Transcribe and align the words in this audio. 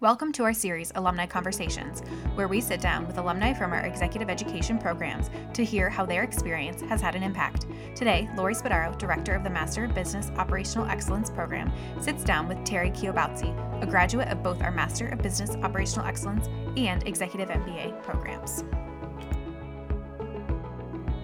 Welcome 0.00 0.32
to 0.32 0.44
our 0.44 0.54
series, 0.54 0.90
Alumni 0.94 1.26
Conversations, 1.26 2.00
where 2.34 2.48
we 2.48 2.62
sit 2.62 2.80
down 2.80 3.06
with 3.06 3.18
alumni 3.18 3.52
from 3.52 3.74
our 3.74 3.80
executive 3.80 4.30
education 4.30 4.78
programs 4.78 5.28
to 5.52 5.62
hear 5.62 5.90
how 5.90 6.06
their 6.06 6.22
experience 6.22 6.80
has 6.80 7.02
had 7.02 7.14
an 7.14 7.22
impact. 7.22 7.66
Today, 7.94 8.26
Laurie 8.34 8.54
Spadaro, 8.54 8.96
Director 8.96 9.34
of 9.34 9.44
the 9.44 9.50
Master 9.50 9.84
of 9.84 9.94
Business 9.94 10.30
Operational 10.38 10.88
Excellence 10.88 11.28
Program, 11.28 11.70
sits 12.00 12.24
down 12.24 12.48
with 12.48 12.64
Terry 12.64 12.90
Kayobotsi, 12.90 13.82
a 13.82 13.86
graduate 13.86 14.28
of 14.28 14.42
both 14.42 14.62
our 14.62 14.70
Master 14.70 15.06
of 15.08 15.18
Business 15.18 15.54
Operational 15.56 16.06
Excellence 16.06 16.48
and 16.78 17.06
Executive 17.06 17.50
MBA 17.50 18.02
programs. 18.02 18.64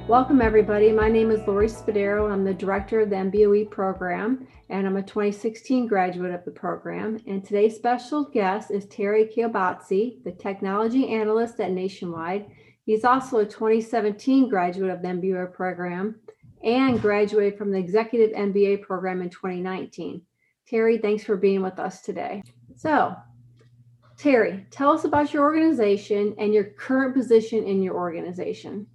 Welcome, 0.09 0.41
everybody. 0.41 0.93
My 0.93 1.09
name 1.09 1.32
is 1.32 1.45
Laurie 1.48 1.66
Spadaro. 1.66 2.30
I'm 2.30 2.45
the 2.45 2.55
director 2.55 3.00
of 3.00 3.11
the 3.11 3.16
MBOE 3.16 3.68
program, 3.73 4.46
and 4.68 4.86
I'm 4.86 4.98
a 4.98 5.02
2016 5.02 5.88
graduate 5.88 6.32
of 6.32 6.45
the 6.45 6.52
program. 6.52 7.18
And 7.27 7.45
today's 7.45 7.75
special 7.75 8.23
guest 8.23 8.70
is 8.70 8.87
Terry 8.87 9.27
Kayobotsi, 9.27 10.23
the 10.23 10.30
technology 10.30 11.09
analyst 11.09 11.59
at 11.59 11.73
Nationwide. 11.73 12.46
He's 12.84 13.05
also 13.05 13.38
a 13.38 13.45
2017 13.45 14.48
graduate 14.48 14.92
of 14.92 15.02
the 15.02 15.09
MBOE 15.09 15.52
program 15.52 16.20
and 16.62 17.02
graduated 17.02 17.59
from 17.59 17.73
the 17.73 17.79
executive 17.79 18.30
MBA 18.30 18.82
program 18.82 19.23
in 19.23 19.29
2019. 19.29 20.23
Terry, 20.68 20.98
thanks 20.98 21.24
for 21.24 21.37
being 21.37 21.62
with 21.62 21.80
us 21.80 22.02
today. 22.02 22.45
So, 22.77 23.12
Terry, 24.16 24.68
tell 24.70 24.93
us 24.93 25.02
about 25.02 25.34
your 25.34 25.43
organization 25.43 26.37
and 26.38 26.54
your 26.54 26.65
current 26.65 27.12
position 27.12 27.65
in 27.65 27.82
your 27.82 27.96
organization. 27.96 28.87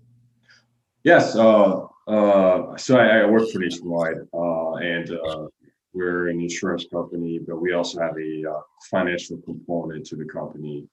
Yes. 1.03 1.35
Uh, 1.35 1.87
uh, 2.07 2.77
so 2.77 2.97
I, 2.97 3.19
I, 3.19 3.25
work 3.25 3.49
for 3.49 3.59
Nationwide, 3.59 4.17
uh, 4.33 4.73
and 4.75 5.11
uh, 5.11 5.47
we're 5.93 6.29
an 6.29 6.39
insurance 6.39 6.85
company, 6.91 7.39
but 7.39 7.57
we 7.57 7.73
also 7.73 8.01
have 8.01 8.15
a 8.17 8.43
uh, 8.49 8.61
financial 8.89 9.37
component 9.37 10.05
to 10.07 10.15
the 10.15 10.25
company. 10.25 10.87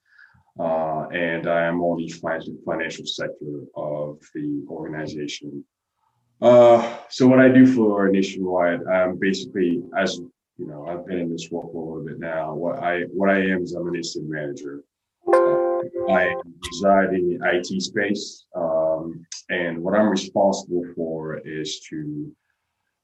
Uh, 0.58 1.06
and 1.12 1.46
I 1.46 1.64
am 1.64 1.80
on 1.82 1.98
the 1.98 2.08
financial 2.64 3.06
sector 3.06 3.64
of 3.76 4.18
the 4.34 4.64
organization. 4.68 5.64
so 6.40 7.28
what 7.28 7.40
I 7.40 7.48
do 7.48 7.66
for 7.66 8.08
Nationwide, 8.08 8.80
I'm 8.86 9.18
basically, 9.18 9.82
as 9.96 10.18
you 10.56 10.66
know, 10.66 10.86
I've 10.88 11.06
been 11.06 11.18
in 11.18 11.30
this 11.30 11.52
role 11.52 11.70
for 11.72 11.82
a 11.82 11.86
little 11.86 12.08
bit 12.08 12.18
now. 12.18 12.54
What 12.54 12.82
I 12.82 13.02
what 13.12 13.30
I 13.30 13.40
am 13.40 13.62
is 13.62 13.74
I'm 13.74 13.86
an 13.86 13.94
incident 13.94 14.30
manager. 14.30 14.82
I 16.10 16.34
reside 16.72 17.14
in 17.14 17.38
the 17.38 17.50
IT 17.52 17.82
space. 17.82 18.46
Um, 19.50 19.56
and 19.56 19.82
what 19.82 19.94
I'm 19.94 20.08
responsible 20.08 20.84
for 20.94 21.38
is 21.38 21.80
to 21.90 22.32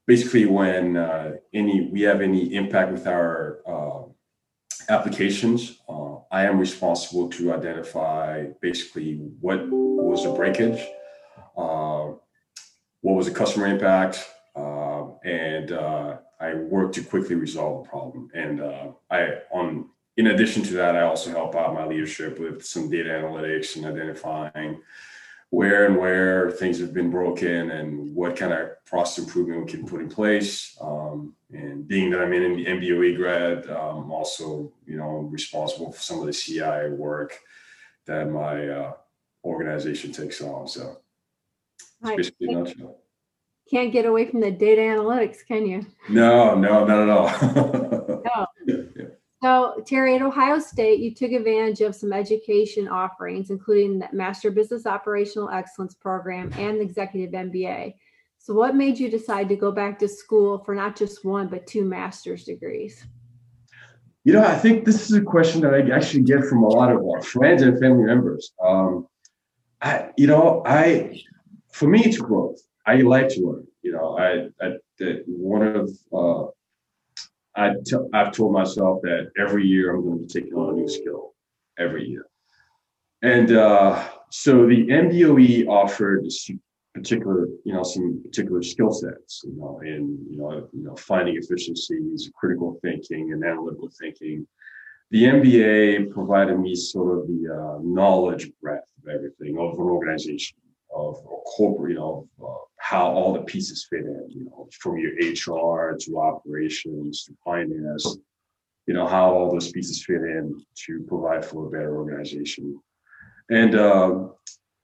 basically 0.06 0.46
when 0.46 0.96
uh, 0.96 1.32
any 1.52 1.88
we 1.92 2.02
have 2.02 2.20
any 2.20 2.54
impact 2.54 2.92
with 2.92 3.06
our 3.06 3.60
uh, 3.66 4.02
applications, 4.88 5.78
uh, 5.88 6.16
I 6.30 6.44
am 6.44 6.58
responsible 6.58 7.28
to 7.30 7.54
identify 7.54 8.46
basically 8.60 9.16
what 9.40 9.60
was 9.70 10.24
the 10.24 10.32
breakage, 10.32 10.80
uh, 11.56 12.12
what 13.00 13.16
was 13.16 13.26
the 13.26 13.34
customer 13.34 13.66
impact, 13.66 14.26
uh, 14.56 15.06
and 15.24 15.72
uh, 15.72 16.16
I 16.40 16.54
work 16.54 16.92
to 16.94 17.02
quickly 17.02 17.36
resolve 17.36 17.84
the 17.84 17.90
problem. 17.90 18.30
And 18.34 18.60
I 19.10 19.38
on 19.50 19.90
in 20.16 20.28
addition 20.28 20.62
to 20.64 20.74
that, 20.74 20.94
I 20.94 21.02
also 21.02 21.30
help 21.30 21.56
out 21.56 21.74
my 21.74 21.86
leadership 21.86 22.38
with 22.38 22.64
some 22.64 22.88
data 22.88 23.10
analytics 23.10 23.74
and 23.74 23.84
identifying 23.84 24.80
where 25.54 25.86
and 25.86 25.96
where 25.96 26.50
things 26.50 26.80
have 26.80 26.92
been 26.92 27.10
broken 27.10 27.70
and 27.70 28.12
what 28.12 28.36
kind 28.36 28.52
of 28.52 28.84
process 28.84 29.24
improvement 29.24 29.64
we 29.64 29.70
can 29.70 29.86
put 29.86 30.00
in 30.00 30.08
place. 30.08 30.76
Um, 30.80 31.36
and 31.52 31.86
being 31.86 32.10
that 32.10 32.20
I'm 32.20 32.32
in 32.32 32.56
the 32.56 32.66
MBOE 32.66 33.16
grad, 33.16 33.66
I'm 33.68 34.10
also, 34.10 34.72
you 34.84 34.96
know, 34.96 35.28
responsible 35.30 35.92
for 35.92 36.00
some 36.00 36.18
of 36.18 36.26
the 36.26 36.32
CI 36.32 36.90
work 36.90 37.38
that 38.06 38.28
my 38.30 38.68
uh, 38.68 38.92
organization 39.44 40.10
takes 40.10 40.40
on. 40.40 40.66
So 40.66 40.98
right. 42.00 42.16
basically 42.16 42.52
nutshell. 42.52 42.98
Can't 43.70 43.92
get 43.92 44.06
away 44.06 44.26
from 44.26 44.40
the 44.40 44.50
data 44.50 44.80
analytics, 44.82 45.38
can 45.46 45.66
you? 45.66 45.86
No, 46.08 46.56
no, 46.56 46.84
not 46.84 46.98
at 46.98 47.08
all. 47.08 48.22
no. 48.66 48.83
So, 49.44 49.82
Terry, 49.86 50.14
at 50.14 50.22
Ohio 50.22 50.58
State, 50.58 51.00
you 51.00 51.14
took 51.14 51.30
advantage 51.30 51.82
of 51.82 51.94
some 51.94 52.14
education 52.14 52.88
offerings, 52.88 53.50
including 53.50 53.98
the 53.98 54.08
Master 54.10 54.50
Business 54.50 54.86
Operational 54.86 55.50
Excellence 55.50 55.92
program 55.92 56.50
and 56.56 56.78
the 56.78 56.82
Executive 56.82 57.30
MBA. 57.30 57.92
So, 58.38 58.54
what 58.54 58.74
made 58.74 58.98
you 58.98 59.10
decide 59.10 59.50
to 59.50 59.56
go 59.56 59.70
back 59.70 59.98
to 59.98 60.08
school 60.08 60.64
for 60.64 60.74
not 60.74 60.96
just 60.96 61.26
one, 61.26 61.48
but 61.48 61.66
two 61.66 61.84
master's 61.84 62.44
degrees? 62.44 63.04
You 64.24 64.32
know, 64.32 64.42
I 64.42 64.56
think 64.56 64.86
this 64.86 65.10
is 65.10 65.14
a 65.14 65.20
question 65.20 65.60
that 65.60 65.74
I 65.74 65.94
actually 65.94 66.22
get 66.22 66.46
from 66.46 66.62
a 66.62 66.68
lot 66.68 66.90
of 66.90 67.02
our 67.06 67.20
friends 67.20 67.60
and 67.60 67.78
family 67.78 68.04
members. 68.04 68.50
Um, 68.64 69.08
I, 69.82 70.08
you 70.16 70.26
know, 70.26 70.62
I, 70.64 71.20
for 71.70 71.86
me, 71.86 72.02
it's 72.02 72.16
growth. 72.16 72.62
I 72.86 72.94
like 73.02 73.28
to 73.34 73.42
learn. 73.42 73.66
You 73.82 73.92
know, 73.92 74.16
I, 74.16 74.48
I 74.64 74.78
one 75.26 75.76
of 75.76 75.90
uh, 76.14 76.50
I 77.56 77.74
t- 77.84 77.96
I've 78.12 78.32
told 78.32 78.52
myself 78.52 79.00
that 79.02 79.30
every 79.38 79.66
year 79.66 79.94
I'm 79.94 80.02
going 80.02 80.18
to 80.18 80.24
be 80.24 80.40
taking 80.40 80.54
on 80.54 80.74
a 80.74 80.76
new 80.76 80.88
skill 80.88 81.34
every 81.78 82.08
year. 82.08 82.26
And 83.22 83.52
uh, 83.52 84.08
so 84.30 84.66
the 84.66 84.86
MBOE 84.86 85.66
offered 85.68 86.26
particular, 86.94 87.48
you 87.64 87.72
know, 87.72 87.82
some 87.82 88.22
particular 88.22 88.62
skill 88.62 88.92
sets, 88.92 89.42
you 89.44 89.56
know, 89.56 89.80
in, 89.84 90.18
you 90.30 90.38
know, 90.38 90.68
you 90.72 90.84
know, 90.84 90.94
finding 90.94 91.36
efficiencies, 91.36 92.30
critical 92.34 92.78
thinking 92.82 93.32
and 93.32 93.44
analytical 93.44 93.90
thinking. 94.00 94.46
The 95.10 95.24
MBA 95.24 96.12
provided 96.12 96.58
me 96.58 96.74
sort 96.74 97.18
of 97.18 97.26
the 97.26 97.52
uh, 97.52 97.78
knowledge 97.82 98.50
breadth 98.62 98.86
of 99.02 99.12
everything 99.12 99.58
of 99.58 99.74
an 99.74 99.86
organization, 99.86 100.56
of 100.94 101.16
a 101.18 101.36
corporate, 101.56 101.92
you 101.92 101.96
know, 101.96 102.28
uh, 102.42 102.64
how 102.78 103.10
all 103.10 103.32
the 103.32 103.42
pieces 103.42 103.86
fit 103.88 104.00
in, 104.00 104.26
you 104.28 104.44
know, 104.44 104.68
from 104.78 104.98
your 104.98 105.12
HR 105.12 105.96
to 105.98 106.18
operations 106.18 107.24
to 107.24 107.34
finance, 107.44 108.18
you 108.86 108.94
know, 108.94 109.06
how 109.06 109.32
all 109.32 109.50
those 109.50 109.72
pieces 109.72 110.04
fit 110.04 110.22
in 110.22 110.62
to 110.86 111.04
provide 111.08 111.44
for 111.44 111.66
a 111.66 111.70
better 111.70 111.96
organization. 111.96 112.80
And 113.50 113.74
uh, 113.74 114.26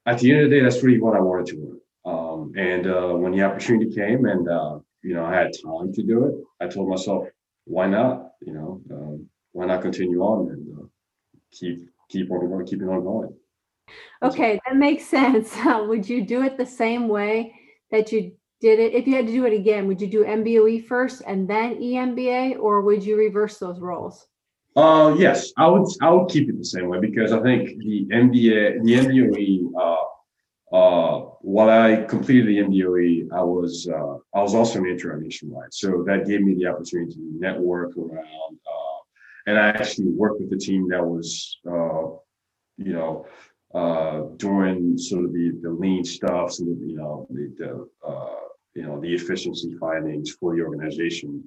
at 0.06 0.19
the 0.19 0.32
end 0.32 0.43
of 0.43 0.50
the 0.50 0.56
day, 0.56 0.62
that's 0.62 0.82
really 0.82 1.00
what 1.00 1.16
I 1.16 1.21
wanted 1.21 1.47
to 1.47 1.56
learn. 1.56 1.81
Um, 2.06 2.53
and 2.56 2.87
uh, 2.87 3.12
when 3.15 3.32
the 3.32 3.42
opportunity 3.42 3.94
came 3.94 4.25
and, 4.25 4.48
uh, 4.48 4.78
you 5.03 5.15
know, 5.15 5.25
I 5.25 5.34
had 5.34 5.53
time 5.65 5.92
to 5.92 6.03
do 6.03 6.25
it, 6.27 6.34
I 6.65 6.69
told 6.69 6.88
myself, 6.88 7.28
why 7.65 7.87
not? 7.87 8.32
You 8.41 8.54
know, 8.54 8.82
um, 8.91 9.27
why 9.53 9.66
not 9.66 9.82
continue 9.82 10.21
on 10.22 10.50
and 10.50 10.78
uh, 10.78 10.87
keep 11.53 11.88
keep 12.09 12.31
on 12.31 12.48
going, 12.48 12.66
keep 12.66 12.82
it 12.82 12.88
on 12.88 13.04
going. 13.04 13.34
Okay, 14.22 14.60
that 14.66 14.76
makes 14.76 15.04
sense. 15.18 15.56
Would 15.64 16.08
you 16.08 16.24
do 16.24 16.42
it 16.42 16.56
the 16.56 16.66
same 16.66 17.08
way 17.08 17.54
that 17.90 18.12
you 18.12 18.32
did 18.60 18.78
it? 18.78 18.94
If 18.94 19.06
you 19.06 19.16
had 19.16 19.26
to 19.26 19.32
do 19.32 19.46
it 19.46 19.52
again 19.54 19.86
would 19.86 20.00
you 20.00 20.06
do 20.06 20.24
mboe 20.24 20.84
first 20.84 21.22
and 21.26 21.48
then 21.48 21.76
emba 21.76 22.58
or 22.58 22.82
would 22.82 23.02
you 23.02 23.16
reverse 23.16 23.58
those 23.58 23.80
roles? 23.80 24.26
Uh 24.76 25.14
yes 25.18 25.52
i 25.56 25.66
would 25.66 25.88
i 26.00 26.10
would 26.10 26.28
keep 26.28 26.48
it 26.48 26.56
the 26.56 26.64
same 26.64 26.88
way 26.88 27.00
because 27.00 27.32
i 27.32 27.40
think 27.42 27.70
the 27.78 28.06
mba 28.12 28.84
the 28.84 28.92
mboe 28.94 29.72
uh 29.84 30.76
uh 30.76 31.18
while 31.40 31.70
i 31.70 32.02
completed 32.04 32.46
the 32.46 32.58
mboe 32.58 33.26
i 33.32 33.42
was 33.42 33.88
uh 33.92 34.14
i 34.38 34.42
was 34.42 34.54
also 34.54 34.78
an 34.78 34.86
intern 34.86 35.22
nationwide. 35.22 35.72
So 35.72 36.04
that 36.06 36.26
gave 36.26 36.42
me 36.42 36.54
the 36.54 36.66
opportunity 36.66 37.14
to 37.14 37.32
network 37.38 37.96
around 37.96 38.58
uh 38.76 38.98
and 39.46 39.58
i 39.58 39.68
actually 39.68 40.08
worked 40.10 40.40
with 40.40 40.50
the 40.50 40.58
team 40.58 40.88
that 40.90 41.04
was 41.04 41.58
uh 41.66 42.14
you 42.76 42.92
know 42.92 43.26
uh, 43.75 44.22
doing 44.36 44.98
sort 44.98 45.25
of 45.25 45.32
the, 45.32 45.53
the 45.62 45.70
lean 45.70 46.04
stuff, 46.04 46.53
of 46.58 46.66
you 46.66 46.97
know, 46.97 47.26
the, 47.31 47.54
the 47.58 48.08
uh, 48.08 48.34
you 48.75 48.82
know, 48.82 49.00
the 49.00 49.12
efficiency 49.14 49.76
findings 49.78 50.32
for 50.32 50.54
the 50.54 50.62
organization. 50.62 51.42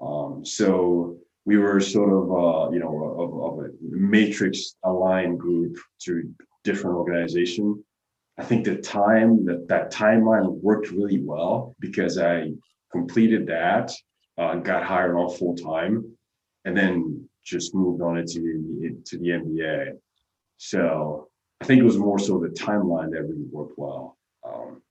Um, 0.00 0.44
so 0.44 1.16
we 1.44 1.56
were 1.56 1.80
sort 1.80 2.12
of, 2.12 2.30
uh, 2.30 2.70
you 2.72 2.80
know, 2.80 3.14
of, 3.18 3.58
of 3.58 3.64
a 3.64 3.70
matrix 3.80 4.76
aligned 4.84 5.38
group 5.38 5.76
to 6.02 6.32
different 6.64 6.96
organization. 6.96 7.82
I 8.38 8.44
think 8.44 8.64
the 8.64 8.76
time 8.76 9.44
that 9.46 9.68
that 9.68 9.92
timeline 9.92 10.60
worked 10.62 10.90
really 10.90 11.22
well 11.22 11.74
because 11.80 12.18
I 12.18 12.52
completed 12.92 13.46
that, 13.48 13.92
uh, 14.38 14.56
got 14.56 14.84
hired 14.84 15.16
on 15.16 15.30
full 15.36 15.56
time, 15.56 16.16
and 16.64 16.76
then 16.76 17.28
just 17.44 17.74
moved 17.74 18.02
on 18.02 18.18
into 18.18 18.40
the, 18.40 18.96
to 19.06 19.18
the 19.18 19.28
MBA. 19.28 19.98
So 20.58 21.29
I 21.60 21.64
think 21.64 21.80
it 21.80 21.84
was 21.84 21.98
more 21.98 22.18
so 22.18 22.38
the 22.38 22.48
timeline 22.48 23.10
that 23.12 23.22
really 23.22 23.46
worked 23.50 23.78
well. 23.78 24.16
Um, 24.44 24.82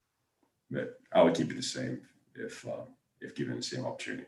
but 0.70 1.00
I 1.14 1.24
would 1.24 1.34
keep 1.34 1.52
it 1.52 1.56
the 1.56 1.64
same 1.64 2.02
if 2.36 2.66
uh, 2.68 2.86
if 3.22 3.36
given 3.36 3.58
the 3.58 3.64
same 3.64 3.86
opportunity. 3.86 4.26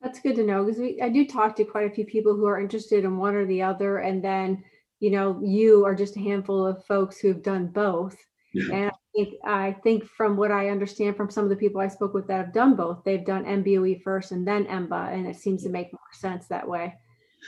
That's 0.00 0.20
good 0.20 0.36
to 0.36 0.46
know 0.46 0.64
because 0.64 0.80
I 1.02 1.08
do 1.08 1.26
talk 1.26 1.56
to 1.56 1.64
quite 1.64 1.90
a 1.90 1.94
few 1.94 2.06
people 2.06 2.34
who 2.34 2.46
are 2.46 2.60
interested 2.60 3.04
in 3.04 3.18
one 3.18 3.34
or 3.34 3.46
the 3.46 3.62
other, 3.62 3.98
and 3.98 4.22
then 4.22 4.62
you 5.00 5.10
know 5.10 5.40
you 5.42 5.84
are 5.84 5.94
just 5.94 6.16
a 6.16 6.20
handful 6.20 6.66
of 6.66 6.84
folks 6.86 7.18
who've 7.18 7.42
done 7.42 7.66
both. 7.66 8.16
Yeah. 8.54 8.74
And 8.74 8.90
I 8.90 8.94
think, 9.14 9.34
I 9.44 9.72
think 9.84 10.04
from 10.04 10.36
what 10.36 10.50
I 10.50 10.70
understand 10.70 11.16
from 11.16 11.30
some 11.30 11.44
of 11.44 11.50
the 11.50 11.56
people 11.56 11.80
I 11.80 11.88
spoke 11.88 12.14
with 12.14 12.26
that 12.28 12.44
have 12.44 12.52
done 12.52 12.74
both, 12.74 13.02
they've 13.04 13.24
done 13.24 13.44
MBOE 13.44 14.02
first 14.02 14.32
and 14.32 14.46
then 14.46 14.66
EMBA, 14.66 15.14
and 15.14 15.26
it 15.26 15.36
seems 15.36 15.62
to 15.64 15.68
make 15.68 15.92
more 15.92 16.00
sense 16.12 16.46
that 16.48 16.66
way. 16.66 16.94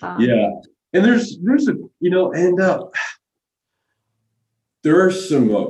Um, 0.01 0.21
yeah, 0.21 0.51
and 0.93 1.05
there's 1.05 1.39
there's 1.43 1.69
a 1.69 1.75
you 2.01 2.11
know 2.11 2.33
and 2.33 2.61
uh, 2.61 2.85
there 4.83 5.05
are 5.05 5.11
some 5.11 5.55
uh, 5.55 5.65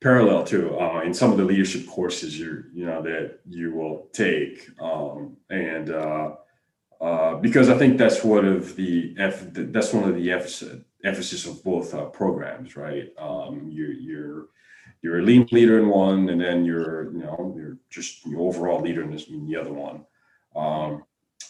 parallel 0.00 0.44
to 0.44 0.78
uh, 0.78 1.02
in 1.02 1.14
some 1.14 1.32
of 1.32 1.38
the 1.38 1.44
leadership 1.44 1.86
courses 1.86 2.38
you 2.38 2.64
you 2.72 2.84
know 2.84 3.02
that 3.02 3.38
you 3.48 3.72
will 3.72 4.08
take 4.12 4.68
um, 4.80 5.36
and 5.50 5.90
uh, 5.90 6.34
uh, 7.00 7.34
because 7.36 7.68
I 7.68 7.76
think 7.76 7.98
that's 7.98 8.22
one 8.24 8.46
of 8.46 8.76
the 8.76 9.14
that's 9.16 9.92
one 9.92 10.08
of 10.08 10.14
the 10.14 10.30
emphasis 10.30 11.46
of 11.46 11.64
both 11.64 11.94
uh, 11.94 12.06
programs 12.06 12.76
right? 12.76 13.12
Um, 13.18 13.68
you 13.70 13.86
you're 13.86 14.46
you're 15.02 15.20
a 15.20 15.22
lean 15.22 15.46
leader 15.52 15.78
in 15.78 15.88
one 15.88 16.28
and 16.28 16.40
then 16.40 16.64
you're 16.64 17.12
you 17.12 17.18
know 17.18 17.54
you're 17.56 17.78
just 17.90 18.24
the 18.24 18.36
overall 18.36 18.80
leader 18.80 19.02
in, 19.02 19.10
this, 19.10 19.28
in 19.28 19.46
the 19.46 19.56
other 19.56 19.72
one. 19.72 20.04
Um, 20.54 21.04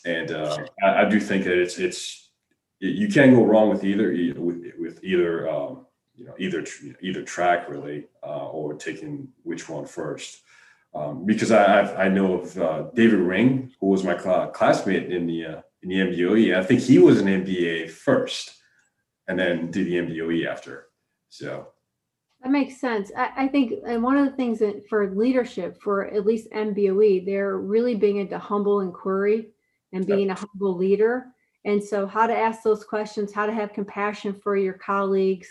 and 0.04 0.30
uh, 0.32 0.58
I, 0.82 1.02
I, 1.02 1.08
do 1.08 1.20
think 1.20 1.44
that 1.44 1.60
it's 1.60 1.78
it's 1.78 2.30
you 2.80 3.08
can't 3.08 3.34
go 3.34 3.44
wrong 3.44 3.70
with 3.70 3.84
either 3.84 4.08
with, 4.36 4.64
with 4.78 5.02
either 5.04 5.48
um, 5.48 5.85
you 6.16 6.24
know 6.24 6.34
either 6.38 6.64
either 7.00 7.22
track 7.22 7.68
really 7.68 8.06
uh, 8.22 8.48
or 8.48 8.74
taking 8.74 9.28
which 9.42 9.68
one 9.68 9.86
first. 9.86 10.42
Um, 10.94 11.26
because 11.26 11.50
I 11.50 11.80
I've, 11.80 11.96
i 11.96 12.08
know 12.08 12.40
of 12.40 12.58
uh, 12.58 12.84
David 12.94 13.20
Ring 13.20 13.72
who 13.80 13.88
was 13.88 14.02
my 14.02 14.18
cl- 14.18 14.48
classmate 14.48 15.12
in 15.12 15.26
the 15.26 15.44
uh, 15.44 15.60
in 15.82 15.90
the 15.90 15.96
MBOE 15.96 16.56
I 16.56 16.64
think 16.64 16.80
he 16.80 16.98
was 16.98 17.20
an 17.20 17.26
MBA 17.26 17.90
first 17.90 18.56
and 19.28 19.38
then 19.38 19.70
did 19.70 19.86
the 19.86 19.94
MBOE 19.94 20.46
after. 20.46 20.86
So. 21.28 21.68
That 22.42 22.52
makes 22.52 22.78
sense. 22.80 23.10
I, 23.16 23.30
I 23.36 23.48
think 23.48 23.72
and 23.86 24.02
one 24.02 24.16
of 24.16 24.26
the 24.26 24.36
things 24.36 24.60
that 24.60 24.88
for 24.88 25.10
leadership 25.10 25.80
for 25.82 26.06
at 26.06 26.24
least 26.24 26.50
MBOE 26.52 27.26
they're 27.26 27.58
really 27.58 27.94
being 27.94 28.18
into 28.18 28.38
humble 28.38 28.80
inquiry 28.80 29.48
and 29.92 30.06
being 30.06 30.28
yep. 30.28 30.38
a 30.38 30.40
humble 30.40 30.76
leader. 30.76 31.26
And 31.64 31.82
so 31.82 32.06
how 32.06 32.26
to 32.26 32.36
ask 32.36 32.62
those 32.62 32.84
questions 32.84 33.32
how 33.32 33.46
to 33.46 33.52
have 33.52 33.72
compassion 33.72 34.32
for 34.32 34.56
your 34.56 34.74
colleagues 34.74 35.48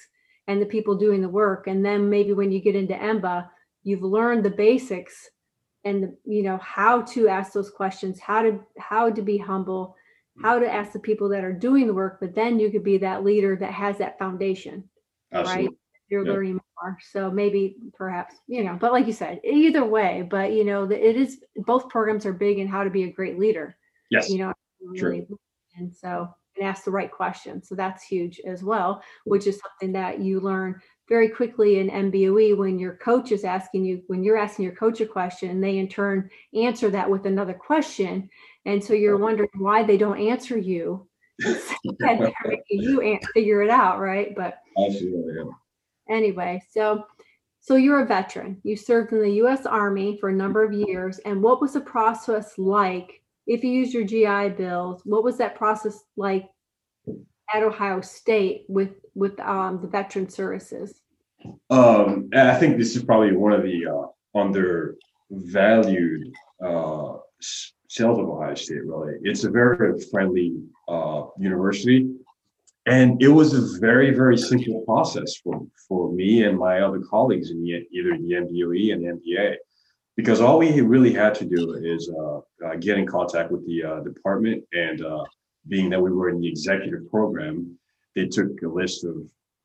and 0.48 0.62
the 0.62 0.66
people 0.66 0.96
doing 0.96 1.22
the 1.22 1.30
work. 1.30 1.68
And 1.68 1.84
then 1.84 2.10
maybe 2.10 2.34
when 2.34 2.52
you 2.52 2.62
get 2.62 2.76
into 2.76 2.94
emba 2.94 3.50
you've 3.86 4.04
learned 4.04 4.44
the 4.44 4.50
basics 4.50 5.30
and 5.86 6.12
you 6.26 6.44
know 6.44 6.58
how 6.58 7.02
to 7.04 7.30
ask 7.30 7.54
those 7.54 7.70
questions 7.70 8.20
how 8.20 8.42
to 8.42 8.60
how 8.78 9.10
to 9.10 9.22
be 9.22 9.38
humble 9.38 9.96
how 10.42 10.60
to 10.60 10.70
ask 10.70 10.92
the 10.92 11.00
people 11.00 11.30
that 11.30 11.46
are 11.46 11.54
doing 11.54 11.88
the 11.88 11.94
work 11.94 12.18
but 12.20 12.36
then 12.36 12.60
you 12.60 12.70
could 12.70 12.84
be 12.84 12.98
that 12.98 13.24
leader 13.24 13.56
that 13.56 13.72
has 13.72 13.98
that 13.98 14.20
foundation 14.20 14.84
Absolutely. 15.32 15.68
right 15.68 15.78
you're 16.10 16.26
learning 16.26 16.54
more. 16.54 16.98
So 17.12 17.32
maybe 17.32 17.78
perhaps 17.94 18.36
you 18.48 18.64
know 18.64 18.78
but 18.80 18.92
like 18.92 19.08
you 19.08 19.14
said 19.14 19.40
either 19.44 19.86
way 19.86 20.28
but 20.30 20.52
you 20.52 20.64
know 20.64 20.84
it 20.84 21.16
is 21.16 21.40
both 21.58 21.90
programs 21.90 22.26
are 22.26 22.34
big 22.34 22.60
in 22.60 22.68
how 22.68 22.84
to 22.84 22.90
be 22.90 23.04
a 23.04 23.12
great 23.12 23.40
leader. 23.40 23.76
Yes. 24.12 24.30
You 24.30 24.40
know 24.40 24.54
really, 24.80 25.26
and 25.78 25.92
so 25.96 26.30
and 26.58 26.68
ask 26.68 26.84
the 26.84 26.92
right 26.92 27.12
questions. 27.12 27.68
So 27.68 27.76
that's 27.76 28.04
huge 28.04 28.40
as 28.46 28.64
well, 28.64 29.04
which 29.26 29.48
is 29.48 29.60
something 29.60 29.94
that 29.94 30.20
you 30.20 30.40
learn 30.40 30.82
very 31.08 31.30
quickly 31.30 31.80
in 31.80 31.90
MBOE 31.90 32.58
when 32.58 32.80
your 32.80 32.96
coach 32.98 33.32
is 33.32 33.44
asking 33.44 33.86
you, 33.86 34.02
when 34.08 34.24
you're 34.24 34.38
asking 34.38 34.66
your 34.66 34.76
coach 34.76 35.02
a 35.02 35.06
question, 35.06 35.50
and 35.52 35.64
they 35.64 35.78
in 35.78 35.88
turn 35.88 36.30
answer 36.54 36.90
that 36.90 37.10
with 37.10 37.26
another 37.26 37.54
question. 37.54 38.30
And 38.66 38.84
so 38.84 38.94
you're 38.94 39.18
wondering 39.18 39.50
why 39.58 39.84
they 39.84 39.98
don't 39.98 40.20
answer 40.20 40.58
you. 40.58 41.08
you 41.40 43.20
figure 43.34 43.62
it 43.62 43.70
out, 43.70 44.00
right? 44.00 44.34
But 44.36 44.60
Absolutely, 44.84 45.52
anyway, 46.10 46.62
so 46.72 47.06
so 47.60 47.76
you're 47.76 48.04
a 48.04 48.08
veteran. 48.08 48.62
You 48.64 48.76
served 48.76 49.12
in 49.12 49.22
the 49.22 49.32
U.S. 49.38 49.66
Army 49.66 50.18
for 50.20 50.30
a 50.30 50.36
number 50.36 50.64
of 50.64 50.72
years, 50.72 51.20
and 51.20 51.42
what 51.42 51.62
was 51.62 51.74
the 51.74 51.82
process 51.82 52.58
like 52.58 53.22
if 53.48 53.64
you 53.64 53.72
use 53.72 53.94
your 53.94 54.04
GI 54.04 54.56
Bills, 54.56 55.02
what 55.06 55.24
was 55.24 55.38
that 55.38 55.56
process 55.56 56.04
like 56.18 56.50
at 57.54 57.64
Ohio 57.64 58.02
State 58.02 58.66
with 58.68 58.92
with 59.14 59.40
um, 59.40 59.80
the 59.82 59.88
veteran 59.88 60.30
services? 60.30 61.02
Um, 61.70 62.30
I 62.34 62.56
think 62.56 62.78
this 62.78 62.96
is 62.96 63.04
probably 63.04 63.34
one 63.34 63.54
of 63.54 63.62
the 63.64 63.86
uh, 63.88 64.08
undervalued 64.38 66.34
uh, 66.64 67.18
sales 67.40 68.20
of 68.20 68.28
Ohio 68.28 68.56
State. 68.56 68.86
Really, 68.86 69.14
it's 69.22 69.44
a 69.44 69.52
very 69.52 70.02
friendly 70.12 70.58
uh, 70.88 71.26
university, 71.38 72.10
and 72.88 73.22
it 73.22 73.28
was 73.28 73.54
a 73.54 73.80
very 73.80 74.12
very 74.12 74.38
simple 74.38 74.82
process 74.82 75.36
for 75.44 75.62
for 75.88 76.12
me 76.12 76.44
and 76.44 76.58
my 76.58 76.82
other 76.82 77.02
colleagues 77.02 77.52
in 77.52 77.62
the, 77.64 77.86
either 77.92 78.18
the 78.18 78.34
MBOE 78.34 78.94
and 78.94 79.22
MBA 79.22 79.56
because 80.16 80.40
all 80.42 80.58
we 80.58 80.80
really 80.82 81.14
had 81.14 81.36
to 81.36 81.46
do 81.46 81.74
is 81.74 82.10
uh, 82.10 82.38
uh, 82.66 82.76
get 82.80 82.98
in 82.98 83.06
contact 83.06 83.52
with 83.52 83.66
the 83.68 83.84
uh, 83.84 84.00
department 84.00 84.64
and 84.74 85.04
uh, 85.04 85.24
being 85.68 85.90
that 85.90 86.02
we 86.02 86.12
were 86.12 86.30
in 86.30 86.40
the 86.40 86.48
executive 86.48 87.10
program 87.10 87.78
they 88.16 88.26
took 88.26 88.50
a 88.64 88.68
list 88.68 89.04
of 89.04 89.16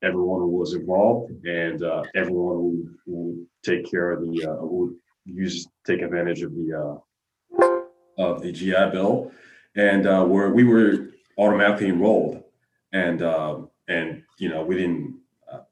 everyone 0.03 0.41
who 0.41 0.49
was 0.49 0.75
involved 0.75 1.31
and 1.47 1.85
uh, 1.85 2.03
everyone 2.15 2.57
who, 2.57 2.91
who 3.07 3.47
take 3.63 3.89
care 3.89 4.11
of 4.11 4.23
the 4.23 4.45
uh, 4.45 4.57
who 4.57 4.97
use 5.25 5.69
take 5.87 6.03
advantage 6.03 6.43
of 6.43 6.53
the 6.53 7.01
of 8.19 8.43
the 8.43 8.51
gi 8.51 8.73
bill. 8.91 9.31
And 9.77 10.05
where 10.05 10.51
we 10.51 10.65
were 10.65 11.11
automatically 11.39 11.89
enrolled 11.89 12.43
and 12.93 13.23
and 13.89 14.23
you 14.39 14.49
know 14.49 14.65
we 14.65 14.75
didn't 14.75 15.17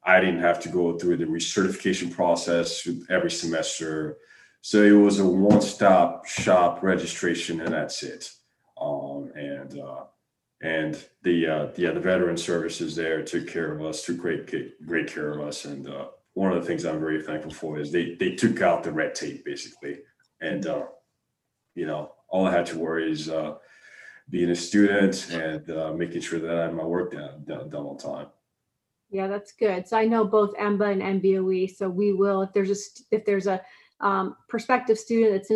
i 0.05 0.21
didn't 0.21 0.41
have 0.41 0.61
to 0.61 0.69
go 0.69 0.97
through 0.97 1.17
the 1.17 1.25
recertification 1.25 2.13
process 2.13 2.87
every 3.11 3.31
semester 3.31 4.19
so 4.61 4.83
it 4.83 4.93
was 4.93 5.21
a 5.21 5.27
one-stop 5.27 6.27
shop 6.27 6.83
registration, 6.83 7.61
and 7.61 7.73
that's 7.73 8.03
it. 8.03 8.31
Um, 8.81 9.31
and 9.35 9.79
uh, 9.79 10.05
and 10.63 11.03
the 11.23 11.47
uh, 11.47 11.69
yeah 11.77 11.93
the 11.93 12.01
veteran 12.01 12.37
services 12.37 12.97
there 12.97 13.23
took 13.23 13.47
care 13.47 13.73
of 13.73 13.85
us, 13.85 14.05
took 14.05 14.19
great 14.19 14.51
great 14.87 15.07
care 15.07 15.33
of 15.33 15.47
us. 15.47 15.65
And 15.65 15.89
uh, 15.89 16.07
one 16.35 16.53
of 16.53 16.61
the 16.61 16.67
things 16.67 16.85
I'm 16.85 17.01
very 17.01 17.23
thankful 17.23 17.53
for 17.53 17.79
is 17.79 17.93
they 17.93 18.15
they 18.15 18.35
took 18.35 18.61
out 18.61 18.83
the 18.83 18.93
red 18.93 19.15
tape 19.15 19.45
basically, 19.45 19.99
and 20.41 20.67
uh, 20.67 20.87
you 21.75 21.87
know 21.87 22.13
all 22.29 22.47
I 22.47 22.53
had 22.53 22.67
to 22.67 22.79
worry 22.79 23.11
is 23.11 23.29
uh, 23.29 23.55
being 24.31 24.51
a 24.51 24.57
student 24.57 25.31
and 25.31 25.71
uh, 25.71 25.93
making 25.93 26.21
sure 26.21 26.39
that 26.39 26.57
I 26.57 26.63
had 26.65 26.75
my 26.75 26.85
work 26.85 27.13
done, 27.13 27.45
done, 27.47 27.71
done 27.71 27.87
on 27.87 27.97
time. 27.97 28.27
Yeah, 29.11 29.27
that's 29.27 29.53
good. 29.53 29.89
So 29.89 29.97
I 29.97 30.05
know 30.05 30.25
both 30.25 30.55
EMBA 30.57 31.01
and 31.01 31.23
MBOE. 31.23 31.75
So 31.75 31.89
we 31.89 32.13
will, 32.13 32.43
if 32.43 32.53
there's 32.53 32.71
a 32.71 33.15
if 33.17 33.25
there's 33.25 33.47
a 33.47 33.63
um, 34.01 34.37
prospective 34.49 34.99
student 34.99 35.33
that's 35.33 35.51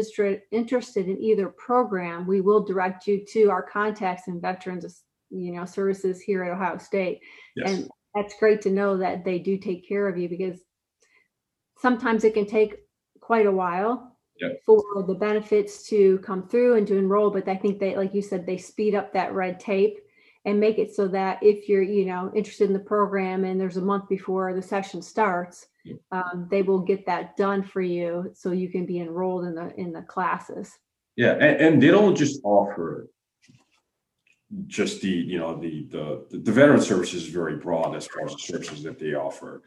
interested 0.50 1.08
in 1.08 1.20
either 1.20 1.48
program, 1.48 2.26
we 2.26 2.40
will 2.40 2.64
direct 2.64 3.06
you 3.06 3.24
to 3.32 3.50
our 3.50 3.62
contacts 3.62 4.26
and 4.26 4.42
veterans, 4.42 5.02
you 5.30 5.52
know, 5.52 5.64
services 5.64 6.20
here 6.20 6.42
at 6.42 6.52
Ohio 6.52 6.78
State. 6.78 7.20
Yes. 7.56 7.70
And 7.70 7.90
that's 8.14 8.34
great 8.38 8.60
to 8.62 8.70
know 8.70 8.96
that 8.98 9.24
they 9.24 9.38
do 9.38 9.56
take 9.56 9.88
care 9.88 10.08
of 10.08 10.18
you 10.18 10.28
because 10.28 10.60
sometimes 11.78 12.24
it 12.24 12.34
can 12.34 12.46
take 12.46 12.76
quite 13.20 13.46
a 13.46 13.52
while 13.52 14.16
yep. 14.40 14.60
for 14.66 14.82
the 15.06 15.14
benefits 15.14 15.88
to 15.88 16.18
come 16.18 16.48
through 16.48 16.76
and 16.76 16.86
to 16.88 16.98
enroll. 16.98 17.30
But 17.30 17.48
I 17.48 17.56
think 17.56 17.78
they, 17.78 17.96
like 17.96 18.14
you 18.14 18.22
said, 18.22 18.44
they 18.44 18.58
speed 18.58 18.94
up 18.94 19.12
that 19.12 19.34
red 19.34 19.60
tape 19.60 19.98
and 20.44 20.58
make 20.58 20.78
it 20.78 20.94
so 20.94 21.06
that 21.08 21.38
if 21.42 21.68
you're, 21.68 21.82
you 21.82 22.04
know, 22.04 22.32
interested 22.34 22.66
in 22.66 22.72
the 22.72 22.80
program 22.80 23.44
and 23.44 23.60
there's 23.60 23.76
a 23.76 23.82
month 23.82 24.08
before 24.08 24.52
the 24.52 24.62
session 24.62 25.00
starts, 25.00 25.68
um, 26.10 26.48
they 26.50 26.62
will 26.62 26.80
get 26.80 27.06
that 27.06 27.36
done 27.36 27.62
for 27.62 27.80
you 27.80 28.30
so 28.34 28.52
you 28.52 28.68
can 28.68 28.86
be 28.86 29.00
enrolled 29.00 29.44
in 29.44 29.54
the 29.54 29.74
in 29.76 29.92
the 29.92 30.02
classes. 30.02 30.70
Yeah 31.16 31.32
and, 31.32 31.60
and 31.60 31.82
they 31.82 31.88
don't 31.88 32.16
just 32.16 32.40
offer 32.44 33.08
just 34.66 35.00
the 35.00 35.08
you 35.08 35.38
know 35.38 35.58
the, 35.58 35.86
the 35.90 36.38
the 36.38 36.52
veteran 36.52 36.80
services 36.80 37.24
is 37.24 37.28
very 37.28 37.56
broad 37.56 37.94
as 37.94 38.06
far 38.06 38.24
as 38.24 38.32
the 38.32 38.38
services 38.38 38.82
that 38.82 38.98
they 38.98 39.14
offer. 39.14 39.62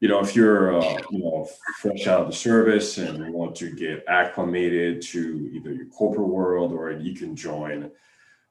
You 0.00 0.08
know 0.08 0.20
if 0.20 0.36
you're 0.36 0.78
uh, 0.78 1.00
you 1.10 1.20
know 1.20 1.48
fresh 1.80 2.06
out 2.06 2.20
of 2.20 2.26
the 2.28 2.34
service 2.34 2.98
and 2.98 3.18
you 3.18 3.32
want 3.32 3.56
to 3.56 3.74
get 3.74 4.04
acclimated 4.08 5.02
to 5.02 5.50
either 5.54 5.72
your 5.72 5.86
corporate 5.86 6.28
world 6.28 6.72
or 6.72 6.90
you 6.92 7.14
can 7.14 7.34
join 7.34 7.90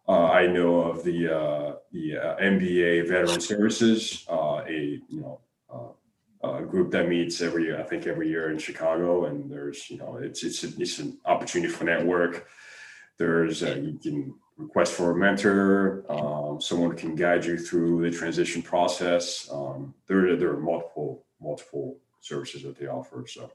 uh, 0.08 0.26
I 0.26 0.48
know 0.48 0.82
of 0.82 1.04
the 1.04 1.36
uh, 1.36 1.76
the 1.92 2.18
uh, 2.18 2.36
MBA 2.38 3.08
Veteran 3.08 3.42
Services, 3.42 4.24
uh, 4.30 4.62
a 4.68 5.02
you 5.10 5.22
know 5.22 5.40
uh, 5.72 5.94
a 6.54 6.66
group 6.66 6.92
that 6.92 7.10
meets 7.10 7.42
every 7.42 7.76
I 7.76 7.84
think 7.84 8.08
every 8.08 8.30
year 8.30 8.52
in 8.52 8.58
Chicago, 8.58 9.26
and 9.26 9.50
there's 9.50 9.90
you 9.90 9.98
know 9.98 10.18
it's 10.18 10.44
it's 10.44 10.64
it's 10.64 11.00
an 11.00 11.18
opportunity 11.26 11.72
for 11.72 11.84
network. 11.84 12.48
There's 13.18 13.64
a, 13.64 13.80
you 13.80 13.98
can 14.02 14.36
request 14.58 14.94
for 14.94 15.12
a 15.12 15.16
mentor. 15.16 16.06
Um, 16.10 16.60
someone 16.62 16.96
can 16.96 17.16
guide 17.16 17.46
you 17.46 17.58
through 17.58 18.02
the 18.02 18.16
transition 18.16 18.62
process. 18.62 19.50
Um, 19.52 19.94
there 20.08 20.36
there 20.36 20.52
are 20.52 20.60
multiple 20.60 21.26
multiple 21.42 21.98
services 22.22 22.64
that 22.64 22.78
they 22.78 22.88
offer. 22.88 23.26
So 23.28 23.52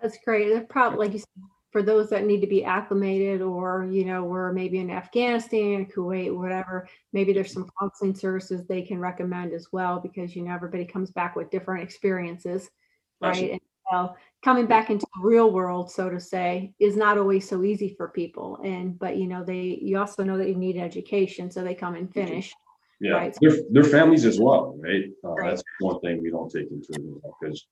that's 0.00 0.18
great. 0.24 0.48
They're 0.48 0.62
probably 0.62 0.98
like 0.98 1.12
you 1.12 1.18
said, 1.20 1.28
for 1.70 1.82
those 1.82 2.08
that 2.10 2.24
need 2.24 2.40
to 2.40 2.46
be 2.46 2.64
acclimated 2.64 3.42
or 3.42 3.88
you 3.90 4.04
know 4.04 4.24
we're 4.24 4.52
maybe 4.52 4.78
in 4.78 4.90
afghanistan 4.90 5.86
kuwait 5.86 6.34
whatever 6.34 6.88
maybe 7.12 7.32
there's 7.32 7.52
some 7.52 7.68
counseling 7.80 8.14
services 8.14 8.66
they 8.66 8.82
can 8.82 8.98
recommend 8.98 9.52
as 9.52 9.68
well 9.72 10.00
because 10.00 10.34
you 10.34 10.42
know 10.42 10.54
everybody 10.54 10.84
comes 10.84 11.10
back 11.10 11.36
with 11.36 11.50
different 11.50 11.82
experiences 11.82 12.70
right 13.20 13.52
and 13.52 13.60
so 13.90 14.14
coming 14.44 14.66
back 14.66 14.90
into 14.90 15.06
the 15.14 15.26
real 15.26 15.50
world 15.50 15.90
so 15.90 16.08
to 16.08 16.20
say 16.20 16.72
is 16.78 16.96
not 16.96 17.18
always 17.18 17.48
so 17.48 17.62
easy 17.62 17.94
for 17.96 18.08
people 18.08 18.58
and 18.64 18.98
but 18.98 19.16
you 19.16 19.26
know 19.26 19.44
they 19.44 19.78
you 19.80 19.98
also 19.98 20.22
know 20.22 20.38
that 20.38 20.48
you 20.48 20.56
need 20.56 20.76
education 20.76 21.50
so 21.50 21.62
they 21.62 21.74
come 21.74 21.94
and 21.94 22.12
finish 22.12 22.52
yeah, 23.00 23.12
right. 23.12 23.36
their 23.40 23.52
their 23.70 23.84
families 23.84 24.24
as 24.24 24.40
well, 24.40 24.76
right? 24.80 25.04
Uh, 25.24 25.28
right? 25.30 25.50
That's 25.50 25.62
one 25.78 26.00
thing 26.00 26.20
we 26.20 26.30
don't 26.30 26.50
take 26.50 26.70
into 26.70 26.92
account 26.92 27.34
because 27.40 27.66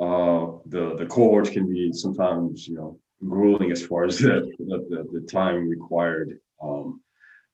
uh, 0.00 0.58
the 0.66 0.96
the 0.96 1.06
cohorts 1.06 1.50
can 1.50 1.68
be 1.72 1.92
sometimes 1.92 2.66
you 2.66 2.76
know 2.76 2.98
grueling 3.26 3.70
as 3.72 3.84
far 3.84 4.04
as 4.04 4.18
the 4.18 4.50
the, 4.58 5.08
the 5.12 5.26
time 5.26 5.68
required. 5.68 6.38
Um, 6.62 7.00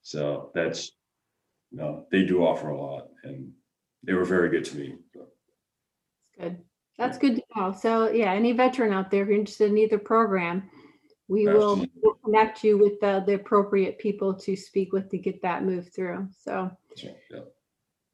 so 0.03 0.51
that's 0.55 0.93
you 1.71 1.79
know 1.79 2.07
they 2.11 2.25
do 2.25 2.45
offer 2.45 2.71
a 2.71 2.81
lot, 2.81 3.09
and 3.23 3.53
they 4.03 4.13
were 4.13 4.25
very 4.25 4.51
good 4.51 4.65
to 4.67 4.77
me. 4.77 4.95
So. 5.13 5.27
Good. 6.39 6.59
That's 6.99 7.19
good 7.19 7.37
to 7.37 7.43
know. 7.57 7.73
So 7.73 8.11
yeah, 8.11 8.33
any 8.33 8.53
veteran 8.53 8.93
out 8.93 9.11
there, 9.11 9.23
if 9.23 9.29
you're 9.29 9.39
interested 9.39 9.71
in 9.71 9.79
either 9.79 9.99
program, 9.99 10.71
we 11.29 11.47
will 11.47 11.87
connect 12.25 12.63
you 12.63 12.79
with 12.79 13.01
the, 13.01 13.23
the 13.27 13.35
appropriate 13.35 13.99
people 13.99 14.35
to 14.35 14.57
speak 14.57 14.93
with 14.93 15.11
to 15.11 15.19
get 15.19 15.43
that 15.43 15.65
move 15.65 15.93
through. 15.93 16.29
So, 16.39 16.71
yeah. 16.97 17.41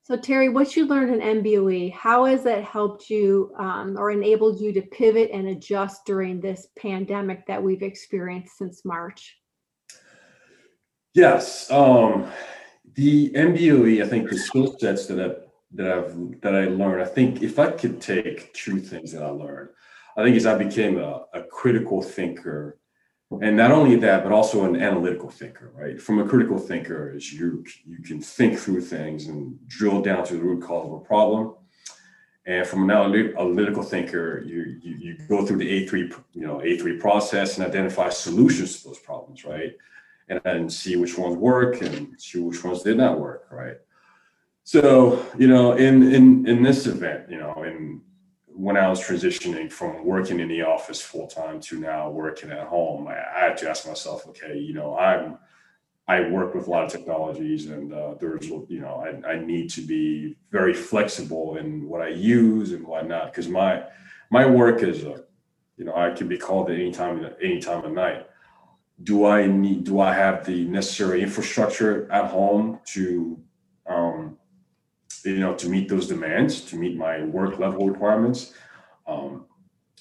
So 0.03 0.17
Terry, 0.17 0.49
what 0.49 0.75
you 0.75 0.87
learned 0.87 1.15
in 1.15 1.43
MBOE, 1.43 1.93
how 1.93 2.25
has 2.25 2.43
that 2.45 2.65
helped 2.65 3.11
you 3.11 3.53
um, 3.59 3.97
or 3.99 4.11
enabled 4.11 4.61
you 4.61 4.73
to 4.73 4.83
pivot 4.83 5.31
and 5.33 5.49
adjust 5.49 6.05
during 6.05 6.41
this 6.41 6.69
pandemic 6.79 7.47
that 7.47 7.63
we've 7.63 7.83
experienced 7.83 8.59
since 8.59 8.85
March? 8.85 9.37
Yes, 11.15 11.71
um, 11.71 12.31
the 12.95 13.31
MBOE, 13.31 14.03
I 14.03 14.09
think 14.09 14.31
the 14.31 14.39
skill 14.39 14.77
sets 14.79 15.07
that 15.07 15.21
I've 15.21 15.43
that 15.73 15.93
I've 15.93 16.41
that 16.41 16.55
I 16.55 16.65
learned. 16.67 17.03
I 17.03 17.07
think 17.07 17.43
if 17.43 17.59
I 17.59 17.71
could 17.71 18.01
take 18.01 18.53
two 18.55 18.81
things 18.81 19.13
that 19.13 19.23
I 19.23 19.29
learned, 19.29 19.69
I 20.17 20.25
think 20.25 20.37
is 20.37 20.47
I 20.47 20.59
became 20.59 20.99
a, 20.99 21.25
a 21.33 21.43
critical 21.45 22.03
thinker, 22.03 22.80
and 23.31 23.57
not 23.57 23.71
only 23.71 23.95
that, 23.97 24.25
but 24.25 24.33
also 24.33 24.65
an 24.65 24.81
analytical 24.81 25.31
thinker. 25.31 25.71
Right, 25.75 26.01
from 26.01 26.19
a 26.19 26.29
critical 26.29 26.59
thinker 26.59 27.13
is 27.15 27.33
you 27.33 27.65
you 27.87 28.03
can 28.03 28.21
think 28.21 28.59
through 28.59 28.81
things 28.81 29.29
and 29.29 29.59
drill 29.69 30.03
down 30.03 30.25
to 30.27 30.35
the 30.35 30.41
root 30.41 30.63
cause 30.63 30.87
of 30.87 30.93
a 30.93 31.01
problem. 31.01 31.55
And 32.47 32.67
from 32.67 32.89
an 32.89 32.91
analytical 32.91 33.83
thinker, 33.83 34.43
you, 34.45 34.81
you, 34.83 34.97
you 34.97 35.19
go 35.29 35.45
through 35.45 35.59
the 35.59 35.87
A3 35.87 36.13
you 36.33 36.47
know 36.47 36.59
A3 36.59 36.99
process 36.99 37.59
and 37.59 37.67
identify 37.67 38.09
solutions 38.09 38.81
to 38.83 38.89
those 38.89 38.99
problems, 38.99 39.45
right? 39.45 39.77
And 40.29 40.41
then 40.45 40.71
see 40.71 40.97
which 40.97 41.17
ones 41.19 41.37
work 41.37 41.81
and 41.83 42.21
see 42.21 42.41
which 42.41 42.65
ones 42.65 42.83
did 42.83 42.97
not 42.97 43.21
work, 43.21 43.47
right? 43.51 43.77
So, 44.65 45.25
you 45.39 45.49
know, 45.49 45.73
in 45.73 46.03
in 46.15 46.47
in 46.47 46.63
this 46.63 46.87
event, 46.87 47.31
you 47.31 47.39
know, 47.39 47.63
and 47.65 48.01
when 48.61 48.77
I 48.77 48.89
was 48.89 49.01
transitioning 49.01 49.73
from 49.73 50.05
working 50.05 50.39
in 50.39 50.49
the 50.49 50.63
office 50.63 51.01
full 51.01 51.27
time 51.27 51.61
to 51.63 51.81
now 51.81 52.11
working 52.11 52.51
at 52.51 52.67
home, 52.67 53.09
I, 53.09 53.15
I, 53.15 53.41
had 53.49 53.57
to 53.59 53.71
ask 53.71 53.87
myself, 53.87 54.27
okay, 54.29 54.59
you 54.59 54.75
know, 54.75 54.99
I'm 54.99 55.39
I 56.07 56.29
work 56.29 56.55
with 56.55 56.67
a 56.67 56.71
lot 56.71 56.85
of 56.85 56.91
technologies, 56.93 57.69
and 57.69 57.95
uh, 57.95 58.15
there's 58.21 58.49
you 58.49 58.81
know, 58.81 59.03
I, 59.07 59.33
I 59.33 59.39
need 59.39 59.71
to 59.71 59.81
be 59.81 60.37
very 60.51 60.75
flexible 60.75 61.57
in 61.57 61.89
what 61.89 62.03
I 62.03 62.09
use 62.09 62.73
and 62.73 62.87
whatnot 62.87 63.33
because 63.33 63.49
my 63.49 63.85
my 64.31 64.45
work 64.45 64.83
is, 64.83 65.05
a, 65.05 65.25
you 65.79 65.85
know, 65.87 65.95
I 65.95 66.11
can 66.11 66.29
be 66.29 66.37
called 66.37 66.71
at 66.71 66.77
any 66.77 66.93
time 66.93 67.27
any 67.43 67.61
time 67.61 67.85
of 67.85 67.93
night. 67.93 68.27
Do 69.03 69.25
I 69.25 69.47
need? 69.47 69.85
Do 69.85 70.01
I 70.01 70.13
have 70.13 70.45
the 70.45 70.65
necessary 70.67 71.23
infrastructure 71.23 72.11
at 72.13 72.27
home 72.27 72.81
to 72.93 73.41
um, 73.87 74.20
you 75.25 75.39
know, 75.39 75.55
to 75.55 75.69
meet 75.69 75.89
those 75.89 76.07
demands, 76.07 76.63
to 76.63 76.77
meet 76.77 76.97
my 76.97 77.23
work 77.25 77.59
level 77.59 77.89
requirements. 77.89 78.55
Um, 79.07 79.47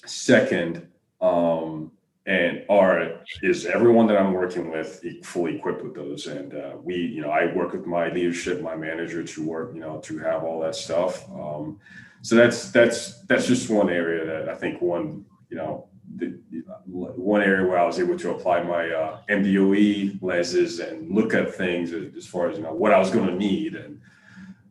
second, 0.06 0.88
um, 1.20 1.92
and 2.26 2.64
are 2.68 3.20
is 3.42 3.66
everyone 3.66 4.06
that 4.06 4.16
I'm 4.16 4.32
working 4.32 4.70
with 4.70 5.02
fully 5.24 5.56
equipped 5.56 5.82
with 5.82 5.94
those? 5.94 6.26
And 6.26 6.54
uh, 6.54 6.76
we, 6.82 6.96
you 6.96 7.22
know, 7.22 7.30
I 7.30 7.52
work 7.54 7.72
with 7.72 7.86
my 7.86 8.08
leadership, 8.08 8.60
my 8.60 8.76
manager 8.76 9.24
to 9.24 9.46
work, 9.46 9.72
you 9.74 9.80
know, 9.80 9.98
to 10.00 10.18
have 10.18 10.44
all 10.44 10.60
that 10.60 10.74
stuff. 10.74 11.28
Um, 11.30 11.80
so 12.22 12.36
that's 12.36 12.70
that's 12.70 13.22
that's 13.22 13.46
just 13.46 13.70
one 13.70 13.90
area 13.90 14.26
that 14.26 14.48
I 14.48 14.54
think 14.54 14.82
one, 14.82 15.24
you 15.48 15.56
know, 15.56 15.88
the, 16.16 16.38
one 16.86 17.42
area 17.42 17.66
where 17.66 17.78
I 17.78 17.86
was 17.86 17.98
able 17.98 18.18
to 18.18 18.30
apply 18.32 18.62
my 18.62 18.90
uh, 18.90 19.20
MBOE 19.28 20.22
lenses 20.22 20.80
and 20.80 21.10
look 21.10 21.34
at 21.34 21.54
things 21.54 21.92
as 21.92 22.26
far 22.26 22.50
as 22.50 22.58
you 22.58 22.64
know 22.64 22.74
what 22.74 22.92
I 22.92 22.98
was 22.98 23.10
going 23.10 23.26
to 23.26 23.34
need 23.34 23.74
and 23.74 24.00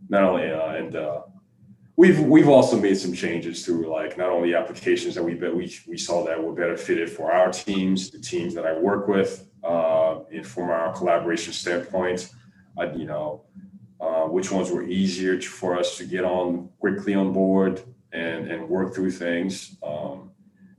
not 0.10 0.24
only 0.24 0.52
uh, 0.52 0.72
and 0.72 0.96
uh, 0.96 1.22
we've 1.96 2.20
we've 2.22 2.50
also 2.50 2.80
made 2.80 2.98
some 2.98 3.14
changes 3.14 3.66
through 3.66 3.88
like 3.88 4.18
not 4.18 4.30
only 4.30 4.56
applications 4.56 5.16
that 5.16 5.24
we 5.24 5.36
bet 5.36 5.56
we 5.56 5.74
we 5.88 5.98
saw 5.98 6.26
that 6.26 6.42
were 6.42 6.54
better 6.54 6.78
fitted 6.78 7.10
for 7.10 7.32
our 7.32 7.52
teams, 7.52 8.10
the 8.10 8.20
teams 8.20 8.54
that 8.56 8.66
I 8.66 8.74
work 8.78 9.08
with, 9.08 9.48
uh, 9.64 10.20
and 10.32 10.46
from 10.46 10.70
our 10.70 10.94
collaboration 10.94 11.54
standpoint, 11.54 12.30
I, 12.78 12.86
you 12.94 13.06
know, 13.06 13.44
uh, 14.02 14.24
which 14.24 14.52
ones 14.52 14.72
were 14.72 14.84
easier 14.84 15.38
to, 15.38 15.48
for 15.48 15.78
us 15.78 15.98
to 15.98 16.06
get 16.06 16.24
on 16.24 16.70
quickly 16.80 17.14
on 17.14 17.32
board 17.32 17.84
and 18.12 18.50
and 18.52 18.68
work 18.68 18.96
through 18.96 19.12
things. 19.12 19.78
Um, 19.84 20.32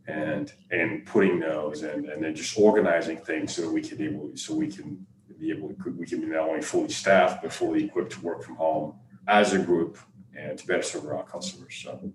and 0.09 0.53
and 0.73 1.07
putting 1.07 1.39
those 1.39 1.83
and, 1.83 2.07
and 2.07 2.25
then 2.25 2.35
just 2.35 2.59
organizing 2.59 3.19
things 3.19 3.55
so 3.55 3.71
we 3.71 3.81
can 3.81 4.01
able 4.03 4.31
so 4.35 4.55
we 4.55 4.67
can 4.67 5.07
be 5.39 5.51
able 5.51 5.69
to 5.69 5.75
we 5.99 6.07
can 6.07 6.21
be 6.21 6.27
not 6.27 6.49
only 6.49 6.61
fully 6.61 6.89
staffed 6.89 7.43
but 7.43 7.53
fully 7.53 7.85
equipped 7.85 8.11
to 8.13 8.21
work 8.21 8.43
from 8.43 8.57
home 8.57 8.95
as 9.27 9.53
a 9.53 9.59
group 9.59 9.99
and 10.37 10.59
to 10.59 10.67
better 10.67 10.83
serve 10.83 11.07
our 11.07 11.25
customers. 11.25 11.75
So 11.85 12.13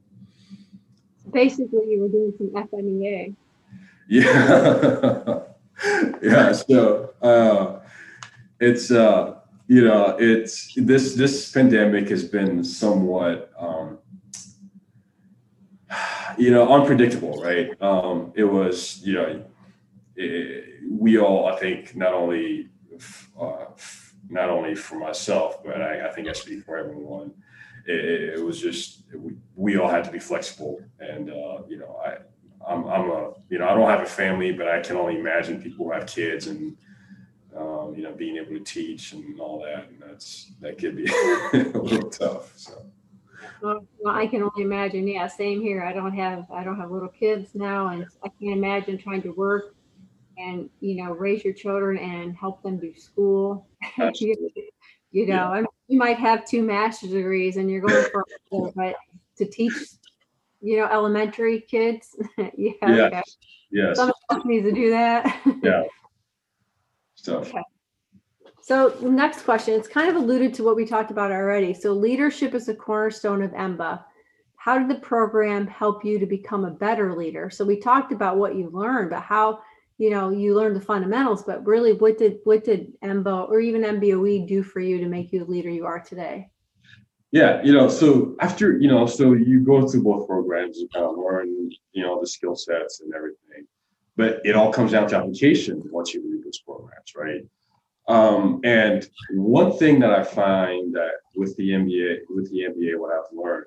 basically, 1.32 1.92
you 1.92 2.02
were 2.02 2.10
doing 2.10 2.34
some 2.38 2.50
FMEA. 2.50 3.36
Yeah, 4.08 5.40
yeah. 6.22 6.52
So 6.52 7.14
uh, 7.24 7.80
it's 8.60 8.92
uh, 8.92 9.40
you 9.68 9.84
know 9.84 10.16
it's 10.20 10.76
this 10.76 11.16
this 11.16 11.52
pandemic 11.52 12.10
has 12.10 12.24
been 12.24 12.64
somewhat 12.64 13.52
um, 13.58 13.98
you 16.38 16.52
know 16.52 16.72
unpredictable, 16.72 17.42
right? 17.42 17.70
Um, 17.82 18.32
it 18.36 18.44
was 18.44 19.02
you 19.04 19.14
know 19.14 19.44
it, 20.16 20.84
we 20.88 21.18
all 21.18 21.48
I 21.48 21.60
think 21.60 21.96
not 21.96 22.14
only 22.14 22.70
uh, 23.42 23.66
not 24.30 24.50
only 24.50 24.76
for 24.76 24.96
myself, 24.96 25.64
but 25.64 25.82
I, 25.82 26.08
I 26.08 26.12
think 26.12 26.28
I 26.28 26.34
speak 26.34 26.64
for 26.64 26.78
everyone. 26.78 27.34
It, 27.86 28.34
it 28.38 28.44
was 28.44 28.60
just 28.60 29.04
we, 29.14 29.34
we, 29.56 29.78
all 29.78 29.90
had 29.90 30.04
to 30.06 30.12
be 30.12 30.20
flexible, 30.20 30.82
and 31.00 31.30
uh, 31.30 31.60
you 31.68 31.78
know, 31.78 32.02
I 32.04 32.18
I'm, 32.68 32.88
I'm 32.88 33.10
a 33.12 33.34
you 33.50 33.60
know 33.60 33.68
I 33.68 33.76
don't 33.76 33.90
have 33.90 34.02
a 34.02 34.08
family, 34.08 34.52
but 34.52 34.68
I 34.68 34.82
can 34.82 34.98
only 34.98 35.20
imagine 35.20 35.62
people 35.62 35.86
who 35.86 35.92
have 35.92 36.08
kids 36.08 36.48
and 36.48 36.76
um, 37.56 37.94
you 37.96 38.04
know 38.04 38.14
being 38.14 38.38
able 38.38 38.54
to 38.54 38.60
teach 38.60 39.14
and 39.14 39.40
all 39.40 39.62
that, 39.64 39.90
and 39.90 40.02
that's 40.02 40.52
that 40.62 40.78
could 40.78 40.96
be 40.96 41.06
a 41.54 41.78
little 41.78 42.10
tough. 42.10 42.58
So. 42.58 42.86
Well, 43.62 43.86
I 44.08 44.28
can 44.28 44.44
only 44.44 44.64
imagine. 44.64 45.08
Yeah, 45.08 45.28
same 45.28 45.62
here. 45.62 45.84
I 45.84 45.94
don't 45.94 46.16
have 46.16 46.50
I 46.52 46.64
don't 46.64 46.80
have 46.80 46.92
little 46.92 47.10
kids 47.10 47.54
now, 47.54 47.90
and 47.90 48.06
I 48.24 48.30
can't 48.30 48.58
imagine 48.58 48.98
trying 48.98 49.22
to 49.24 49.32
work 49.32 49.76
and 50.38 50.70
you 50.80 50.96
know 50.96 51.12
raise 51.12 51.44
your 51.44 51.54
children 51.54 51.98
and 51.98 52.36
help 52.36 52.62
them 52.64 52.78
do 52.78 52.94
school 52.96 53.68
you, 53.98 54.36
you, 55.12 55.26
know 55.28 55.36
yeah. 55.36 55.50
I 55.50 55.58
mean, 55.58 55.68
you 55.88 55.98
might 55.98 56.18
have 56.18 56.46
two 56.46 56.64
master's 56.64 57.12
degrees 57.12 57.58
and 57.58 57.70
you're 57.70 57.82
going 57.82 58.06
for 58.50 58.72
but 58.76 58.96
to 59.38 59.46
teach 59.46 59.74
you 60.62 60.78
know 60.78 60.88
elementary 60.88 61.62
kids 61.62 62.16
yeah 62.58 62.72
yeah 62.82 63.22
yes. 63.72 63.98
some 63.98 64.12
needs 64.46 64.66
to 64.66 64.72
do 64.72 64.90
that 64.90 65.42
yeah 65.64 65.84
so 67.16 67.40
okay. 67.40 67.62
So 68.66 68.98
next 69.00 69.44
question, 69.44 69.76
it's 69.76 69.88
kind 69.88 70.10
of 70.10 70.16
alluded 70.16 70.52
to 70.56 70.64
what 70.64 70.76
we 70.76 70.86
talked 70.86 71.12
about 71.12 71.32
already. 71.32 71.72
So 71.72 71.94
leadership 71.94 72.56
is 72.56 72.66
the 72.66 72.74
cornerstone 72.74 73.44
of 73.44 73.52
EMBA. 73.52 74.04
How 74.56 74.80
did 74.80 74.90
the 74.90 75.00
program 75.02 75.68
help 75.68 76.04
you 76.04 76.18
to 76.18 76.26
become 76.26 76.66
a 76.66 76.72
better 76.72 77.16
leader? 77.16 77.52
So 77.52 77.64
we 77.64 77.80
talked 77.80 78.12
about 78.12 78.38
what 78.38 78.56
you 78.56 78.72
learned, 78.74 79.12
but 79.12 79.22
how 79.22 79.60
you 79.98 80.10
know 80.10 80.30
you 80.30 80.56
learn 80.56 80.74
the 80.74 80.82
fundamentals 80.82 81.44
but 81.44 81.66
really 81.66 81.94
what 81.94 82.18
did 82.18 82.40
what 82.44 82.64
did 82.64 82.94
embo 83.02 83.48
or 83.50 83.60
even 83.60 83.82
mboe 83.82 84.48
do 84.48 84.64
for 84.64 84.80
you 84.80 84.98
to 85.00 85.08
make 85.08 85.32
you 85.32 85.40
the 85.40 85.46
leader 85.46 85.70
you 85.70 85.86
are 85.86 86.00
today? 86.00 86.50
Yeah 87.32 87.62
you 87.64 87.74
know 87.74 87.88
so 87.88 88.36
after 88.40 88.78
you 88.78 88.88
know 88.88 89.06
so 89.06 89.34
you 89.34 89.62
go 89.62 89.88
through 89.88 90.04
both 90.04 90.28
programs 90.28 90.80
you 90.80 90.88
kind 90.94 91.06
of 91.06 91.18
learn 91.18 91.72
you 91.94 92.04
know 92.04 92.20
the 92.20 92.28
skill 92.28 92.56
sets 92.56 93.02
and 93.02 93.14
everything. 93.14 93.68
But 94.18 94.40
it 94.46 94.56
all 94.56 94.72
comes 94.72 94.94
down 94.94 95.10
to 95.10 95.18
application 95.18 95.84
once 95.92 96.14
you 96.14 96.24
leave 96.24 96.44
those 96.44 96.60
programs 96.60 97.14
right? 97.16 97.42
Um, 98.08 98.62
and 98.64 99.08
one 99.32 99.78
thing 99.78 100.00
that 100.00 100.12
i 100.12 100.24
find 100.24 100.94
that 100.94 101.14
with 101.36 101.56
the 101.58 101.70
mba 101.70 102.18
with 102.30 102.52
the 102.52 102.66
mba 102.70 103.00
what 103.00 103.12
i've 103.12 103.36
learned 103.36 103.66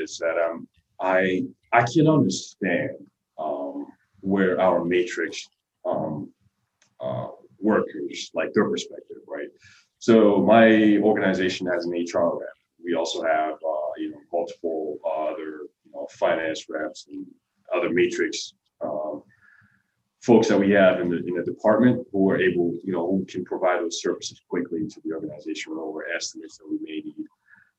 is 0.00 0.16
that 0.18 0.36
um, 0.38 0.68
i 1.00 1.44
i 1.72 1.82
can 1.82 2.06
understand 2.06 2.90
um, 3.38 3.86
where 4.20 4.60
our 4.60 4.84
matrix 4.84 5.48
um, 5.84 6.30
uh, 7.00 7.28
workers, 7.60 8.30
like 8.34 8.52
their 8.52 8.68
perspective, 8.68 9.18
right? 9.26 9.48
So 9.98 10.42
my 10.42 10.98
organization 10.98 11.66
has 11.66 11.84
an 11.84 11.92
HR 11.92 12.38
rep. 12.38 12.48
We 12.82 12.94
also 12.94 13.22
have, 13.22 13.54
uh, 13.54 13.90
you 13.98 14.12
know, 14.12 14.20
multiple 14.32 14.98
other, 15.04 15.68
you 15.84 15.92
know, 15.92 16.06
finance 16.12 16.66
reps 16.68 17.06
and 17.10 17.26
other 17.74 17.90
matrix 17.90 18.54
um, 18.80 19.22
folks 20.22 20.48
that 20.48 20.58
we 20.58 20.70
have 20.70 21.00
in 21.00 21.10
the 21.10 21.18
in 21.18 21.34
the 21.34 21.42
department 21.42 22.06
who 22.12 22.30
are 22.30 22.40
able, 22.40 22.74
you 22.84 22.92
know, 22.92 23.06
who 23.06 23.24
can 23.26 23.44
provide 23.44 23.80
those 23.80 24.00
services 24.00 24.40
quickly 24.48 24.86
to 24.88 25.00
the 25.04 25.12
organization 25.12 25.72
over 25.78 26.06
estimates 26.14 26.58
that 26.58 26.68
we 26.68 26.78
may 26.82 27.02
need. 27.04 27.26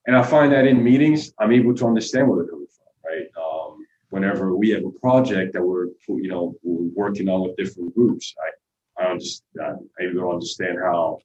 and 0.07 0.15
I 0.15 0.23
find 0.23 0.51
that 0.53 0.65
in 0.65 0.83
meetings, 0.83 1.33
I'm 1.39 1.51
able 1.51 1.75
to 1.75 1.85
understand 1.87 2.27
what 2.27 2.37
they're 2.37 2.47
coming 2.47 2.67
from, 2.67 3.11
right? 3.11 3.27
Um, 3.37 3.85
whenever 4.11 4.55
we 4.55 4.69
have 4.69 4.83
a 4.85 4.99
project 4.99 5.53
that 5.53 5.63
we're, 5.63 5.87
you 6.07 6.27
know, 6.27 6.53
we're 6.63 6.89
working 6.93 7.27
on 7.29 7.41
with 7.41 7.55
different 7.55 7.95
groups, 7.95 8.35
I, 8.45 9.03
I 9.03 9.11
understand, 9.11 9.79
I 9.99 10.03
to 10.03 10.29
understand 10.29 10.77
how 10.83 11.19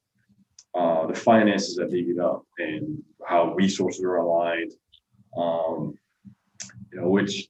uh, 0.74 1.06
the 1.06 1.14
finances 1.14 1.78
are 1.78 1.86
divvied 1.86 2.20
up 2.20 2.44
and 2.58 3.02
how 3.26 3.54
resources 3.54 4.02
are 4.02 4.16
aligned. 4.16 4.72
Um, 5.36 5.98
you 6.92 7.00
know, 7.00 7.08
which, 7.08 7.48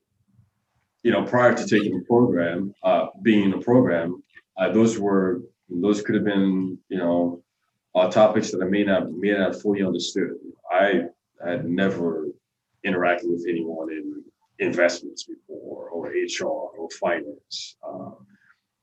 you 1.02 1.12
know, 1.12 1.22
prior 1.22 1.54
to 1.54 1.66
taking 1.66 1.98
the 1.98 2.04
program, 2.04 2.74
uh, 2.82 3.06
being 3.22 3.44
in 3.44 3.50
the 3.50 3.58
program, 3.58 4.22
uh, 4.56 4.72
those 4.72 4.98
were 4.98 5.42
those 5.68 6.00
could 6.00 6.14
have 6.14 6.24
been, 6.24 6.78
you 6.88 6.98
know, 6.98 7.42
uh, 7.94 8.10
topics 8.10 8.50
that 8.50 8.62
I 8.62 8.66
may 8.66 8.84
not 8.84 9.12
may 9.12 9.32
not 9.32 9.60
fully 9.60 9.84
understood. 9.84 10.32
I 10.72 11.04
had 11.44 11.68
never 11.68 12.28
interacted 12.84 13.30
with 13.30 13.46
anyone 13.48 13.92
in 13.92 14.24
investments 14.58 15.24
before, 15.24 15.88
or 15.90 16.08
HR, 16.08 16.46
or 16.46 16.88
finance. 16.98 17.76
Um, 17.86 18.26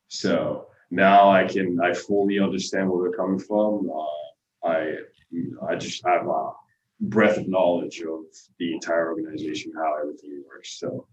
so 0.08 0.68
now 0.92 1.30
I 1.30 1.46
can 1.46 1.80
I 1.82 1.94
fully 1.94 2.40
understand 2.40 2.90
where 2.90 3.10
they're 3.10 3.18
coming 3.18 3.40
from. 3.40 3.90
Uh, 3.90 4.68
I 4.68 4.96
I 5.68 5.76
just 5.76 6.06
have 6.06 6.28
a 6.28 6.52
breadth 7.02 7.38
of 7.38 7.48
knowledge 7.48 8.02
of 8.02 8.22
the 8.60 8.74
entire 8.74 9.12
organization, 9.12 9.74
how 9.76 9.96
everything 10.00 10.44
works. 10.48 10.80
So 10.80 11.08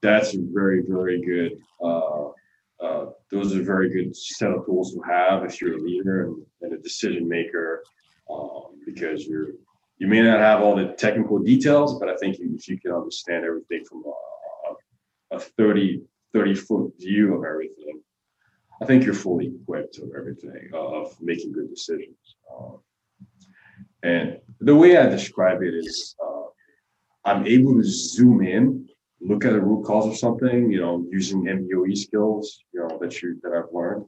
that's 0.00 0.34
a 0.34 0.38
very 0.40 0.82
very 0.86 1.20
good. 1.20 1.58
Uh, 1.82 2.28
uh, 2.80 3.06
those 3.30 3.54
are 3.54 3.62
very 3.62 3.90
good 3.90 4.16
set 4.16 4.50
of 4.50 4.66
tools 4.66 4.92
to 4.92 5.00
have 5.02 5.44
if 5.44 5.60
you're 5.60 5.78
a 5.78 5.80
leader 5.80 6.26
and, 6.26 6.44
and 6.62 6.72
a 6.72 6.82
decision 6.82 7.28
maker, 7.28 7.84
um, 8.28 8.80
because 8.84 9.24
you're 9.24 9.52
you 10.02 10.08
may 10.08 10.20
not 10.20 10.40
have 10.40 10.62
all 10.62 10.74
the 10.74 10.88
technical 10.98 11.38
details, 11.38 11.96
but 12.00 12.08
I 12.08 12.16
think 12.16 12.36
if 12.40 12.66
you 12.66 12.76
can 12.76 12.90
understand 12.90 13.44
everything 13.44 13.84
from 13.84 14.02
a, 15.30 15.36
a 15.36 15.38
30, 15.38 16.02
30 16.32 16.54
foot 16.56 16.92
view 16.98 17.36
of 17.36 17.44
everything, 17.44 18.00
I 18.82 18.84
think 18.84 19.04
you're 19.04 19.14
fully 19.14 19.52
equipped 19.62 19.98
of 19.98 20.10
everything, 20.18 20.70
of 20.74 21.14
making 21.20 21.52
good 21.52 21.70
decisions. 21.70 22.16
Um, 22.52 22.80
and 24.02 24.40
the 24.58 24.74
way 24.74 24.96
I 24.96 25.06
describe 25.06 25.62
it 25.62 25.72
is 25.72 26.16
uh, 26.20 26.46
I'm 27.24 27.46
able 27.46 27.74
to 27.76 27.84
zoom 27.84 28.42
in, 28.42 28.88
look 29.20 29.44
at 29.44 29.52
the 29.52 29.60
root 29.60 29.84
cause 29.84 30.08
of 30.08 30.16
something, 30.16 30.72
you 30.72 30.80
know, 30.80 31.06
using 31.12 31.44
MBOE 31.44 31.96
skills, 31.96 32.64
you 32.74 32.80
know, 32.80 32.98
that 33.00 33.22
you 33.22 33.38
that 33.44 33.52
I've 33.52 33.72
learned. 33.72 34.06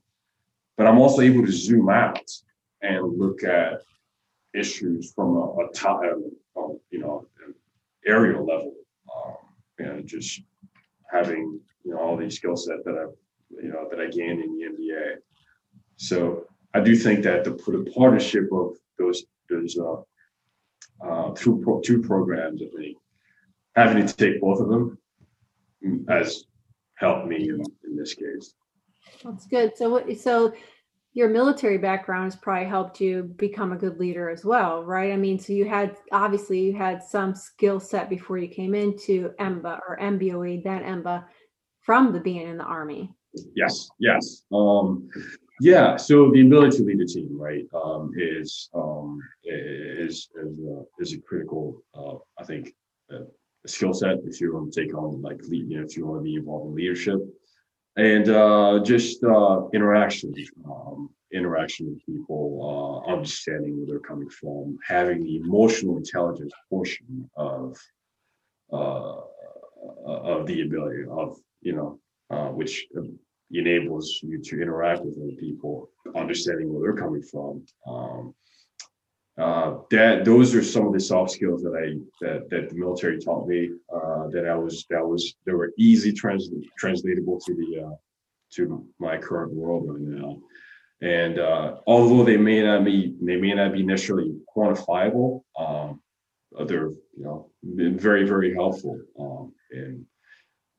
But 0.77 0.89
I'm 0.89 0.99
also 0.99 1.23
able 1.23 1.47
to 1.47 1.53
zoom 1.53 1.89
out 1.89 2.29
and 2.83 3.17
look 3.17 3.45
at 3.45 3.83
issues 4.55 5.13
from 5.13 5.37
a, 5.37 5.65
a 5.65 5.69
top, 5.75 6.01
you 6.91 7.01
know, 7.01 7.27
aerial 8.07 8.45
level, 8.45 8.75
um, 9.15 9.35
and 9.79 10.07
just 10.07 10.43
having 11.11 11.61
you 11.85 11.93
know 11.93 11.99
all 11.99 12.17
these 12.17 12.37
skill 12.37 12.57
set 12.57 12.85
that 12.85 12.95
I, 12.95 13.63
you 13.63 13.69
know, 13.69 13.89
that 13.91 14.01
I 14.01 14.07
gained 14.07 14.43
in 14.43 14.57
the 14.57 14.65
MBA. 14.67 15.17
So 15.97 16.47
I 16.73 16.81
do 16.81 16.97
think 16.97 17.23
that 17.25 17.45
the, 17.45 17.51
the 17.51 17.91
partnership 17.95 18.49
of 18.53 18.77
those 18.99 19.25
those 19.49 19.77
uh, 19.79 19.97
uh, 21.05 21.31
two 21.35 21.61
pro, 21.63 21.81
two 21.81 22.03
programs, 22.03 22.63
I 22.63 22.67
think 22.77 22.97
having 23.77 24.07
to 24.07 24.17
take 24.17 24.41
both 24.41 24.61
of 24.61 24.69
them 24.69 24.99
has 26.09 26.45
helped 26.95 27.27
me 27.27 27.49
in, 27.49 27.63
in 27.85 27.97
this 27.97 28.15
case. 28.15 28.55
That's 29.23 29.47
good. 29.47 29.77
So? 29.77 30.05
So 30.15 30.55
your 31.15 31.29
military 31.29 31.79
background 31.79 32.25
has 32.25 32.37
probably 32.37 32.69
helped 32.69 33.01
you 33.01 33.23
become 33.37 33.73
a 33.73 33.77
good 33.77 33.99
leader 34.01 34.29
as 34.29 34.45
well, 34.45 34.83
right? 34.83 35.13
I 35.13 35.17
mean, 35.17 35.39
so 35.39 35.53
you 35.53 35.65
had 35.65 35.97
obviously 36.11 36.59
you 36.59 36.75
had 36.75 37.03
some 37.03 37.37
skill 37.37 37.79
set 37.79 38.11
before 38.11 38.37
you 38.37 38.49
came 38.49 38.75
into 38.75 39.31
EMBA 39.39 39.79
or 39.89 39.97
MBOE, 40.01 40.65
then 40.65 40.83
EMBA, 40.83 41.25
from 41.83 42.13
the 42.13 42.19
being 42.19 42.49
in 42.49 42.59
the 42.59 42.65
army. 42.65 43.15
Yes, 43.55 43.89
yes, 44.01 44.43
um, 44.53 45.09
yeah. 45.61 45.97
So 45.97 46.31
the 46.33 46.41
ability 46.41 46.79
to 46.79 46.85
lead 46.85 47.01
a 47.01 47.07
team, 47.07 47.29
right, 47.39 47.65
um, 47.75 48.13
is 48.17 48.69
um, 48.75 49.21
is 49.45 50.29
is, 50.35 50.59
uh, 50.69 50.83
is 50.99 51.15
a 51.15 51.21
critical, 51.21 51.83
uh, 51.95 52.17
I 52.41 52.45
think, 52.45 52.75
uh, 53.13 53.25
skill 53.67 53.95
set 53.95 54.19
if 54.25 54.41
you 54.41 54.53
want 54.53 54.73
to 54.73 54.85
take 54.85 54.95
on 54.97 55.23
like 55.23 55.41
lead, 55.45 55.69
you 55.69 55.79
know, 55.79 55.85
if 55.85 55.97
you 55.97 56.07
want 56.07 56.21
to 56.21 56.25
be 56.25 56.35
involved 56.35 56.71
in 56.71 56.75
leadership 56.75 57.21
and 57.97 58.29
uh, 58.29 58.81
just 58.85 59.23
uh, 59.25 59.69
interaction, 59.73 60.35
um, 60.67 61.11
interaction 61.33 61.87
with 61.87 62.05
people, 62.07 63.05
uh, 63.09 63.13
understanding 63.13 63.77
where 63.77 63.87
they're 63.87 64.09
coming 64.09 64.31
from, 64.31 64.77
having 64.87 65.23
the 65.23 65.37
emotional 65.37 65.97
intelligence 65.97 66.53
portion 66.69 67.29
of 67.37 67.77
uh, 68.73 69.21
of 70.07 70.47
the 70.47 70.63
ability 70.63 71.05
of 71.11 71.37
you 71.65 71.75
know, 71.75 71.99
uh, 72.31 72.49
which 72.49 72.87
enables 73.51 74.21
you 74.23 74.41
to 74.41 74.61
interact 74.61 75.05
with 75.05 75.17
other 75.17 75.37
people, 75.41 75.89
understanding 76.15 76.73
where 76.73 76.83
they're 76.83 77.03
coming 77.03 77.23
from. 77.23 77.65
Um, 77.87 78.35
uh, 79.37 79.79
that 79.91 80.25
those 80.25 80.55
are 80.55 80.63
some 80.63 80.87
of 80.87 80.93
the 80.93 81.01
soft 81.01 81.33
skills 81.33 81.63
that 81.63 81.75
I 81.75 81.99
that 82.25 82.49
that 82.51 82.71
the 82.71 82.77
military 82.77 83.19
taught 83.19 83.49
me. 83.49 83.71
Uh, 83.93 84.29
that 84.29 84.47
I 84.47 84.55
was 84.55 84.87
that 84.91 85.05
was 85.05 85.35
they 85.45 85.53
were 85.53 85.73
easy 85.77 86.13
trans, 86.13 86.51
translatable 86.79 87.41
to 87.41 87.55
the 87.55 87.85
uh, 87.85 87.95
to 88.55 88.87
my 89.01 89.19
current 89.19 89.53
world 89.53 89.87
right 89.89 90.01
now. 90.01 90.39
And 91.03 91.41
uh, 91.41 91.77
although 91.87 92.23
they 92.23 92.37
may 92.37 92.63
not 92.63 92.85
be 92.85 93.17
they 93.21 93.37
may 93.37 93.55
not 93.55 93.73
be 93.73 93.83
necessarily 93.83 94.37
quantifiable, 94.57 95.43
um, 95.59 96.01
they're 96.67 96.91
you 96.91 97.25
know 97.25 97.51
been 97.75 97.99
very 97.99 98.27
very 98.29 98.55
helpful 98.55 99.01
um, 99.19 99.53
in 99.73 100.07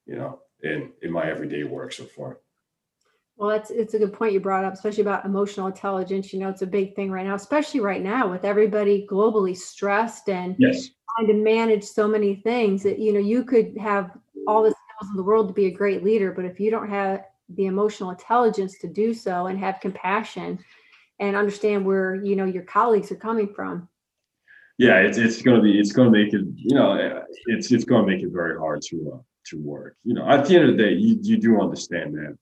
you 0.05 0.15
know 0.15 0.39
in 0.63 0.93
in 1.01 1.11
my 1.11 1.29
everyday 1.29 1.63
work 1.63 1.91
so 1.91 2.05
far. 2.05 2.39
Well, 3.37 3.49
that's 3.49 3.69
it's 3.69 3.93
a 3.93 3.99
good 3.99 4.13
point 4.13 4.33
you 4.33 4.39
brought 4.39 4.63
up, 4.63 4.73
especially 4.73 5.01
about 5.01 5.25
emotional 5.25 5.67
intelligence. 5.67 6.31
You 6.31 6.39
know, 6.39 6.49
it's 6.49 6.61
a 6.61 6.67
big 6.67 6.95
thing 6.95 7.11
right 7.11 7.25
now, 7.25 7.35
especially 7.35 7.81
right 7.81 8.01
now 8.01 8.29
with 8.29 8.45
everybody 8.45 9.05
globally 9.09 9.55
stressed 9.57 10.29
and 10.29 10.55
yes. 10.57 10.89
trying 11.15 11.27
to 11.27 11.33
manage 11.33 11.83
so 11.83 12.07
many 12.07 12.35
things. 12.35 12.83
That 12.83 12.97
you 12.97 13.11
know, 13.11 13.19
you 13.19 13.43
could 13.43 13.77
have 13.77 14.11
all 14.47 14.63
the 14.63 14.69
skills 14.69 15.11
in 15.11 15.17
the 15.17 15.23
world 15.23 15.49
to 15.49 15.53
be 15.53 15.65
a 15.65 15.71
great 15.71 16.03
leader, 16.03 16.31
but 16.31 16.45
if 16.45 16.59
you 16.59 16.71
don't 16.71 16.89
have 16.89 17.25
the 17.49 17.65
emotional 17.65 18.09
intelligence 18.09 18.77
to 18.79 18.87
do 18.87 19.13
so 19.13 19.47
and 19.47 19.59
have 19.59 19.79
compassion 19.81 20.57
and 21.19 21.35
understand 21.35 21.85
where 21.85 22.15
you 22.15 22.37
know 22.37 22.45
your 22.45 22.63
colleagues 22.63 23.11
are 23.11 23.17
coming 23.17 23.53
from, 23.53 23.89
yeah, 24.77 24.99
it's 24.99 25.17
it's 25.17 25.41
going 25.41 25.57
to 25.57 25.63
be 25.63 25.77
it's 25.77 25.91
going 25.91 26.11
to 26.11 26.17
make 26.17 26.33
it 26.33 26.45
you 26.55 26.73
know 26.73 27.21
it's 27.47 27.69
it's 27.69 27.83
going 27.83 28.05
to 28.05 28.11
make 28.11 28.23
it 28.23 28.31
very 28.31 28.57
hard 28.57 28.81
to 28.83 29.11
uh, 29.13 29.21
to 29.47 29.61
work. 29.61 29.97
You 30.05 30.13
know, 30.13 30.25
at 30.29 30.45
the 30.45 30.55
end 30.55 30.69
of 30.69 30.77
the 30.77 30.83
day, 30.83 30.93
you 30.93 31.19
you 31.21 31.35
do 31.35 31.59
understand 31.59 32.13
that 32.15 32.37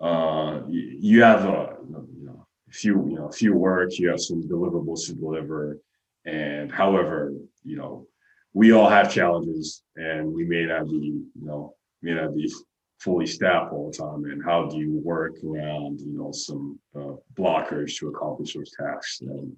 uh, 0.00 0.60
you 0.68 1.22
have 1.22 1.44
a 1.44 1.76
you 1.86 2.26
know 2.26 2.46
a 2.68 2.72
few 2.72 3.08
you 3.08 3.16
know 3.16 3.28
a 3.28 3.32
few 3.32 3.54
work, 3.54 3.98
you 3.98 4.08
have 4.08 4.20
some 4.20 4.42
deliverables 4.42 5.06
to 5.06 5.14
deliver, 5.14 5.78
and 6.24 6.72
however 6.72 7.32
you 7.62 7.76
know 7.76 8.06
we 8.52 8.72
all 8.72 8.88
have 8.88 9.12
challenges, 9.12 9.82
and 9.96 10.32
we 10.32 10.44
may 10.44 10.64
not 10.64 10.86
be 10.86 11.22
you 11.34 11.46
know 11.46 11.74
may 12.02 12.14
not 12.14 12.34
be 12.34 12.52
fully 12.98 13.26
staffed 13.26 13.72
all 13.72 13.90
the 13.90 13.96
time, 13.96 14.24
and 14.24 14.42
how 14.44 14.66
do 14.66 14.78
you 14.78 15.00
work 15.04 15.34
around 15.44 16.00
you 16.00 16.18
know 16.18 16.32
some 16.32 16.78
uh, 16.96 17.14
blockers 17.34 17.96
to 17.98 18.08
accomplish 18.08 18.54
those 18.54 18.72
tasks, 18.72 19.20
and 19.20 19.56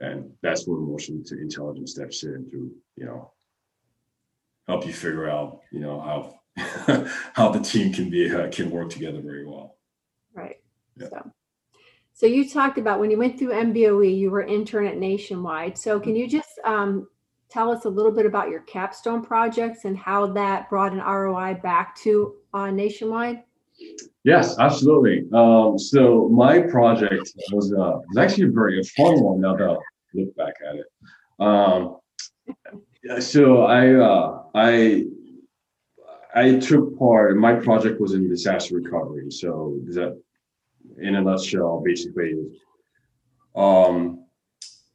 and 0.00 0.30
that's 0.42 0.66
where 0.66 0.78
emotional 0.78 1.22
intelligence 1.32 1.92
steps 1.92 2.22
in 2.24 2.48
to 2.50 2.70
you 2.96 3.04
know 3.04 3.32
help 4.66 4.86
you 4.86 4.92
figure 4.92 5.28
out 5.28 5.60
you 5.72 5.80
know 5.80 6.00
how 6.00 6.37
how 7.34 7.50
the 7.50 7.60
team 7.60 7.92
can 7.92 8.10
be 8.10 8.34
uh, 8.34 8.48
can 8.50 8.70
work 8.70 8.90
together 8.90 9.20
very 9.20 9.46
well. 9.46 9.76
Right. 10.34 10.56
Yeah. 10.96 11.08
So, 11.08 11.32
so 12.12 12.26
you 12.26 12.48
talked 12.48 12.78
about 12.78 13.00
when 13.00 13.10
you 13.10 13.18
went 13.18 13.38
through 13.38 13.52
MBOE, 13.52 14.18
you 14.18 14.30
were 14.30 14.42
intern 14.42 14.86
at 14.86 14.96
Nationwide. 14.96 15.78
So 15.78 16.00
can 16.00 16.16
you 16.16 16.28
just 16.28 16.58
um, 16.64 17.06
tell 17.48 17.70
us 17.70 17.84
a 17.84 17.88
little 17.88 18.12
bit 18.12 18.26
about 18.26 18.50
your 18.50 18.60
capstone 18.62 19.22
projects 19.22 19.84
and 19.84 19.96
how 19.96 20.26
that 20.32 20.68
brought 20.68 20.92
an 20.92 20.98
ROI 20.98 21.60
back 21.62 21.94
to 22.00 22.34
uh, 22.52 22.70
Nationwide? 22.70 23.42
Yes, 24.24 24.58
absolutely. 24.58 25.26
Um, 25.32 25.78
so 25.78 26.28
my 26.28 26.60
project 26.60 27.30
was 27.52 27.72
uh, 27.72 27.98
was 28.08 28.16
actually 28.18 28.48
a 28.48 28.50
very 28.50 28.82
fun 28.82 29.22
one. 29.22 29.40
Now 29.40 29.56
that 29.56 29.68
I 29.68 29.76
look 30.14 30.36
back 30.36 30.54
at 30.68 30.76
it, 30.76 30.86
um, 31.38 31.98
so 33.20 33.62
I 33.62 33.94
uh, 33.94 34.42
I 34.54 35.04
I 36.34 36.58
took 36.58 36.98
part. 36.98 37.36
My 37.36 37.54
project 37.54 38.00
was 38.00 38.12
in 38.12 38.28
disaster 38.28 38.76
recovery. 38.76 39.30
So 39.30 39.78
that, 39.86 40.20
in 40.98 41.14
a 41.14 41.22
nutshell, 41.22 41.82
basically, 41.84 42.34
um, 43.54 44.24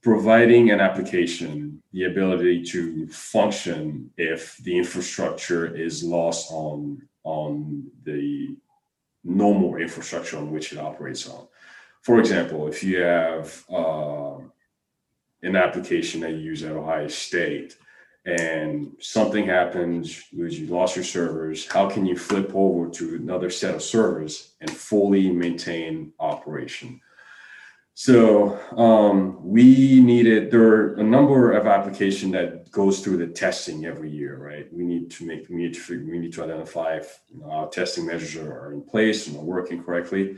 providing 0.02 0.72
an 0.72 0.80
application 0.80 1.82
the 1.94 2.06
ability 2.06 2.64
to 2.64 3.08
function 3.08 4.10
if 4.18 4.58
the 4.58 4.76
infrastructure 4.76 5.76
is 5.76 6.04
lost 6.04 6.52
on 6.52 7.02
on 7.24 7.90
the 8.04 8.58
normal 9.24 9.78
infrastructure 9.78 10.38
on 10.38 10.52
which 10.52 10.74
it 10.74 10.80
operates 10.80 11.30
on. 11.30 11.48
For 12.02 12.20
example, 12.20 12.68
if 12.68 12.84
you 12.84 13.00
have 13.00 13.64
uh, 13.72 14.36
an 15.42 15.56
application 15.56 16.20
that 16.22 16.32
you 16.32 16.40
use 16.40 16.64
at 16.64 16.74
Ohio 16.74 17.08
State 17.08 17.78
and 18.26 18.96
something 19.00 19.46
happens, 19.48 20.24
you 20.32 20.68
lost 20.68 20.96
your 20.96 21.04
servers, 21.04 21.68
how 21.68 21.90
can 21.90 22.06
you 22.06 22.18
flip 22.18 22.52
over 22.54 22.90
to 22.90 23.16
another 23.16 23.50
set 23.50 23.76
of 23.76 23.84
servers 23.84 24.54
and 24.62 24.72
fully 24.72 25.30
maintain 25.30 26.14
operation? 26.20 27.02
So 27.96 28.60
um, 28.76 29.38
we 29.44 30.02
needed 30.02 30.50
there 30.50 30.64
are 30.64 30.94
a 30.96 31.04
number 31.04 31.52
of 31.52 31.68
application 31.68 32.32
that 32.32 32.72
goes 32.72 33.02
through 33.02 33.18
the 33.18 33.28
testing 33.28 33.86
every 33.86 34.10
year, 34.10 34.38
right? 34.38 34.72
We 34.74 34.84
need 34.84 35.12
to 35.12 35.28
make 35.28 35.48
we 35.48 35.58
need 35.58 35.76
to 35.76 36.06
we 36.10 36.18
need 36.18 36.34
to 36.34 36.44
identify 36.44 36.96
if 36.96 37.20
you 37.30 37.42
know, 37.42 37.52
our 37.52 37.70
testing 37.70 38.08
measures 38.08 38.36
are 38.36 38.72
in 38.74 38.82
place 38.82 39.28
and 39.28 39.38
are 39.38 39.44
working 39.44 39.84
correctly, 39.84 40.38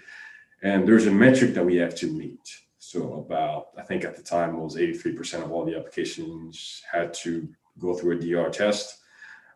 and 0.64 0.86
there's 0.86 1.08
a 1.08 1.12
metric 1.12 1.54
that 1.54 1.66
we 1.66 1.78
have 1.78 1.96
to 1.96 2.12
meet. 2.12 2.42
So 2.78 3.26
about 3.26 3.68
I 3.78 3.84
think 3.84 4.04
at 4.04 4.18
the 4.18 4.24
time 4.24 4.56
it 4.56 4.60
was 4.60 4.76
83% 4.76 5.44
of 5.44 5.52
all 5.54 5.64
the 5.64 5.78
applications 5.78 6.84
had 6.92 7.14
to 7.16 7.48
go 7.80 7.94
through 7.94 8.18
a 8.18 8.20
DR 8.20 8.50
test. 8.50 9.00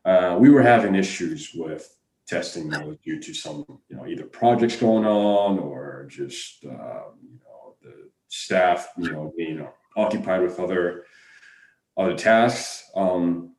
Uh, 0.05 0.38
we 0.39 0.49
were 0.49 0.62
having 0.62 0.95
issues 0.95 1.51
with 1.53 1.95
testing 2.27 2.69
those 2.69 2.95
due 3.03 3.19
to 3.19 3.34
some 3.34 3.65
you 3.89 3.95
know 3.95 4.05
either 4.05 4.23
projects 4.23 4.75
going 4.75 5.05
on 5.05 5.58
or 5.60 6.05
just 6.10 6.63
uh, 6.65 7.10
you 7.21 7.39
know 7.43 7.75
the 7.82 8.10
staff 8.27 8.89
you 8.97 9.12
know 9.12 9.34
being 9.36 9.67
occupied 9.97 10.41
with 10.41 10.60
other 10.60 11.05
other 11.97 12.15
tasks. 12.15 12.89
Um, 12.95 13.55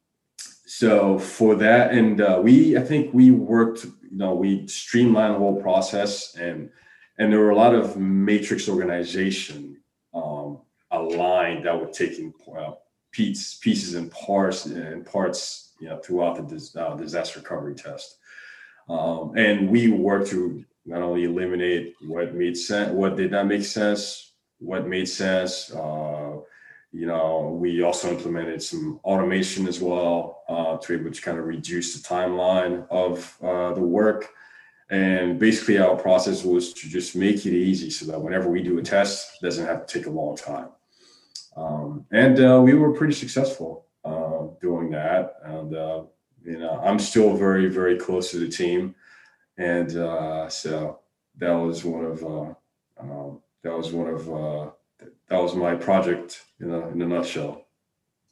so 0.67 1.19
for 1.19 1.57
that, 1.57 1.93
and 1.93 2.21
uh, 2.21 2.41
we 2.43 2.77
I 2.77 2.83
think 2.83 3.13
we 3.13 3.31
worked 3.31 3.85
you 3.85 4.19
know 4.19 4.35
we 4.35 4.67
streamlined 4.67 5.35
the 5.35 5.39
whole 5.39 5.61
process 5.61 6.37
and 6.37 6.71
and 7.19 7.33
there 7.33 7.41
were 7.41 7.51
a 7.51 7.57
lot 7.57 7.75
of 7.75 7.99
matrix 7.99 8.69
organization 8.69 9.77
um, 10.15 10.63
aligned 10.91 11.67
that 11.67 11.79
were 11.79 11.93
taking 11.93 12.33
pieces, 13.13 13.59
pieces 13.61 13.95
and 13.95 14.11
parts 14.11 14.67
and 14.67 15.05
parts, 15.05 15.73
you 15.81 15.89
know, 15.89 15.99
throughout 15.99 16.37
the 16.37 16.43
dis, 16.43 16.77
uh, 16.77 16.95
disaster 16.95 17.41
recovery 17.41 17.75
test. 17.75 18.19
Um, 18.89 19.37
and 19.37 19.71
we 19.71 19.91
worked 19.91 20.31
to 20.31 20.65
not 20.85 21.03
only 21.03 21.25
eliminate 21.25 21.95
what 22.03 22.35
made 22.35 22.57
sense, 22.57 22.91
what 22.93 23.17
did 23.17 23.31
not 23.31 23.47
make 23.47 23.65
sense, 23.65 24.33
what 24.59 24.87
made 24.87 25.09
sense. 25.09 25.73
Uh, 25.73 26.39
you 26.93 27.07
know, 27.07 27.57
we 27.61 27.83
also 27.83 28.11
implemented 28.11 28.63
some 28.63 28.99
automation 29.05 29.69
as 29.69 29.81
well 29.81 30.43
uh, 30.49 30.77
to 30.79 30.95
able 30.95 31.11
to 31.11 31.23
kind 31.23 31.39
of 31.39 31.45
reduce 31.45 31.95
the 31.95 32.07
timeline 32.07 32.87
of 32.91 33.37
uh, 33.43 33.73
the 33.75 33.81
work. 33.81 34.29
And 34.91 35.39
basically, 35.39 35.79
our 35.79 35.95
process 35.95 36.43
was 36.43 36.73
to 36.75 36.89
just 36.89 37.15
make 37.15 37.47
it 37.47 37.55
easy 37.55 37.91
so 37.91 38.07
that 38.07 38.21
whenever 38.21 38.51
we 38.51 38.61
do 38.61 38.77
a 38.79 38.83
test, 38.83 39.37
it 39.41 39.45
doesn't 39.45 39.67
have 39.67 39.87
to 39.87 39.99
take 39.99 40.09
a 40.09 40.11
long 40.11 40.37
time. 40.37 40.71
Um, 41.57 42.07
and 42.13 42.41
uh, 42.41 42.61
we 42.63 42.75
were 42.75 42.93
pretty 42.93 43.15
successful 43.15 43.87
uh, 44.05 44.47
doing 44.61 44.91
that. 44.91 45.35
And, 45.45 45.75
uh, 45.75 46.03
you 46.45 46.59
know, 46.59 46.81
I'm 46.85 46.99
still 46.99 47.37
very, 47.37 47.69
very 47.69 47.99
close 47.99 48.31
to 48.31 48.39
the 48.39 48.49
team. 48.49 48.95
And 49.59 49.97
uh, 49.97 50.49
so 50.49 51.01
that 51.39 51.53
was 51.53 51.85
one 51.85 52.05
of, 52.05 52.25
uh, 52.25 52.55
um, 53.01 53.41
that 53.63 53.77
was 53.77 53.93
one 53.93 54.09
of, 54.09 54.29
uh, 54.29 54.71
that 55.29 55.43
was 55.43 55.55
my 55.55 55.75
project 55.75 56.45
in 56.61 56.71
a, 56.71 56.89
in 56.89 57.03
a 57.03 57.07
nutshell. 57.07 57.67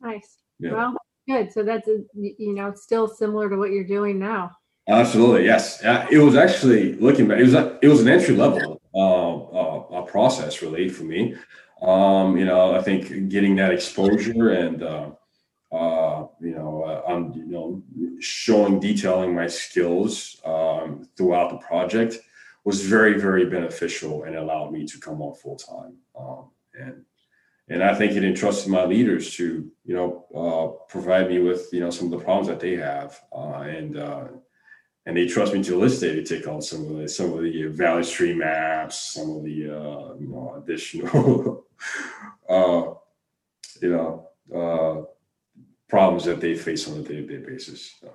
Nice. 0.01 0.39
Yeah. 0.59 0.73
Well, 0.73 0.97
good. 1.29 1.53
So 1.53 1.63
that's, 1.63 1.89
a, 1.89 2.05
you 2.15 2.55
know, 2.55 2.73
still 2.75 3.09
similar 3.09 3.51
to 3.51 3.57
what 3.57 3.71
you're 3.71 3.85
doing 3.85 4.19
now. 4.19 4.53
Absolutely, 4.89 5.45
yes. 5.45 5.83
it 6.11 6.17
was 6.17 6.35
actually 6.35 6.95
looking 6.95 7.29
back. 7.29 7.39
It 7.39 7.43
was 7.43 7.53
a, 7.53 7.79
it 7.83 7.89
was 7.89 8.01
an 8.01 8.09
entry 8.09 8.35
level 8.35 8.81
uh, 8.95 9.99
uh, 9.99 10.03
process, 10.03 10.63
really, 10.63 10.89
for 10.89 11.05
me. 11.05 11.35
Um, 11.83 12.37
you 12.37 12.45
know, 12.45 12.75
I 12.75 12.83
think 12.83 13.29
getting 13.29 13.57
that 13.57 13.73
exposure 13.73 14.51
and 14.51 14.83
uh, 14.83 15.11
uh, 15.71 16.27
you 16.41 16.55
know, 16.55 16.83
uh, 16.83 17.11
I'm 17.11 17.33
you 17.35 17.47
know 17.47 17.83
showing 18.21 18.81
detailing 18.81 19.35
my 19.35 19.47
skills 19.47 20.41
um, 20.45 21.09
throughout 21.17 21.51
the 21.51 21.59
project 21.59 22.17
was 22.65 22.85
very 22.85 23.21
very 23.21 23.47
beneficial 23.47 24.25
and 24.25 24.35
allowed 24.37 24.73
me 24.73 24.87
to 24.87 24.99
come 24.99 25.23
on 25.23 25.35
full 25.37 25.57
time. 25.57 25.97
Um, 26.19 26.51
and 26.75 27.05
and 27.69 27.83
I 27.83 27.95
think 27.95 28.13
it 28.13 28.25
entrusted 28.25 28.73
my 28.73 28.85
leaders 28.85 29.35
to 29.37 29.71
you 29.85 29.95
know 29.95 30.25
uh, 30.35 30.85
provide 30.89 31.29
me 31.29 31.39
with 31.41 31.69
you 31.73 31.81
know 31.81 31.91
some 31.91 32.13
of 32.13 32.19
the 32.19 32.25
problems 32.25 32.49
that 32.49 32.61
they 32.61 32.77
have 32.77 33.21
uh, 33.33 33.61
and 33.61 33.99
uh, 33.99 34.25
and 35.09 35.17
they 35.17 35.27
trust 35.27 35.55
me 35.55 35.63
to 35.63 35.79
list 35.79 36.03
it 36.03 36.15
to 36.15 36.23
take 36.23 36.47
on 36.47 36.61
some 36.61 36.83
of 36.87 36.99
the 36.99 37.09
some 37.09 37.33
of 37.33 37.43
the 37.43 37.67
value 37.69 38.05
stream 38.05 38.39
maps, 38.39 39.15
some 39.15 39.31
of 39.31 39.43
the 39.43 39.65
uh, 39.65 40.15
you 40.21 40.29
know 40.29 40.63
additional 40.63 41.65
uh, 42.49 42.93
you 43.81 43.89
know 43.91 44.29
uh, 44.55 45.03
problems 45.89 46.27
that 46.27 46.43
they 46.43 46.55
face 46.55 46.87
on 46.87 46.99
a 46.99 47.03
day-to-day 47.03 47.39
basis. 47.39 47.97
So. 47.99 48.15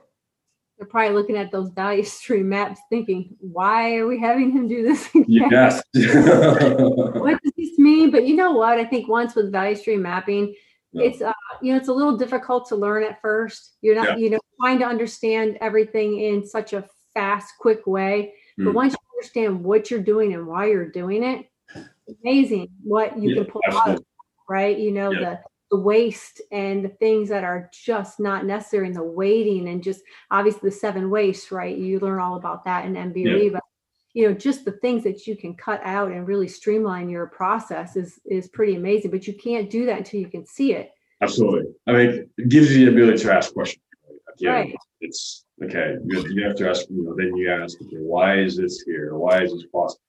They're 0.77 0.87
probably 0.87 1.15
looking 1.15 1.37
at 1.37 1.51
those 1.51 1.69
value 1.69 2.03
stream 2.03 2.49
maps, 2.49 2.79
thinking, 2.91 3.37
"Why 3.39 3.95
are 3.95 4.05
we 4.05 4.19
having 4.19 4.51
him 4.51 4.67
do 4.67 4.83
this?" 4.83 5.09
Again? 5.15 5.49
Yes. 5.49 5.81
what 5.93 7.41
does 7.41 7.53
this 7.57 7.79
mean? 7.79 8.11
But 8.11 8.27
you 8.27 8.35
know 8.35 8.51
what? 8.51 8.77
I 8.77 8.85
think 8.85 9.07
once 9.07 9.33
with 9.33 9.51
value 9.51 9.75
stream 9.75 10.03
mapping, 10.03 10.53
it's 10.93 11.21
uh, 11.21 11.31
you 11.61 11.71
know 11.71 11.77
it's 11.77 11.87
a 11.87 11.93
little 11.93 12.17
difficult 12.17 12.67
to 12.69 12.75
learn 12.75 13.03
at 13.03 13.21
first. 13.21 13.77
You're 13.81 13.95
not 13.95 14.09
yeah. 14.09 14.15
you 14.17 14.29
know 14.31 14.39
trying 14.61 14.79
to 14.79 14.85
understand 14.85 15.57
everything 15.61 16.19
in 16.19 16.45
such 16.45 16.73
a 16.73 16.85
fast, 17.13 17.53
quick 17.59 17.85
way. 17.87 18.33
Mm. 18.59 18.65
But 18.65 18.73
once 18.73 18.93
you 18.93 19.17
understand 19.17 19.63
what 19.63 19.89
you're 19.89 20.01
doing 20.01 20.33
and 20.33 20.47
why 20.47 20.67
you're 20.67 20.89
doing 20.89 21.23
it, 21.23 21.45
amazing 22.23 22.69
what 22.83 23.17
you 23.17 23.29
yeah, 23.29 23.43
can 23.43 23.51
pull 23.51 23.61
absolutely. 23.67 23.93
out, 23.93 24.05
right? 24.49 24.77
You 24.77 24.91
know, 24.91 25.09
the 25.11 25.39
the 25.71 25.79
waste 25.79 26.39
and 26.51 26.85
the 26.85 26.89
things 26.89 27.29
that 27.29 27.43
are 27.43 27.67
just 27.73 28.19
not 28.19 28.45
necessary 28.45 28.85
and 28.85 28.95
the 28.95 29.03
waiting 29.03 29.69
and 29.69 29.81
just 29.81 30.01
obviously 30.29 30.69
the 30.69 30.75
seven 30.75 31.09
wastes, 31.09 31.51
right? 31.51 31.75
You 31.75 31.99
learn 31.99 32.19
all 32.19 32.35
about 32.35 32.63
that 32.65 32.85
in 32.85 32.93
but 32.93 33.63
you 34.13 34.27
know, 34.27 34.33
just 34.33 34.65
the 34.65 34.73
things 34.73 35.03
that 35.03 35.25
you 35.27 35.35
can 35.35 35.55
cut 35.55 35.81
out 35.83 36.11
and 36.11 36.27
really 36.27 36.47
streamline 36.47 37.09
your 37.09 37.27
process 37.27 37.95
is 37.95 38.19
is 38.25 38.47
pretty 38.47 38.75
amazing. 38.75 39.11
But 39.11 39.27
you 39.27 39.33
can't 39.33 39.69
do 39.69 39.85
that 39.87 39.99
until 39.99 40.19
you 40.19 40.27
can 40.29 40.45
see 40.45 40.73
it. 40.73 40.91
Absolutely. 41.21 41.71
I 41.87 41.91
mean, 41.93 42.29
it 42.37 42.49
gives 42.49 42.75
you 42.75 42.85
the 42.85 42.91
ability 42.91 43.23
to 43.23 43.33
ask 43.33 43.53
questions 43.53 43.83
yeah, 44.39 44.51
right. 44.51 44.75
it's 45.01 45.45
okay. 45.63 45.95
You, 46.05 46.25
you 46.29 46.43
have 46.45 46.55
to 46.57 46.69
ask, 46.69 46.85
you 46.89 47.03
know, 47.03 47.15
then 47.15 47.35
you 47.35 47.51
ask, 47.51 47.77
okay, 47.81 47.97
why 47.97 48.39
is 48.39 48.57
this 48.57 48.81
here? 48.81 49.15
Why 49.15 49.43
is 49.43 49.53
this 49.53 49.65
process? 49.65 49.99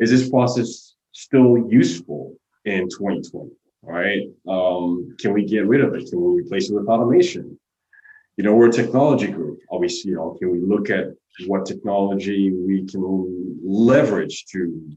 Is 0.00 0.10
this 0.10 0.28
process 0.28 0.94
still 1.12 1.68
useful 1.70 2.34
in 2.64 2.88
2020? 2.88 3.50
Right? 3.82 4.22
Um, 4.48 5.14
can 5.20 5.32
we 5.32 5.44
get 5.44 5.66
rid 5.66 5.82
of 5.82 5.94
it? 5.94 6.08
Can 6.08 6.20
we 6.20 6.42
replace 6.42 6.70
it 6.70 6.74
with 6.74 6.88
automation? 6.88 7.58
You 8.36 8.44
know, 8.44 8.54
we're 8.54 8.68
a 8.68 8.72
technology 8.72 9.28
group. 9.28 9.60
Obviously, 9.70 10.10
you 10.10 10.16
know, 10.16 10.36
can 10.38 10.50
we 10.50 10.60
look 10.60 10.90
at 10.90 11.08
what 11.46 11.66
technology 11.66 12.52
we 12.52 12.86
can 12.86 13.60
leverage 13.64 14.46
to, 14.46 14.96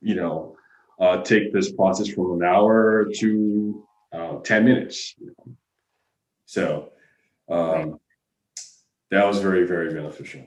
you 0.00 0.14
know, 0.14 0.56
uh, 1.00 1.22
take 1.22 1.52
this 1.52 1.72
process 1.72 2.08
from 2.08 2.40
an 2.40 2.44
hour 2.44 3.10
to 3.18 3.84
uh, 4.12 4.36
10 4.38 4.64
minutes? 4.64 5.14
You 5.18 5.34
know? 5.38 5.56
So, 6.46 6.92
um, 7.48 7.98
that 9.10 9.26
was 9.26 9.40
very 9.40 9.66
very 9.66 9.92
beneficial 9.92 10.42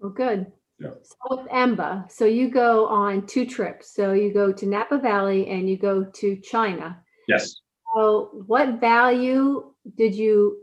well 0.00 0.10
good 0.10 0.50
yeah. 0.78 0.90
So 1.02 1.36
with 1.36 1.46
EMBA, 1.48 2.10
so 2.10 2.24
you 2.24 2.50
go 2.50 2.86
on 2.86 3.26
two 3.26 3.46
trips. 3.46 3.94
So 3.94 4.12
you 4.12 4.32
go 4.32 4.52
to 4.52 4.66
Napa 4.66 4.98
Valley 4.98 5.46
and 5.48 5.68
you 5.68 5.78
go 5.78 6.04
to 6.04 6.36
China. 6.36 7.00
Yes. 7.28 7.60
So 7.94 8.44
what 8.46 8.80
value 8.80 9.72
did 9.96 10.14
you 10.14 10.58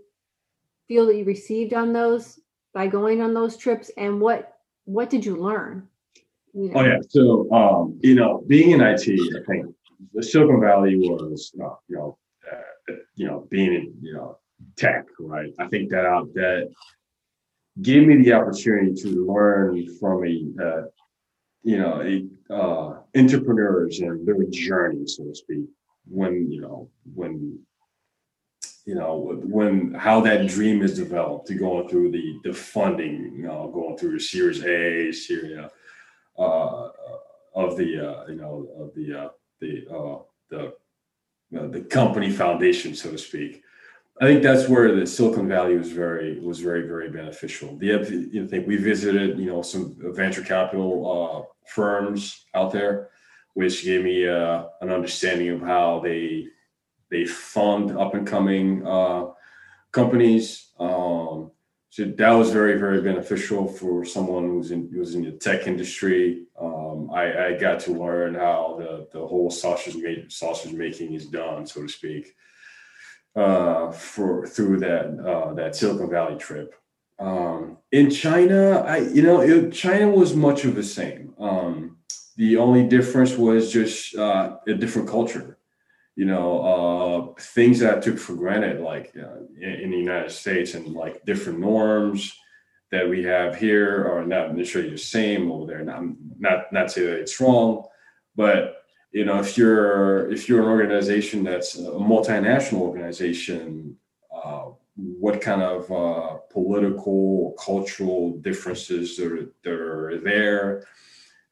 feel 0.88 1.06
that 1.06 1.16
you 1.16 1.24
received 1.24 1.74
on 1.74 1.94
those 1.94 2.40
by 2.74 2.88
going 2.88 3.22
on 3.22 3.34
those 3.34 3.58
trips, 3.58 3.92
and 3.98 4.20
what 4.20 4.58
what 4.86 5.10
did 5.10 5.26
you 5.26 5.36
learn? 5.36 5.88
You 6.54 6.70
know? 6.70 6.80
Oh 6.80 6.86
yeah. 6.86 7.00
So 7.10 7.52
um, 7.52 8.00
you 8.02 8.16
know, 8.16 8.44
being 8.48 8.72
in 8.72 8.82
IT, 8.82 9.02
I 9.02 9.44
think 9.46 9.76
the 10.14 10.24
Silicon 10.24 10.62
Valley 10.62 10.96
was 10.98 11.52
uh, 11.64 11.76
you 11.88 11.96
know 11.96 12.18
uh, 12.52 12.94
you 13.16 13.28
know 13.28 13.48
being 13.50 13.74
in 13.74 13.94
you 14.02 14.14
know 14.14 14.38
tech, 14.76 15.06
right? 15.20 15.54
I 15.60 15.68
think 15.68 15.90
that 15.92 16.06
uh, 16.06 16.26
that 16.34 16.70
gave 17.82 18.08
me 18.08 18.18
the 18.24 18.34
opportunity 18.34 18.94
to 19.02 19.26
learn 19.26 19.88
from 19.98 20.26
a 20.26 20.64
uh, 20.64 20.84
you 21.64 21.78
know 21.78 22.02
a 22.02 22.54
uh, 22.54 23.00
entrepreneurs 23.16 24.00
and 24.00 24.28
their 24.28 24.44
journey 24.50 25.06
so 25.06 25.24
to 25.24 25.36
speak 25.36 25.66
when 26.08 26.52
you 26.52 26.62
know 26.62 26.90
when 27.14 27.60
you 28.86 28.96
know 28.96 29.40
when 29.44 29.94
how 29.94 30.20
that 30.22 30.48
dream 30.48 30.82
is 30.82 30.96
developed 30.96 31.48
to 31.48 31.56
going 31.56 31.88
through 31.88 32.12
the 32.12 32.40
the 32.44 32.54
funding 32.54 33.34
you 33.36 33.44
know 33.44 33.70
going 33.74 33.98
through 33.98 34.20
series 34.20 34.64
a 34.64 35.12
series 35.12 35.58
uh, 36.40 36.90
of 37.54 37.78
the 37.78 38.10
uh, 38.10 38.26
you 38.28 38.36
know 38.36 38.68
of 38.80 38.94
the 38.96 39.14
uh, 39.14 39.30
the 39.60 39.86
uh, 39.88 40.20
the 40.50 40.68
uh, 41.60 41.68
the 41.68 41.82
company 41.82 42.32
foundation 42.32 42.96
so 42.96 43.12
to 43.12 43.18
speak 43.18 43.64
I 44.22 44.26
think 44.26 44.44
that's 44.44 44.70
where 44.70 44.94
the 44.96 45.08
Silicon 45.08 45.48
Valley 45.48 45.76
was 45.78 45.92
very 45.92 46.40
was 46.40 46.60
very 46.60 46.88
very 46.88 47.10
beneficial. 47.10 47.76
The 47.78 47.88
you 48.32 48.42
know, 48.42 48.48
thing 48.48 48.68
we 48.68 48.78
visited, 48.78 49.40
you 49.40 49.48
know, 49.48 49.64
some 49.64 49.96
venture 50.14 50.44
capital 50.44 50.92
uh, 51.10 51.68
firms 51.68 52.46
out 52.54 52.72
there, 52.72 53.10
which 53.56 53.84
gave 53.84 54.04
me 54.04 54.28
uh, 54.28 54.66
an 54.82 54.92
understanding 54.92 55.50
of 55.50 55.62
how 55.62 56.02
they 56.02 56.46
they 57.12 57.26
fund 57.26 57.96
up 57.96 58.16
and 58.16 58.26
coming 58.26 58.88
uh, 58.88 59.26
companies. 59.92 60.70
Um, 60.80 61.52
so 61.90 62.06
that 62.06 62.32
was 62.32 62.52
very 62.52 62.80
very 62.80 63.02
beneficial 63.02 63.68
for 63.68 64.06
someone 64.06 64.46
who's 64.46 64.72
in 64.72 64.90
who's 64.92 65.14
in 65.14 65.24
the 65.24 65.32
tech 65.32 65.68
industry. 65.68 66.46
Um, 66.60 67.12
I, 67.14 67.48
I, 67.48 67.58
got 67.58 67.82
to 67.82 67.92
learn 67.92 68.36
how 68.36 68.78
the 68.80 69.08
the 69.12 69.28
whole 69.28 69.52
sausage 69.52 69.98
made 69.98 70.32
sausage 70.32 70.72
making 70.72 71.14
is 71.14 71.26
done, 71.26 71.66
so 71.66 71.82
to 71.82 71.90
speak, 71.90 72.34
uh, 73.36 73.92
for 73.92 74.48
through 74.48 74.80
that 74.80 75.06
uh, 75.20 75.54
that 75.54 75.76
Silicon 75.76 76.10
Valley 76.10 76.38
trip. 76.38 76.74
Um, 77.20 77.78
in 77.92 78.10
China, 78.10 78.86
I 78.88 79.00
you 79.00 79.22
know 79.22 79.42
it, 79.42 79.74
China 79.74 80.10
was 80.10 80.34
much 80.34 80.64
of 80.64 80.76
the 80.76 80.84
same. 80.84 81.34
Um, 81.38 81.98
the 82.38 82.56
only 82.56 82.88
difference 82.88 83.36
was 83.36 83.70
just 83.70 84.16
uh, 84.16 84.56
a 84.66 84.76
different 84.76 85.10
culture 85.10 85.58
you 86.16 86.26
know, 86.26 87.34
uh, 87.36 87.42
things 87.42 87.80
that 87.80 87.98
I 87.98 88.02
took 88.02 88.18
for 88.18 88.36
granted, 88.36 88.82
like 88.82 89.14
uh, 89.18 89.40
in, 89.60 89.92
the 89.92 89.98
United 89.98 90.32
States, 90.32 90.74
and 90.74 90.94
like 90.94 91.26
different 91.26 91.60
norms 91.60 92.34
that 92.92 93.08
we 93.08 93.24
have 93.24 93.56
here 93.56 94.06
are 94.12 94.26
not 94.26 94.54
necessarily 94.54 94.92
the 94.92 94.98
same 94.98 95.50
over 95.52 95.66
there. 95.66 95.84
Not 95.84 96.04
not 96.38 96.74
not 96.74 96.92
say 96.92 97.06
that 97.06 97.20
it's 97.20 97.40
wrong, 97.40 97.86
but 98.36 98.84
you 99.12 99.26
know, 99.26 99.40
if 99.40 99.58
you're 99.58 100.30
if 100.32 100.50
you're 100.50 100.62
an 100.62 100.68
organization 100.68 101.44
that's 101.44 101.76
a 101.76 101.92
multinational 101.92 102.82
organization, 102.82 103.98
uh, 104.34 104.66
what 104.96 105.42
kind 105.42 105.62
of 105.62 105.92
uh, 105.92 106.38
political, 106.52 107.56
cultural 107.64 108.38
differences 108.40 109.18
that 109.18 109.32
are, 109.32 109.52
that 109.64 109.74
are 109.74 110.20
there, 110.22 110.86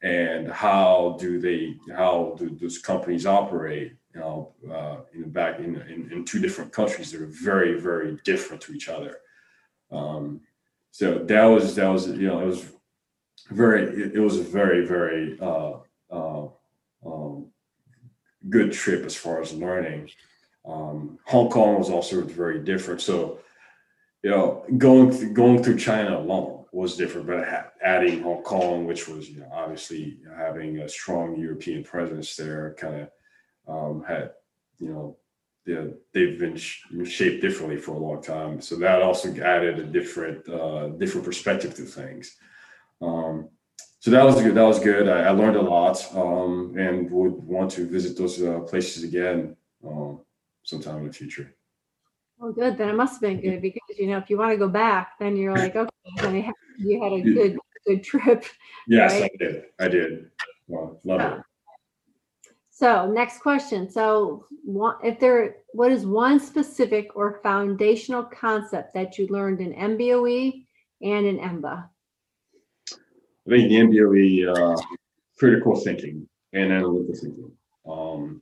and 0.01 0.51
how 0.51 1.17
do 1.19 1.39
they 1.39 1.75
how 1.95 2.35
do 2.37 2.57
those 2.59 2.77
companies 2.77 3.25
operate? 3.25 3.93
You 4.13 4.19
know, 4.19 4.53
uh, 4.71 4.97
in 5.13 5.29
back 5.29 5.59
in, 5.59 5.75
in, 5.81 6.11
in, 6.11 6.25
two 6.25 6.39
different 6.39 6.71
countries 6.71 7.11
that 7.11 7.21
are 7.21 7.27
very, 7.27 7.79
very 7.79 8.17
different 8.25 8.61
to 8.63 8.73
each 8.73 8.89
other. 8.89 9.17
Um, 9.91 10.41
so 10.91 11.19
that 11.19 11.43
was, 11.45 11.75
that 11.75 11.87
was, 11.87 12.07
you 12.07 12.27
know, 12.27 12.39
it 12.39 12.45
was 12.45 12.71
very, 13.51 13.83
it, 13.83 14.15
it 14.15 14.19
was 14.19 14.39
a 14.39 14.43
very, 14.43 14.85
very 14.85 15.37
uh, 15.39 15.73
uh, 16.11 16.47
um, 17.05 17.47
good 18.49 18.71
trip 18.71 19.05
as 19.05 19.15
far 19.15 19.41
as 19.41 19.53
learning. 19.53 20.09
Um, 20.65 21.19
Hong 21.25 21.49
Kong 21.49 21.77
was 21.77 21.89
also 21.89 22.21
very 22.21 22.63
different. 22.63 23.01
So, 23.01 23.39
you 24.23 24.31
know, 24.31 24.65
going 24.77 25.11
through, 25.11 25.33
going 25.33 25.63
through 25.63 25.77
China 25.77 26.17
alone 26.17 26.65
was 26.71 26.97
different, 26.97 27.27
but 27.27 27.73
adding 27.83 28.21
Hong 28.21 28.43
Kong, 28.43 28.85
which 28.85 29.07
was, 29.07 29.29
you 29.29 29.41
know, 29.41 29.49
obviously 29.53 30.17
having 30.35 30.79
a 30.79 30.89
strong 30.89 31.39
European 31.39 31.83
presence 31.83 32.35
there, 32.35 32.75
kind 32.77 33.01
of 33.01 33.09
um, 33.67 34.03
had, 34.07 34.31
you 34.79 34.89
know, 34.89 35.17
they've 36.13 36.39
been 36.39 36.57
sh- 36.57 36.83
shaped 37.05 37.41
differently 37.41 37.77
for 37.77 37.91
a 37.91 37.97
long 37.97 38.21
time. 38.21 38.61
So 38.61 38.75
that 38.77 39.01
also 39.01 39.29
added 39.41 39.79
a 39.79 39.83
different, 39.83 40.47
uh, 40.49 40.89
different 40.89 41.25
perspective 41.25 41.75
to 41.75 41.83
things. 41.83 42.35
Um, 43.01 43.49
so 43.99 44.11
that 44.11 44.23
was 44.23 44.35
good. 44.35 44.55
That 44.55 44.63
was 44.63 44.79
good. 44.79 45.09
I, 45.09 45.23
I 45.23 45.29
learned 45.31 45.57
a 45.57 45.61
lot, 45.61 46.03
um, 46.15 46.73
and 46.77 47.11
would 47.11 47.33
want 47.33 47.69
to 47.71 47.85
visit 47.85 48.17
those 48.17 48.41
uh, 48.41 48.59
places 48.61 49.03
again 49.03 49.57
um, 49.85 50.21
sometime 50.63 50.99
in 50.99 51.07
the 51.07 51.13
future. 51.13 51.53
Well, 52.37 52.53
good. 52.53 52.77
Then 52.77 52.89
it 52.89 52.95
must 52.95 53.15
have 53.15 53.21
been 53.21 53.41
good 53.41 53.61
because 53.61 53.81
you 53.97 54.07
know 54.07 54.17
if 54.17 54.29
you 54.29 54.37
want 54.37 54.51
to 54.51 54.57
go 54.57 54.69
back, 54.69 55.19
then 55.19 55.35
you're 55.35 55.53
like, 55.53 55.75
okay, 55.75 55.89
then 56.15 56.53
you 56.77 57.03
had 57.03 57.11
a 57.11 57.21
good 57.21 57.57
good 57.85 58.03
trip. 58.03 58.45
Yes, 58.87 59.19
right? 59.19 59.31
I 59.33 59.43
did. 59.43 59.63
I 59.79 59.87
did. 59.89 60.31
Well, 60.67 60.99
love 61.03 61.19
yeah. 61.19 61.35
it. 61.35 61.41
So 62.79 63.11
next 63.11 63.39
question. 63.39 63.89
So 63.89 64.45
if 65.03 65.19
there, 65.19 65.57
what 65.73 65.91
is 65.91 66.05
one 66.05 66.39
specific 66.39 67.13
or 67.13 67.41
foundational 67.43 68.23
concept 68.23 68.93
that 68.93 69.17
you 69.17 69.27
learned 69.27 69.59
in 69.59 69.73
MBOE 69.73 70.65
and 71.01 71.25
in 71.25 71.39
EMBA? 71.39 71.89
I 72.93 73.49
think 73.49 73.67
the 73.67 73.75
MBOE, 73.75 74.57
uh, 74.57 74.81
critical 75.37 75.75
thinking 75.75 76.25
and 76.53 76.71
analytical 76.71 77.15
thinking. 77.15 77.51
Um, 77.85 78.41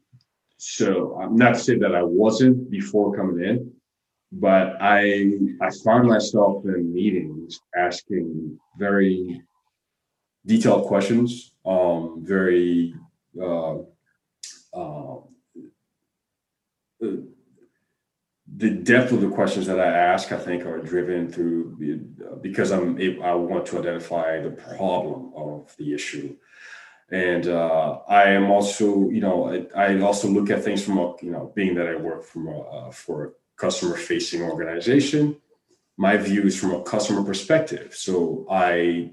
so 0.57 1.19
I'm 1.19 1.35
not 1.35 1.55
to 1.55 1.59
say 1.59 1.79
that 1.79 1.95
I 1.95 2.03
wasn't 2.03 2.69
before 2.69 3.17
coming 3.17 3.43
in, 3.43 3.73
but 4.31 4.77
I 4.79 5.31
I 5.61 5.69
found 5.83 6.07
myself 6.07 6.63
in 6.65 6.93
meetings 6.93 7.59
asking 7.75 8.59
very 8.77 9.41
detailed 10.45 10.85
questions, 10.85 11.53
um, 11.65 12.23
very 12.23 12.93
uh, 13.41 13.77
um, 14.77 15.23
the 18.55 18.69
depth 18.69 19.11
of 19.11 19.21
the 19.21 19.29
questions 19.29 19.67
that 19.67 19.79
I 19.79 19.85
ask, 19.85 20.31
I 20.31 20.37
think, 20.37 20.65
are 20.65 20.79
driven 20.79 21.31
through 21.31 21.77
because 22.41 22.71
I'm 22.71 22.97
I 23.21 23.33
want 23.33 23.65
to 23.67 23.79
identify 23.79 24.39
the 24.41 24.51
problem 24.51 25.31
of 25.35 25.75
the 25.77 25.93
issue, 25.93 26.35
and 27.11 27.47
uh, 27.47 27.99
I 28.07 28.29
am 28.29 28.49
also, 28.49 29.09
you 29.09 29.21
know, 29.21 29.65
I, 29.75 29.91
I, 29.91 29.99
also 30.01 30.27
look 30.27 30.49
at 30.49 30.63
things 30.63 30.83
from 30.83 30.97
a, 30.97 31.15
you 31.21 31.31
know, 31.31 31.51
being 31.55 31.75
that 31.75 31.87
I 31.87 31.95
work 31.95 32.23
from 32.23 32.47
a, 32.47 32.59
uh, 32.59 32.91
for 32.91 33.25
a 33.25 33.29
customer-facing 33.55 34.41
organization, 34.41 35.37
my 35.97 36.17
view 36.17 36.43
is 36.43 36.59
from 36.59 36.73
a 36.73 36.83
customer 36.83 37.23
perspective. 37.23 37.95
So 37.95 38.45
I 38.49 39.11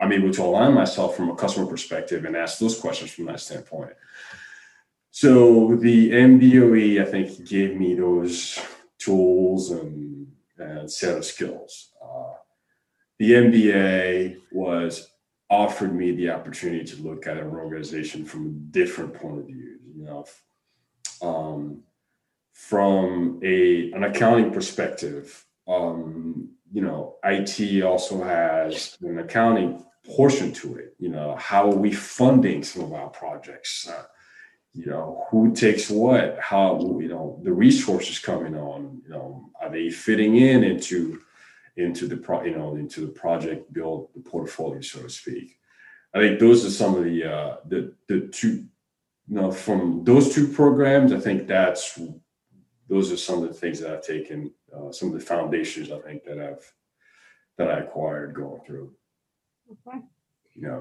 I'm 0.00 0.12
able 0.12 0.32
to 0.32 0.42
align 0.42 0.74
myself 0.74 1.16
from 1.16 1.30
a 1.30 1.36
customer 1.36 1.66
perspective 1.66 2.24
and 2.24 2.36
ask 2.36 2.58
those 2.58 2.78
questions 2.78 3.12
from 3.12 3.26
that 3.26 3.40
standpoint. 3.40 3.92
So 5.16 5.76
the 5.76 6.10
MBOE, 6.10 7.00
I 7.00 7.04
think, 7.04 7.46
gave 7.46 7.76
me 7.76 7.94
those 7.94 8.58
tools 8.98 9.70
and, 9.70 10.26
and 10.58 10.90
set 10.90 11.16
of 11.16 11.24
skills. 11.24 11.92
Uh, 12.04 12.32
the 13.20 13.30
MBA 13.30 14.38
was 14.50 15.08
offered 15.48 15.94
me 15.94 16.10
the 16.16 16.30
opportunity 16.30 16.84
to 16.86 17.02
look 17.02 17.28
at 17.28 17.36
an 17.36 17.46
organization 17.46 18.24
from 18.24 18.46
a 18.46 18.72
different 18.72 19.14
point 19.14 19.38
of 19.38 19.46
view. 19.46 19.78
You 19.96 20.04
know, 20.04 20.24
um, 21.22 21.82
from 22.52 23.38
a 23.44 23.92
an 23.92 24.02
accounting 24.02 24.50
perspective, 24.50 25.46
um, 25.68 26.48
you 26.72 26.82
know, 26.82 27.18
IT 27.22 27.84
also 27.84 28.20
has 28.24 28.98
an 29.00 29.20
accounting 29.20 29.86
portion 30.04 30.52
to 30.54 30.74
it. 30.74 30.96
You 30.98 31.10
know, 31.10 31.36
how 31.36 31.70
are 31.70 31.76
we 31.76 31.92
funding 31.92 32.64
some 32.64 32.82
of 32.82 32.92
our 32.92 33.10
projects? 33.10 33.88
Uh, 33.88 34.06
you 34.74 34.86
know 34.86 35.24
who 35.30 35.54
takes 35.54 35.88
what 35.88 36.36
how 36.40 36.78
you 37.00 37.08
know 37.08 37.40
the 37.42 37.52
resources 37.52 38.18
coming 38.18 38.56
on 38.56 39.00
you 39.04 39.10
know 39.10 39.50
are 39.60 39.70
they 39.70 39.88
fitting 39.88 40.36
in 40.36 40.64
into 40.64 41.20
into 41.76 42.06
the 42.06 42.16
pro 42.16 42.42
you 42.42 42.56
know 42.56 42.74
into 42.74 43.00
the 43.00 43.12
project 43.12 43.72
build 43.72 44.08
the 44.14 44.20
portfolio 44.20 44.80
so 44.80 45.00
to 45.00 45.08
speak? 45.08 45.58
I 46.12 46.18
think 46.18 46.38
those 46.38 46.64
are 46.64 46.70
some 46.70 46.96
of 46.96 47.04
the 47.04 47.24
uh 47.24 47.56
the 47.66 47.94
the 48.08 48.28
two 48.28 48.66
you 49.28 49.36
know 49.36 49.50
from 49.50 50.04
those 50.04 50.34
two 50.34 50.48
programs 50.48 51.12
i 51.12 51.18
think 51.18 51.46
that's 51.46 51.98
those 52.88 53.10
are 53.10 53.16
some 53.16 53.42
of 53.42 53.48
the 53.48 53.54
things 53.54 53.80
that 53.80 53.90
i've 53.90 54.06
taken 54.06 54.52
uh, 54.76 54.92
some 54.92 55.08
of 55.08 55.14
the 55.14 55.24
foundations 55.24 55.90
i 55.90 55.98
think 56.00 56.24
that 56.24 56.38
i've 56.38 56.72
that 57.56 57.70
i 57.70 57.78
acquired 57.78 58.34
going 58.34 58.60
through. 58.66 58.92
Okay. 59.70 59.98
Yeah 60.56 60.80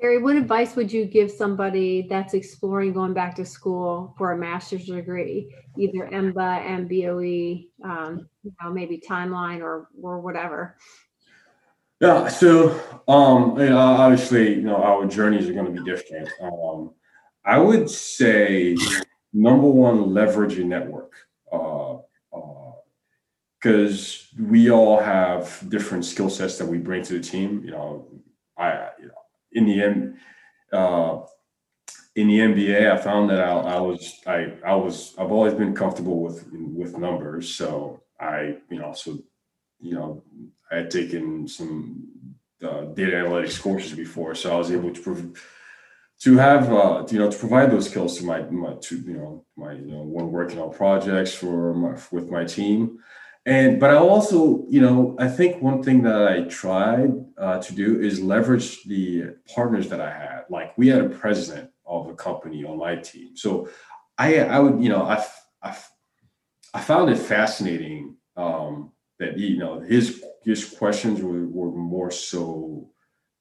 Terry, 0.00 0.18
what 0.18 0.36
advice 0.36 0.74
would 0.74 0.92
you 0.92 1.04
give 1.04 1.30
somebody 1.30 2.06
that's 2.08 2.34
exploring 2.34 2.92
going 2.92 3.14
back 3.14 3.34
to 3.36 3.44
school 3.44 4.14
for 4.18 4.32
a 4.32 4.38
master's 4.38 4.86
degree, 4.86 5.54
either 5.78 6.08
EMBA, 6.12 6.34
MBOE, 6.34 7.68
um, 7.84 8.28
you 8.42 8.52
know, 8.60 8.72
maybe 8.72 9.00
timeline 9.08 9.60
or 9.60 9.88
or 10.02 10.20
whatever? 10.20 10.76
Yeah, 12.00 12.26
so 12.28 12.70
um, 13.06 13.58
you 13.58 13.70
know, 13.70 13.78
obviously, 13.78 14.54
you 14.54 14.62
know, 14.62 14.76
our 14.76 15.06
journeys 15.06 15.48
are 15.48 15.52
going 15.52 15.72
to 15.72 15.82
be 15.82 15.88
different. 15.88 16.28
Um, 16.40 16.92
I 17.44 17.58
would 17.58 17.88
say 17.88 18.76
number 19.32 19.68
one, 19.68 20.12
leverage 20.12 20.54
your 20.54 20.66
network. 20.66 21.12
because 23.60 24.28
uh, 24.36 24.42
uh, 24.42 24.46
we 24.48 24.70
all 24.70 24.98
have 24.98 25.62
different 25.68 26.04
skill 26.04 26.30
sets 26.30 26.58
that 26.58 26.66
we 26.66 26.78
bring 26.78 27.02
to 27.04 27.14
the 27.14 27.20
team. 27.20 27.62
You 27.64 27.70
know, 27.70 28.08
I, 28.58 28.88
you 29.00 29.06
know, 29.06 29.23
in 29.54 29.66
the 29.66 29.82
end, 29.82 30.16
uh, 30.72 31.20
in 32.16 32.28
the 32.28 32.38
MBA, 32.38 32.92
I 32.92 32.96
found 32.96 33.30
that 33.30 33.40
I, 33.40 33.50
I, 33.50 33.80
was 33.80 34.20
I 34.26 34.52
I 34.64 34.74
was 34.74 35.14
I've 35.18 35.32
always 35.32 35.54
been 35.54 35.74
comfortable 35.74 36.20
with 36.20 36.46
with 36.52 36.98
numbers, 36.98 37.54
so 37.54 38.02
I 38.20 38.58
you 38.70 38.78
know 38.78 38.92
so 38.92 39.18
you 39.80 39.94
know 39.94 40.22
I 40.70 40.76
had 40.76 40.90
taken 40.90 41.48
some 41.48 42.08
uh, 42.62 42.82
data 42.94 43.16
analytics 43.16 43.60
courses 43.60 43.92
before, 43.92 44.34
so 44.34 44.54
I 44.54 44.58
was 44.58 44.70
able 44.70 44.92
to 44.92 45.00
prov- 45.00 45.36
to 46.20 46.36
have 46.36 46.72
uh, 46.72 47.04
you 47.10 47.18
know 47.18 47.30
to 47.30 47.38
provide 47.38 47.70
those 47.70 47.90
skills 47.90 48.18
to 48.18 48.24
my 48.24 48.42
my 48.42 48.74
to 48.74 48.96
you 48.96 49.14
know 49.14 49.44
my 49.56 49.72
you 49.72 49.86
know 49.86 50.02
when 50.02 50.30
working 50.30 50.60
on 50.60 50.72
projects 50.72 51.34
for 51.34 51.74
my 51.74 51.98
with 52.12 52.30
my 52.30 52.44
team 52.44 52.98
and 53.46 53.78
but 53.78 53.90
i 53.90 53.94
also 53.94 54.64
you 54.68 54.80
know 54.80 55.14
i 55.18 55.28
think 55.28 55.60
one 55.60 55.82
thing 55.82 56.02
that 56.02 56.28
i 56.28 56.42
tried 56.44 57.12
uh, 57.38 57.58
to 57.58 57.74
do 57.74 58.00
is 58.00 58.20
leverage 58.20 58.84
the 58.84 59.24
partners 59.54 59.88
that 59.88 60.00
i 60.00 60.10
had 60.10 60.44
like 60.50 60.76
we 60.78 60.88
had 60.88 61.00
a 61.00 61.08
president 61.08 61.70
of 61.86 62.08
a 62.08 62.14
company 62.14 62.64
on 62.64 62.78
my 62.78 62.96
team 62.96 63.36
so 63.36 63.68
i 64.18 64.40
i 64.40 64.58
would 64.58 64.82
you 64.82 64.88
know 64.88 65.02
i 65.02 65.22
I, 65.62 65.76
I 66.74 66.80
found 66.80 67.10
it 67.10 67.18
fascinating 67.18 68.16
um, 68.36 68.92
that 69.18 69.38
you 69.38 69.56
know 69.58 69.80
his 69.80 70.22
his 70.42 70.64
questions 70.64 71.20
were, 71.22 71.46
were 71.46 71.72
more 71.72 72.10
so 72.10 72.90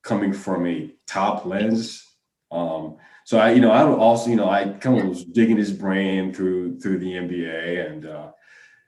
coming 0.04 0.34
from 0.34 0.66
a 0.66 0.92
top 1.08 1.46
lens. 1.46 2.06
Um, 2.52 2.98
so 3.26 3.40
I, 3.40 3.52
you 3.52 3.62
know, 3.62 3.72
I 3.72 3.84
would 3.84 3.98
also, 3.98 4.30
you 4.30 4.36
know, 4.36 4.50
I 4.50 4.66
kind 4.66 5.00
of 5.00 5.08
was 5.08 5.24
digging 5.24 5.58
his 5.58 5.72
brain 5.72 6.34
through 6.34 6.80
through 6.80 7.00
the 7.00 7.14
MBA, 7.14 7.92
and 7.92 8.06
uh, 8.06 8.32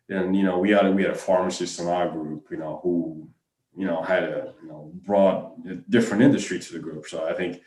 and 0.09 0.35
you 0.35 0.43
know, 0.43 0.59
we 0.59 0.71
had 0.71 0.93
we 0.95 1.03
had 1.03 1.11
a 1.11 1.15
pharmacist 1.15 1.79
in 1.79 1.87
our 1.87 2.09
group, 2.09 2.47
you 2.51 2.57
know, 2.57 2.79
who 2.83 3.27
you 3.75 3.85
know 3.85 4.01
had 4.01 4.23
a 4.23 4.53
you 4.61 4.67
know 4.67 4.91
brought 5.05 5.53
a 5.69 5.75
different 5.89 6.23
industry 6.23 6.59
to 6.59 6.73
the 6.73 6.79
group. 6.79 7.07
So 7.07 7.27
I 7.27 7.33
think 7.33 7.61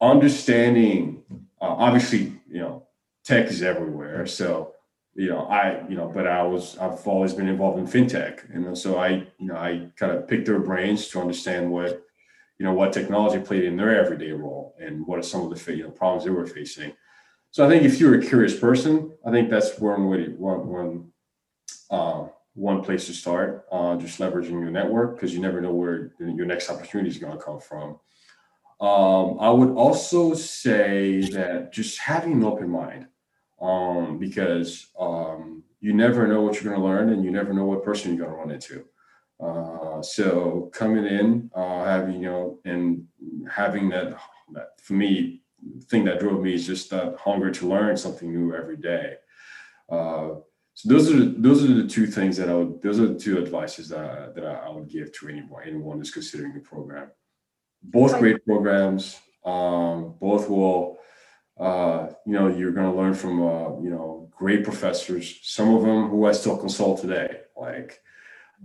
understanding, 0.00 1.22
uh, 1.60 1.66
obviously, 1.66 2.40
you 2.48 2.60
know, 2.60 2.86
tech 3.24 3.46
is 3.46 3.62
everywhere. 3.62 4.26
So 4.26 4.74
you 5.14 5.28
know, 5.28 5.46
I 5.46 5.86
you 5.88 5.96
know, 5.96 6.08
but 6.08 6.26
I 6.26 6.42
was 6.42 6.78
I've 6.78 7.06
always 7.06 7.34
been 7.34 7.48
involved 7.48 7.78
in 7.78 7.86
fintech, 7.86 8.54
and 8.54 8.76
so 8.76 8.98
I 8.98 9.26
you 9.38 9.46
know 9.46 9.56
I 9.56 9.88
kind 9.96 10.12
of 10.12 10.28
picked 10.28 10.46
their 10.46 10.60
brains 10.60 11.08
to 11.08 11.20
understand 11.20 11.70
what 11.70 12.02
you 12.58 12.64
know 12.64 12.72
what 12.72 12.92
technology 12.92 13.40
played 13.40 13.64
in 13.64 13.76
their 13.76 13.98
everyday 14.02 14.32
role 14.32 14.74
and 14.80 15.06
what 15.06 15.18
are 15.18 15.22
some 15.22 15.42
of 15.42 15.64
the 15.64 15.76
you 15.76 15.82
know 15.82 15.90
problems 15.90 16.24
they 16.24 16.30
were 16.30 16.46
facing. 16.46 16.92
So 17.50 17.66
I 17.66 17.68
think 17.68 17.82
if 17.82 18.00
you're 18.00 18.18
a 18.18 18.24
curious 18.24 18.58
person, 18.58 19.12
I 19.26 19.30
think 19.30 19.50
that's 19.50 19.78
one 19.78 20.08
way 20.08 20.28
one 20.28 20.66
one 20.66 21.11
uh, 21.92 22.26
one 22.54 22.82
place 22.82 23.06
to 23.06 23.14
start. 23.14 23.66
Uh, 23.70 23.96
just 23.96 24.18
leveraging 24.18 24.50
your 24.50 24.70
network 24.70 25.14
because 25.14 25.32
you 25.32 25.40
never 25.40 25.60
know 25.60 25.72
where 25.72 26.12
your 26.18 26.46
next 26.46 26.70
opportunity 26.70 27.10
is 27.10 27.18
going 27.18 27.36
to 27.36 27.42
come 27.42 27.60
from. 27.60 28.00
Um, 28.80 29.38
I 29.38 29.50
would 29.50 29.70
also 29.70 30.34
say 30.34 31.20
that 31.30 31.72
just 31.72 32.00
having 32.00 32.32
an 32.32 32.44
open 32.44 32.68
mind, 32.68 33.06
um, 33.60 34.18
because 34.18 34.88
um, 34.98 35.62
you 35.80 35.92
never 35.92 36.26
know 36.26 36.40
what 36.42 36.54
you're 36.54 36.72
going 36.72 36.82
to 36.82 36.84
learn, 36.84 37.10
and 37.10 37.24
you 37.24 37.30
never 37.30 37.52
know 37.52 37.64
what 37.64 37.84
person 37.84 38.16
you're 38.16 38.26
going 38.26 38.36
to 38.36 38.42
run 38.42 38.50
into. 38.50 38.84
Uh, 39.38 40.02
so 40.02 40.70
coming 40.72 41.04
in, 41.04 41.50
uh, 41.54 41.84
having 41.84 42.14
you 42.14 42.22
know, 42.22 42.58
and 42.64 43.06
having 43.48 43.88
that, 43.90 44.16
that 44.52 44.80
for 44.80 44.94
me, 44.94 45.42
thing 45.84 46.04
that 46.04 46.18
drove 46.18 46.42
me 46.42 46.54
is 46.54 46.66
just 46.66 46.90
that 46.90 47.16
hunger 47.16 47.50
to 47.50 47.68
learn 47.68 47.96
something 47.96 48.32
new 48.32 48.54
every 48.54 48.76
day. 48.76 49.14
Uh, 49.88 50.30
so 50.74 50.88
those 50.88 51.12
are 51.12 51.24
those 51.24 51.64
are 51.64 51.74
the 51.74 51.88
two 51.88 52.06
things 52.06 52.36
that 52.36 52.48
I 52.48 52.54
would. 52.54 52.82
Those 52.82 53.00
are 53.00 53.08
the 53.08 53.18
two 53.18 53.38
advices 53.38 53.88
that 53.90 54.34
that 54.34 54.44
I 54.44 54.68
would 54.70 54.88
give 54.88 55.12
to 55.18 55.28
anyone 55.28 55.62
anyone 55.66 55.98
who's 55.98 56.10
considering 56.10 56.54
the 56.54 56.60
program. 56.60 57.10
Both 57.82 58.18
great 58.18 58.44
programs. 58.44 59.18
Um, 59.44 60.14
both 60.20 60.48
will. 60.48 60.98
Uh, 61.58 62.08
you 62.26 62.32
know, 62.32 62.48
you're 62.48 62.72
going 62.72 62.90
to 62.90 62.98
learn 62.98 63.14
from 63.14 63.42
uh, 63.42 63.80
you 63.80 63.90
know 63.90 64.30
great 64.30 64.64
professors. 64.64 65.38
Some 65.42 65.74
of 65.74 65.82
them 65.82 66.08
who 66.08 66.26
I 66.26 66.32
still 66.32 66.56
consult 66.56 67.00
today, 67.00 67.40
like 67.56 68.00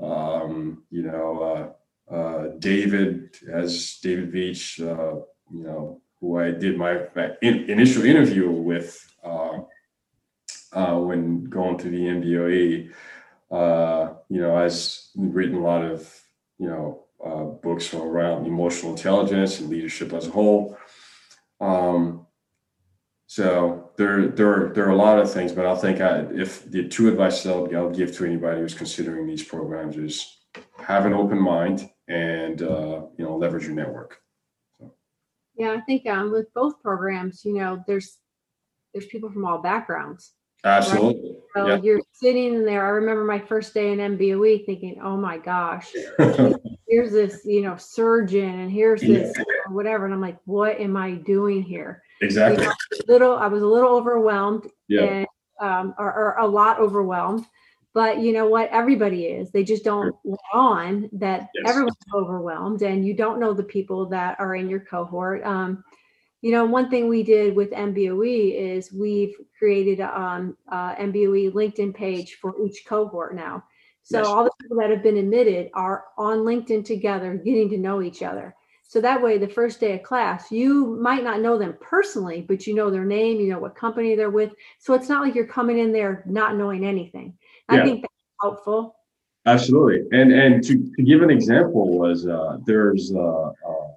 um, 0.01 0.83
you 0.89 1.03
know, 1.03 1.75
uh, 2.09 2.13
uh, 2.13 2.47
David, 2.59 3.35
as 3.51 3.99
David 4.01 4.31
Beach. 4.31 4.79
uh, 4.79 5.15
you 5.51 5.63
know, 5.63 6.01
who 6.19 6.39
I 6.39 6.51
did 6.51 6.77
my, 6.77 7.01
my 7.15 7.31
in, 7.41 7.69
initial 7.69 8.03
interview 8.03 8.49
with 8.49 9.05
uh, 9.23 9.59
uh, 10.73 10.95
when 10.95 11.45
going 11.45 11.77
to 11.79 11.89
the 11.89 12.01
MBOE, 12.01 12.91
uh, 13.51 14.13
you 14.29 14.41
know, 14.41 14.55
I've 14.55 14.73
written 15.15 15.55
a 15.55 15.63
lot 15.63 15.83
of, 15.83 16.13
you 16.59 16.67
know, 16.67 17.03
books 17.61 17.93
around 17.93 18.45
emotional 18.45 18.91
intelligence 18.91 19.59
and 19.59 19.69
leadership 19.69 20.13
as 20.13 20.27
a 20.27 20.31
whole. 20.31 20.77
Um, 21.59 22.25
so 23.27 23.91
there, 23.97 24.27
there, 24.29 24.69
there 24.73 24.87
are 24.87 24.91
a 24.91 24.95
lot 24.95 25.19
of 25.19 25.31
things, 25.31 25.51
but 25.51 25.65
I 25.65 25.75
think 25.75 25.99
I, 25.99 26.19
if 26.33 26.69
the 26.69 26.87
two 26.87 27.09
advice 27.09 27.45
I'll, 27.45 27.75
I'll 27.75 27.89
give 27.89 28.15
to 28.17 28.25
anybody 28.25 28.61
who's 28.61 28.73
considering 28.73 29.27
these 29.27 29.43
programs 29.43 29.97
is 29.97 30.37
have 30.79 31.05
an 31.05 31.13
open 31.13 31.39
mind 31.39 31.89
and 32.07 32.61
uh, 32.61 33.01
you 33.17 33.25
know 33.25 33.35
leverage 33.35 33.65
your 33.65 33.75
network. 33.75 34.19
Yeah, 35.57 35.71
I 35.71 35.81
think 35.81 36.07
um, 36.07 36.31
with 36.31 36.53
both 36.53 36.81
programs, 36.81 37.43
you 37.43 37.53
know, 37.53 37.83
there's 37.87 38.17
there's 38.93 39.07
people 39.07 39.29
from 39.29 39.45
all 39.45 39.61
backgrounds. 39.61 40.33
Absolutely. 40.63 41.31
Right? 41.31 41.37
So 41.55 41.67
yeah. 41.67 41.81
you're 41.81 42.01
sitting 42.11 42.55
in 42.55 42.65
there. 42.65 42.85
I 42.85 42.89
remember 42.89 43.23
my 43.23 43.39
first 43.39 43.73
day 43.73 43.91
in 43.91 43.99
MBOE 43.99 44.65
thinking, 44.65 44.99
"Oh 45.01 45.17
my 45.17 45.37
gosh, 45.37 45.91
here's 46.87 47.11
this, 47.11 47.41
you 47.45 47.61
know, 47.61 47.75
surgeon, 47.77 48.59
and 48.59 48.71
here's 48.71 49.01
this, 49.01 49.33
yeah. 49.35 49.71
whatever." 49.71 50.05
And 50.05 50.13
I'm 50.13 50.21
like, 50.21 50.37
"What 50.45 50.79
am 50.79 50.97
I 50.97 51.13
doing 51.13 51.63
here?" 51.63 52.03
Exactly. 52.21 52.63
You 52.63 52.69
know, 52.69 52.75
little, 53.07 53.37
I 53.37 53.47
was 53.47 53.63
a 53.63 53.67
little 53.67 53.95
overwhelmed, 53.95 54.67
yeah. 54.87 55.03
and 55.03 55.27
um, 55.59 55.95
or, 55.97 56.13
or, 56.13 56.35
a 56.39 56.47
lot 56.47 56.79
overwhelmed. 56.79 57.45
But 57.93 58.19
you 58.19 58.31
know 58.31 58.47
what? 58.47 58.69
Everybody 58.69 59.25
is. 59.25 59.51
They 59.51 59.63
just 59.63 59.83
don't 59.83 60.15
let 60.23 60.39
on 60.53 61.09
that 61.13 61.49
yes. 61.55 61.69
everyone's 61.69 61.95
overwhelmed, 62.13 62.81
and 62.83 63.05
you 63.05 63.15
don't 63.15 63.39
know 63.39 63.53
the 63.53 63.63
people 63.63 64.07
that 64.09 64.39
are 64.39 64.55
in 64.55 64.69
your 64.69 64.81
cohort. 64.81 65.43
Um, 65.43 65.83
you 66.41 66.51
know, 66.51 66.65
one 66.65 66.89
thing 66.89 67.07
we 67.07 67.23
did 67.23 67.55
with 67.55 67.71
MBOE 67.71 68.55
is 68.55 68.93
we've 68.93 69.33
created 69.57 69.99
a 69.99 70.19
um, 70.19 70.57
uh, 70.71 70.95
MBOE 70.95 71.51
LinkedIn 71.51 71.95
page 71.95 72.37
for 72.41 72.53
each 72.63 72.85
cohort 72.85 73.35
now. 73.35 73.63
So 74.03 74.19
yes. 74.19 74.27
all 74.27 74.43
the 74.43 74.51
people 74.61 74.77
that 74.77 74.89
have 74.89 75.03
been 75.03 75.17
admitted 75.17 75.69
are 75.73 76.05
on 76.17 76.39
LinkedIn 76.39 76.85
together, 76.85 77.35
getting 77.35 77.69
to 77.71 77.77
know 77.77 78.01
each 78.01 78.21
other. 78.23 78.55
So 78.83 79.01
that 79.01 79.21
way, 79.21 79.37
the 79.37 79.49
first 79.49 79.81
day 79.81 79.95
of 79.95 80.03
class, 80.03 80.49
you 80.49 80.97
might 81.01 81.23
not 81.23 81.41
know 81.41 81.57
them 81.57 81.75
personally, 81.81 82.41
but 82.47 82.65
you 82.65 82.73
know 82.73 82.89
their 82.89 83.03
name, 83.03 83.41
you 83.41 83.49
know 83.49 83.59
what 83.59 83.75
company 83.75 84.15
they're 84.15 84.29
with. 84.29 84.53
So 84.79 84.93
it's 84.93 85.09
not 85.09 85.23
like 85.23 85.35
you're 85.35 85.45
coming 85.45 85.79
in 85.79 85.91
there 85.91 86.23
not 86.25 86.55
knowing 86.55 86.85
anything. 86.85 87.37
Yeah. 87.69 87.81
I 87.81 87.83
think 87.83 88.01
that's 88.01 88.13
helpful. 88.41 88.95
Absolutely. 89.45 90.07
And 90.17 90.31
and 90.31 90.63
to, 90.63 90.91
to 90.95 91.03
give 91.03 91.21
an 91.21 91.29
example 91.29 91.97
was 91.97 92.27
uh, 92.27 92.59
there's 92.65 93.11
uh, 93.13 93.49
uh, 93.49 93.87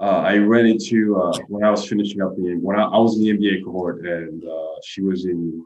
uh 0.00 0.22
I 0.32 0.36
ran 0.38 0.66
into 0.66 1.16
uh, 1.16 1.36
when 1.48 1.64
I 1.64 1.70
was 1.70 1.88
finishing 1.88 2.20
up 2.22 2.36
the 2.36 2.56
when 2.60 2.78
I, 2.78 2.84
I 2.84 2.98
was 2.98 3.16
in 3.16 3.24
the 3.24 3.32
MBA 3.36 3.64
cohort 3.64 4.04
and 4.06 4.44
uh, 4.44 4.76
she 4.84 5.02
was 5.02 5.24
in 5.24 5.64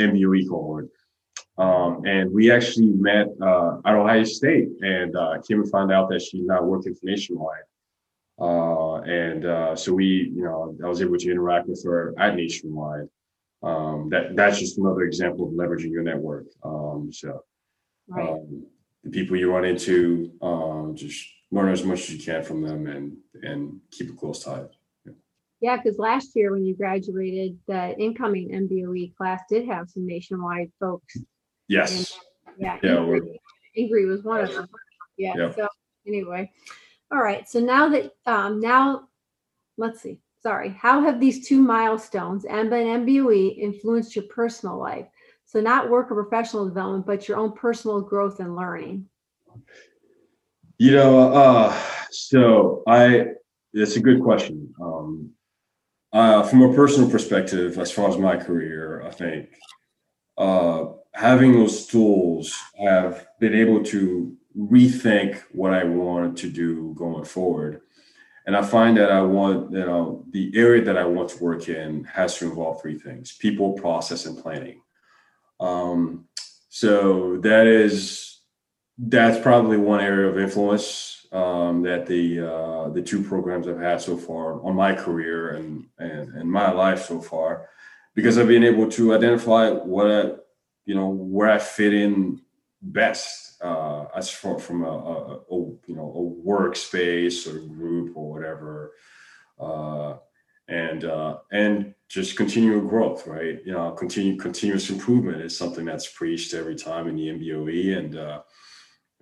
MBOE 0.00 0.48
cohort. 0.48 0.88
Um, 1.58 2.04
and 2.04 2.30
we 2.32 2.50
actually 2.50 2.88
met 2.88 3.28
uh, 3.40 3.78
at 3.86 3.94
Ohio 3.94 4.24
State, 4.24 4.68
and 4.82 5.16
uh, 5.16 5.40
came 5.46 5.62
and 5.62 5.70
found 5.70 5.90
out 5.90 6.10
that 6.10 6.20
she's 6.20 6.44
now 6.44 6.62
working 6.62 6.94
for 6.94 7.06
Nationwide. 7.06 7.62
Uh, 8.38 8.96
and 9.02 9.46
uh, 9.46 9.74
so 9.74 9.94
we, 9.94 10.30
you 10.34 10.44
know, 10.44 10.76
I 10.84 10.88
was 10.88 11.00
able 11.00 11.16
to 11.16 11.30
interact 11.30 11.68
with 11.68 11.82
her 11.84 12.14
at 12.18 12.36
Nationwide. 12.36 13.08
Um, 13.62 14.10
that 14.10 14.36
that's 14.36 14.58
just 14.58 14.76
another 14.76 15.02
example 15.02 15.46
of 15.46 15.54
leveraging 15.54 15.90
your 15.90 16.02
network. 16.02 16.44
Um, 16.62 17.08
so 17.10 17.42
right. 18.08 18.28
um, 18.28 18.66
the 19.02 19.10
people 19.10 19.36
you 19.36 19.50
run 19.50 19.64
into, 19.64 20.32
um, 20.42 20.94
just 20.94 21.26
learn 21.50 21.70
as 21.70 21.84
much 21.84 22.00
as 22.00 22.14
you 22.14 22.24
can 22.24 22.42
from 22.42 22.62
them 22.62 22.86
and 22.86 23.16
and 23.42 23.80
keep 23.90 24.10
a 24.10 24.12
close 24.14 24.44
tie. 24.44 24.64
Yeah, 25.60 25.76
because 25.76 25.98
last 25.98 26.36
year 26.36 26.52
when 26.52 26.64
you 26.64 26.76
graduated, 26.76 27.58
the 27.66 27.98
incoming 27.98 28.50
MBOE 28.50 29.16
class 29.16 29.40
did 29.48 29.66
have 29.66 29.88
some 29.88 30.06
nationwide 30.06 30.70
folks. 30.78 31.16
Yes. 31.68 32.18
And, 32.46 32.58
yeah. 32.58 32.78
Yeah. 32.82 32.90
Ingrid, 32.96 33.36
Ingrid 33.78 34.08
was 34.08 34.22
one 34.22 34.42
of 34.42 34.52
them. 34.52 34.68
Yeah. 35.16 35.32
Yep. 35.36 35.56
So 35.56 35.68
anyway, 36.06 36.50
all 37.10 37.22
right. 37.22 37.48
So 37.48 37.60
now 37.60 37.88
that 37.88 38.12
um, 38.26 38.60
now, 38.60 39.08
let's 39.78 40.02
see. 40.02 40.20
Sorry. 40.42 40.76
How 40.78 41.00
have 41.00 41.20
these 41.20 41.48
two 41.48 41.60
milestones, 41.60 42.44
EMBA 42.44 42.94
and 42.94 43.06
MBOE, 43.08 43.58
influenced 43.58 44.14
your 44.14 44.26
personal 44.26 44.78
life? 44.78 45.06
So 45.46 45.60
not 45.60 45.90
work 45.90 46.10
or 46.10 46.22
professional 46.22 46.66
development, 46.66 47.06
but 47.06 47.28
your 47.28 47.38
own 47.38 47.52
personal 47.52 48.00
growth 48.00 48.40
and 48.40 48.54
learning. 48.54 49.06
You 50.78 50.92
know, 50.92 51.32
uh, 51.32 51.76
so 52.10 52.82
I. 52.86 53.26
It's 53.78 53.96
a 53.96 54.00
good 54.00 54.22
question. 54.22 54.72
Um, 54.80 55.32
uh, 56.10 56.42
from 56.44 56.62
a 56.62 56.74
personal 56.74 57.10
perspective, 57.10 57.78
as 57.78 57.92
far 57.92 58.08
as 58.08 58.16
my 58.16 58.38
career, 58.38 59.02
I 59.02 59.10
think 59.10 59.50
uh, 60.38 60.86
having 61.12 61.52
those 61.52 61.86
tools 61.86 62.54
have 62.78 63.26
been 63.38 63.54
able 63.54 63.84
to 63.84 64.34
rethink 64.56 65.42
what 65.52 65.74
I 65.74 65.84
wanted 65.84 66.38
to 66.38 66.48
do 66.48 66.94
going 66.96 67.26
forward. 67.26 67.82
And 68.46 68.56
I 68.56 68.62
find 68.62 68.96
that 68.96 69.12
I 69.12 69.20
want, 69.20 69.72
you 69.72 69.80
know, 69.80 70.24
the 70.30 70.52
area 70.54 70.82
that 70.84 70.96
I 70.96 71.04
want 71.04 71.28
to 71.30 71.44
work 71.44 71.68
in 71.68 72.04
has 72.04 72.38
to 72.38 72.46
involve 72.48 72.80
three 72.80 72.98
things 72.98 73.36
people, 73.36 73.72
process, 73.74 74.24
and 74.24 74.38
planning. 74.38 74.80
Um, 75.60 76.28
so 76.70 77.36
that 77.42 77.66
is, 77.66 78.25
that's 78.98 79.40
probably 79.40 79.76
one 79.76 80.00
area 80.00 80.28
of 80.28 80.38
influence 80.38 81.26
um, 81.32 81.82
that 81.82 82.06
the 82.06 82.40
uh, 82.40 82.88
the 82.90 83.02
two 83.02 83.22
programs 83.22 83.68
I've 83.68 83.80
had 83.80 84.00
so 84.00 84.16
far 84.16 84.62
on 84.64 84.74
my 84.74 84.94
career 84.94 85.50
and, 85.50 85.86
and, 85.98 86.34
and 86.34 86.50
my 86.50 86.70
life 86.70 87.04
so 87.04 87.20
far, 87.20 87.68
because 88.14 88.38
I've 88.38 88.48
been 88.48 88.64
able 88.64 88.88
to 88.92 89.14
identify 89.14 89.70
what 89.70 90.10
I, 90.10 90.22
you 90.86 90.94
know, 90.94 91.08
where 91.08 91.50
I 91.50 91.58
fit 91.58 91.92
in 91.92 92.40
best 92.80 93.60
uh, 93.62 94.06
as 94.14 94.30
from 94.30 94.58
from 94.58 94.84
a, 94.84 94.90
a, 94.90 95.34
a, 95.36 95.56
you 95.86 95.96
know 95.96 96.12
a 96.14 96.48
workspace 96.48 97.46
or 97.46 97.60
group 97.66 98.16
or 98.16 98.32
whatever, 98.32 98.92
uh, 99.60 100.14
and 100.68 101.04
uh, 101.04 101.38
and 101.52 101.94
just 102.08 102.36
continual 102.36 102.80
growth, 102.80 103.26
right? 103.26 103.58
You 103.64 103.72
know, 103.72 103.90
continue 103.92 104.38
continuous 104.38 104.88
improvement 104.88 105.42
is 105.42 105.56
something 105.56 105.84
that's 105.84 106.08
preached 106.08 106.54
every 106.54 106.76
time 106.76 107.08
in 107.08 107.16
the 107.16 107.28
MBOE, 107.28 107.98
and 107.98 108.16
uh, 108.16 108.42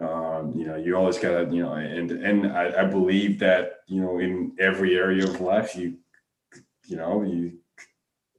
um, 0.01 0.53
you 0.57 0.67
know, 0.67 0.77
you 0.77 0.97
always 0.97 1.19
gotta, 1.19 1.49
you 1.55 1.63
know, 1.63 1.75
and 1.75 2.11
and 2.11 2.53
I, 2.53 2.83
I, 2.83 2.85
believe 2.85 3.39
that 3.39 3.81
you 3.87 4.01
know, 4.01 4.19
in 4.19 4.53
every 4.59 4.97
area 4.97 5.25
of 5.25 5.41
life, 5.41 5.77
you 5.77 5.99
you 6.87 6.97
know, 6.97 7.23
you 7.23 7.59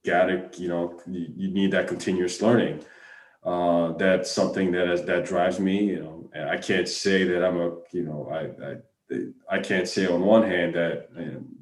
gotta, 0.06 0.50
you 0.58 0.68
know, 0.68 1.00
you, 1.08 1.28
you 1.36 1.48
need 1.48 1.72
that 1.72 1.88
continuous 1.88 2.42
learning. 2.42 2.84
Uh, 3.44 3.94
that's 3.94 4.32
something 4.32 4.72
that 4.72 4.92
is, 4.92 5.06
that 5.06 5.26
drives 5.26 5.60
me. 5.60 5.86
You 5.86 6.00
know, 6.02 6.30
and 6.34 6.50
I 6.50 6.58
can't 6.58 6.90
say 6.90 7.24
that 7.24 7.46
I'm 7.46 7.58
a, 7.58 7.78
you 7.92 8.04
know, 8.04 8.28
I, 8.30 8.72
I 8.72 8.76
I 9.50 9.60
can't 9.60 9.88
say 9.88 10.08
on 10.08 10.22
one 10.22 10.44
hand 10.44 10.76
that 10.76 11.10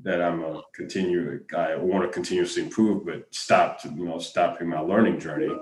that 0.02 0.22
I'm 0.22 0.44
a 0.44 0.62
continue 0.74 1.44
I 1.56 1.76
want 1.76 2.04
to 2.04 2.10
continuously 2.10 2.64
improve, 2.64 3.06
but 3.06 3.26
stop 3.32 3.82
to 3.82 3.90
you 3.90 4.06
know 4.06 4.18
stopping 4.18 4.70
my 4.70 4.80
learning 4.80 5.20
journey. 5.20 5.54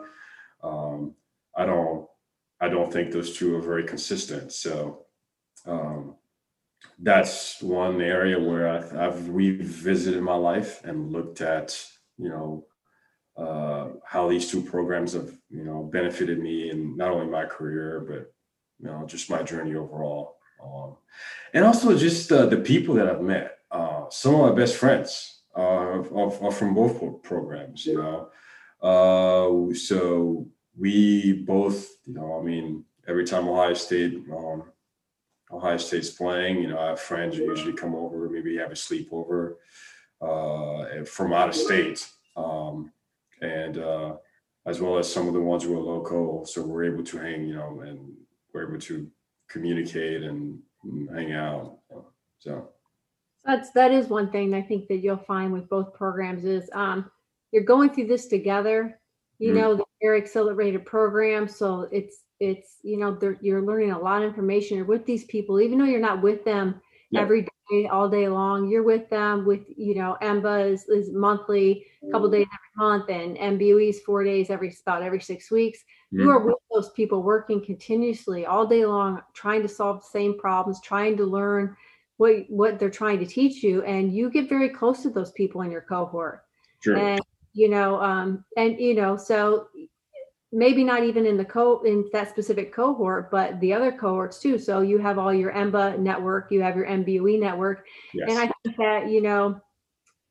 Um, 0.64 1.16
I 1.56 1.66
don't 1.66 2.08
I 2.62 2.70
don't 2.70 2.94
think 2.94 3.12
those 3.12 3.36
two 3.36 3.56
are 3.56 3.62
very 3.62 3.84
consistent. 3.84 4.54
So 4.54 5.06
um, 5.66 6.16
that's 7.00 7.62
one 7.62 8.00
area 8.02 8.40
where 8.40 8.70
I've, 8.70 8.96
I've, 8.96 9.30
revisited 9.30 10.22
my 10.22 10.36
life 10.36 10.84
and 10.84 11.12
looked 11.12 11.42
at 11.42 11.78
you 12.18 12.30
know 12.30 12.66
uh, 13.38 13.90
how 14.06 14.30
these 14.30 14.50
two 14.50 14.62
programs 14.62 15.14
have 15.14 15.32
you 15.50 15.64
know 15.64 15.84
benefited 15.84 16.40
me 16.40 16.70
in 16.70 16.96
not 16.96 17.12
only 17.12 17.28
my 17.28 17.46
career 17.46 18.06
but 18.08 18.34
you 18.80 18.88
know 18.88 19.06
just 19.08 19.30
my 19.30 19.42
journey 19.42 19.76
overall. 19.76 20.38
Um, 20.64 20.98
and 21.54 21.66
also 21.66 21.98
just 21.98 22.32
uh, 22.32 22.46
the 22.46 22.58
people 22.58 22.96
that 22.96 23.08
I've 23.08 23.22
met. 23.22 23.58
Uh, 23.72 24.10
some 24.10 24.36
of 24.36 24.50
my 24.50 24.56
best 24.56 24.76
friends 24.76 25.42
are, 25.56 26.02
are, 26.14 26.44
are 26.44 26.52
from 26.52 26.76
both 26.76 27.24
programs, 27.24 27.86
you 27.86 27.98
know. 27.98 28.30
Uh, 28.82 29.74
so 29.74 30.48
we 30.82 31.34
both, 31.34 31.96
you 32.06 32.16
know, 32.16 32.40
I 32.40 32.44
mean, 32.44 32.84
every 33.08 33.24
time 33.24 33.48
Ohio 33.48 33.76
State, 33.76 34.24
um, 34.36 34.64
Ohio 35.52 35.78
State's 35.78 36.10
playing, 36.10 36.60
you 36.60 36.70
know, 36.70 36.80
I 36.80 36.88
have 36.88 37.00
friends 37.00 37.38
who 37.38 37.44
usually 37.44 37.74
come 37.74 37.94
over, 37.94 38.28
maybe 38.28 38.58
have 38.58 38.72
a 38.72 38.74
sleepover 38.74 39.58
uh, 40.22 41.04
from 41.06 41.34
out 41.34 41.50
of 41.50 41.56
state, 41.56 42.10
um, 42.36 42.92
and 43.42 43.78
uh, 43.78 44.16
as 44.66 44.82
well 44.82 44.98
as 44.98 45.12
some 45.12 45.28
of 45.28 45.36
the 45.36 45.40
ones 45.40 45.64
who 45.64 45.78
are 45.78 45.82
local. 45.82 46.46
So 46.48 46.64
we're 46.64 46.86
able 46.86 47.04
to 47.04 47.18
hang, 47.20 47.46
you 47.46 47.54
know, 47.54 47.82
and 47.82 48.12
we're 48.52 48.68
able 48.68 48.80
to 48.80 49.08
communicate 49.50 50.24
and, 50.24 50.60
hang 51.14 51.32
out. 51.34 51.78
So 52.40 52.70
that's 53.46 53.70
that 53.74 53.92
is 53.92 54.08
one 54.08 54.32
thing 54.32 54.56
I 54.56 54.64
think 54.64 54.88
that 54.88 54.98
you'll 54.98 55.18
find 55.18 55.54
with 55.54 55.70
both 55.70 55.94
programs 55.94 56.44
is 56.44 56.72
um, 56.74 57.12
you're 57.52 57.64
going 57.64 57.92
through 57.92 58.08
this 58.08 58.26
together. 58.26 59.00
You 59.42 59.54
mm-hmm. 59.54 59.58
know, 59.78 59.86
they're 60.02 60.16
accelerated 60.16 60.86
program, 60.86 61.48
so 61.48 61.88
it's 61.92 62.24
it's 62.40 62.78
you 62.84 62.98
know 62.98 63.18
you're 63.42 63.62
learning 63.62 63.92
a 63.92 64.00
lot 64.00 64.22
of 64.22 64.30
information. 64.30 64.78
You're 64.78 64.86
with 64.86 65.06
these 65.06 65.26
people, 65.26 65.60
even 65.60 65.80
though 65.80 65.86
you're 65.86 66.00
not 66.00 66.22
with 66.22 66.46
them 66.46 66.82
yeah. 67.10 67.22
every 67.22 67.48
day, 67.72 67.88
all 67.88 68.08
day 68.08 68.28
long. 68.28 68.70
You're 68.70 68.84
with 68.84 69.10
them. 69.10 69.46
With 69.46 69.62
you 69.76 69.96
know, 69.96 70.18
EMBA 70.22 70.72
is, 70.72 70.88
is 70.90 71.12
monthly, 71.12 71.86
a 72.08 72.12
couple 72.12 72.30
days 72.30 72.48
every 72.48 72.88
month, 72.88 73.10
and 73.10 73.38
MBOE 73.38 73.90
is 73.90 74.00
four 74.02 74.24
days 74.24 74.50
every 74.50 74.76
about 74.86 75.02
every 75.02 75.22
six 75.22 75.50
weeks 75.50 75.84
mm-hmm. 76.14 76.24
you 76.24 76.30
are 76.30 76.40
with 76.40 76.56
those 76.72 76.90
people 76.92 77.24
working 77.24 77.64
continuously 77.64 78.46
all 78.46 78.66
day 78.66 78.86
long 78.86 79.22
trying 79.34 79.62
to 79.62 79.68
solve 79.68 80.02
the 80.02 80.08
same 80.08 80.38
problems 80.38 80.80
trying 80.82 81.18
to 81.18 81.26
learn 81.26 81.76
what 82.18 82.46
what 82.50 82.80
they're 82.80 82.90
trying 82.90 83.20
to 83.20 83.26
teach 83.26 83.64
you 83.64 83.82
and 83.84 84.14
you 84.14 84.30
get 84.30 84.50
very 84.50 84.70
close 84.70 85.02
to 85.02 85.10
those 85.10 85.32
people 85.32 85.62
in 85.62 85.72
your 85.72 85.82
cohort 85.82 86.44
sure. 86.84 86.98
and 86.98 87.22
you 87.54 87.70
know 87.70 88.02
um 88.02 88.44
and 88.58 88.80
you 88.80 88.94
know 88.94 89.18
so 89.18 89.68
maybe 90.52 90.84
not 90.84 91.04
even 91.04 91.26
in 91.26 91.38
the 91.38 91.46
co 91.46 91.82
in 91.84 92.10
that 92.12 92.30
specific 92.30 92.74
cohort 92.74 93.32
but 93.32 93.60
the 93.62 93.74
other 93.74 93.92
cohorts 93.92 94.40
too 94.40 94.58
so 94.58 94.82
you 94.82 94.98
have 94.98 95.18
all 95.18 95.34
your 95.34 95.52
emba 95.54 95.98
network 95.98 96.52
you 96.52 96.62
have 96.62 96.76
your 96.76 96.88
mboe 96.88 97.40
network 97.40 97.86
yes. 98.14 98.30
and 98.30 98.40
i 98.40 98.52
think 98.64 98.78
that 98.78 99.10
you 99.10 99.22
know 99.22 99.60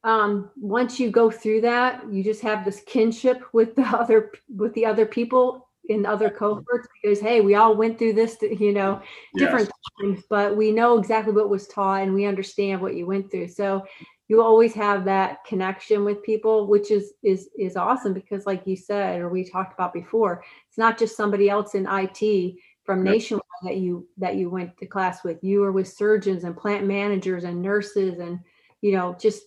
um, 0.02 0.50
once 0.56 0.98
you 0.98 1.10
go 1.10 1.30
through 1.30 1.60
that 1.60 2.10
you 2.10 2.24
just 2.24 2.40
have 2.40 2.64
this 2.64 2.80
kinship 2.86 3.42
with 3.52 3.74
the 3.76 3.82
other 3.82 4.32
with 4.56 4.72
the 4.74 4.86
other 4.86 5.04
people 5.04 5.68
in 5.88 6.06
other 6.06 6.30
cohorts 6.30 6.88
because 7.02 7.20
hey 7.20 7.40
we 7.40 7.54
all 7.54 7.74
went 7.74 7.98
through 7.98 8.12
this 8.12 8.36
you 8.40 8.72
know 8.72 9.02
different 9.36 9.68
yes. 9.68 9.72
times 10.00 10.24
but 10.30 10.56
we 10.56 10.70
know 10.70 10.98
exactly 10.98 11.32
what 11.32 11.50
was 11.50 11.66
taught 11.68 12.02
and 12.02 12.14
we 12.14 12.24
understand 12.24 12.80
what 12.80 12.94
you 12.94 13.06
went 13.06 13.30
through 13.30 13.48
so 13.48 13.84
you 14.30 14.40
always 14.40 14.72
have 14.72 15.04
that 15.04 15.44
connection 15.44 16.04
with 16.04 16.22
people 16.22 16.66
which 16.66 16.90
is 16.90 17.12
is 17.22 17.50
is 17.58 17.76
awesome 17.76 18.14
because 18.14 18.46
like 18.46 18.66
you 18.66 18.76
said 18.76 19.20
or 19.20 19.28
we 19.28 19.44
talked 19.44 19.74
about 19.74 19.92
before 19.92 20.42
it's 20.68 20.78
not 20.78 20.98
just 20.98 21.16
somebody 21.16 21.50
else 21.50 21.74
in 21.74 21.86
IT 21.90 22.54
from 22.84 23.04
nationwide 23.04 23.44
that 23.62 23.76
you 23.76 24.08
that 24.16 24.36
you 24.36 24.50
went 24.50 24.76
to 24.78 24.86
class 24.86 25.22
with. 25.22 25.38
You 25.42 25.60
were 25.60 25.72
with 25.72 25.86
surgeons 25.86 26.44
and 26.44 26.56
plant 26.56 26.86
managers 26.86 27.44
and 27.44 27.60
nurses 27.60 28.18
and 28.18 28.40
you 28.80 28.92
know 28.92 29.16
just 29.20 29.42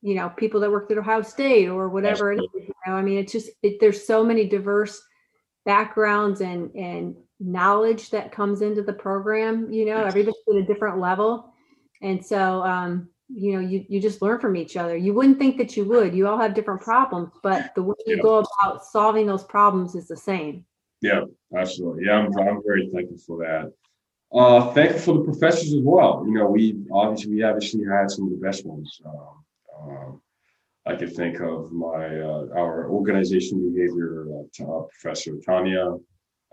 you 0.00 0.14
know 0.14 0.28
people 0.30 0.60
that 0.60 0.70
worked 0.70 0.90
at 0.90 0.98
ohio 0.98 1.22
state 1.22 1.68
or 1.68 1.88
whatever 1.88 2.32
it 2.32 2.40
is 2.40 2.48
you 2.54 2.74
know 2.86 2.94
i 2.94 3.02
mean 3.02 3.18
it's 3.18 3.32
just 3.32 3.50
it, 3.62 3.78
there's 3.80 4.06
so 4.06 4.24
many 4.24 4.48
diverse 4.48 5.02
backgrounds 5.64 6.40
and 6.40 6.74
and 6.74 7.14
knowledge 7.38 8.10
that 8.10 8.32
comes 8.32 8.62
into 8.62 8.82
the 8.82 8.92
program 8.92 9.72
you 9.72 9.84
know 9.84 10.04
everybody's 10.04 10.34
at 10.48 10.56
a 10.56 10.62
different 10.64 10.98
level. 10.98 11.52
And 12.00 12.24
so 12.24 12.62
um 12.64 13.08
you 13.34 13.52
know 13.54 13.60
you, 13.60 13.84
you 13.88 14.00
just 14.00 14.22
learn 14.22 14.40
from 14.40 14.56
each 14.56 14.76
other. 14.76 14.96
You 14.96 15.14
wouldn't 15.14 15.38
think 15.38 15.58
that 15.58 15.76
you 15.76 15.84
would. 15.86 16.14
You 16.14 16.28
all 16.28 16.38
have 16.38 16.54
different 16.54 16.80
problems 16.80 17.30
but 17.42 17.74
the 17.74 17.82
way 17.82 17.94
you 18.06 18.16
yeah. 18.16 18.22
go 18.22 18.38
about 18.38 18.84
solving 18.84 19.26
those 19.26 19.44
problems 19.44 19.94
is 19.94 20.08
the 20.08 20.16
same. 20.16 20.64
Yeah 21.00 21.24
absolutely. 21.56 22.04
Yeah 22.06 22.18
i'm, 22.18 22.38
I'm 22.38 22.62
very 22.66 22.88
thankful 22.88 23.18
for 23.18 23.38
that. 23.38 23.72
Uh 24.36 24.72
thankful 24.72 25.00
for 25.00 25.18
the 25.18 25.24
professors 25.24 25.72
as 25.72 25.82
well. 25.82 26.24
You 26.26 26.34
know 26.34 26.46
we 26.46 26.76
obviously 26.92 27.34
we 27.34 27.42
obviously 27.42 27.84
had 27.84 28.10
some 28.10 28.24
of 28.26 28.30
the 28.30 28.44
best 28.46 28.66
ones. 28.66 29.00
Um, 29.04 29.44
um, 29.80 30.22
I 30.84 30.96
could 30.96 31.14
think 31.14 31.40
of 31.40 31.72
my 31.72 32.20
uh, 32.20 32.46
our 32.56 32.88
organization 32.90 33.72
behavior 33.72 34.26
uh, 34.34 34.82
professor 34.90 35.36
Tanya. 35.44 35.96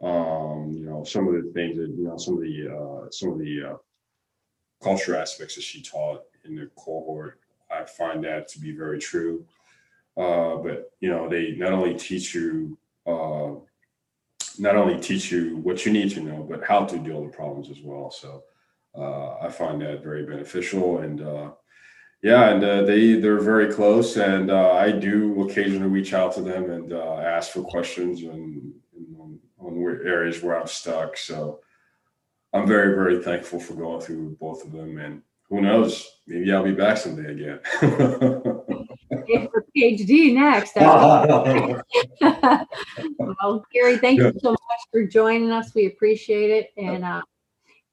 Um, 0.02 0.72
you 0.72 0.86
know 0.86 1.04
some 1.04 1.28
of 1.28 1.34
the 1.34 1.52
things 1.54 1.78
that 1.78 1.90
you 1.98 2.06
know 2.06 2.18
some 2.18 2.36
of 2.36 2.42
the 2.42 2.70
uh, 2.70 3.10
some 3.12 3.32
of 3.32 3.40
the 3.40 3.80
uh, 4.80 4.84
culture 4.84 5.16
aspects 5.16 5.56
that 5.56 5.64
she 5.64 5.82
taught 5.82 6.24
in 6.46 6.56
the 6.56 6.70
cohort. 6.76 7.40
I 7.72 7.84
find 7.86 8.24
that 8.24 8.48
to 8.50 8.60
be 8.60 8.72
very 8.72 9.00
true. 9.00 9.46
Uh, 10.18 10.56
but 10.58 10.92
you 11.00 11.10
know 11.10 11.30
they 11.30 11.52
not 11.52 11.72
only 11.72 11.96
teach 11.96 12.34
you 12.36 12.78
uh, 13.08 13.52
not 14.58 14.76
only 14.76 15.00
teach 15.00 15.32
you 15.32 15.58
what 15.58 15.86
you 15.86 15.94
need 15.94 16.12
to 16.12 16.22
know, 16.22 16.46
but 16.50 16.64
how 16.64 16.84
to 16.86 16.98
deal 16.98 17.24
with 17.24 17.34
problems 17.34 17.70
as 17.70 17.80
well. 17.82 18.12
So 18.12 18.44
I 19.42 19.48
find 19.50 19.82
that 19.82 20.04
very 20.04 20.26
beneficial 20.26 20.98
and 21.00 21.22
yeah, 22.22 22.50
and 22.50 22.64
uh, 22.64 22.82
they 22.82 23.14
they're 23.14 23.40
very 23.40 23.72
close, 23.72 24.18
and 24.18 24.52
uh, 24.52 24.72
I 24.72 24.92
do 24.92 25.42
occasionally 25.44 25.88
reach 25.88 26.14
out 26.14 26.34
to 26.36 26.42
them 26.42 26.70
and 26.70 26.92
uh, 26.92 27.16
ask 27.16 27.52
for 27.52 27.62
questions 27.62 28.24
and, 28.24 28.74
and 28.94 29.16
on, 29.18 29.40
on, 29.58 29.78
areas 30.06 30.44
where 30.44 30.60
I'm 30.60 30.68
stuck. 30.68 31.16
So 31.16 31.62
I'm 32.54 32.68
very 32.68 32.96
very 32.96 33.24
thankful 33.24 33.60
for 33.60 33.74
going 33.76 34.02
through 34.02 34.38
both 34.40 34.64
of 34.66 34.72
them, 34.72 34.98
and 34.98 35.22
who 35.50 35.62
knows, 35.62 36.08
maybe 36.28 36.52
I'll 36.52 36.64
be 36.64 36.72
back 36.72 36.98
someday 36.98 37.32
again. 37.32 37.60
for 37.80 39.66
PhD 39.76 40.34
next. 40.34 40.76
well, 43.20 43.66
Terry, 43.74 43.98
thank 43.98 44.20
you 44.20 44.34
so 44.42 44.52
much 44.52 44.60
for 44.92 45.06
joining 45.06 45.52
us. 45.52 45.74
We 45.74 45.88
appreciate 45.88 46.52
it, 46.52 46.72
and 46.78 47.04
uh, 47.04 47.22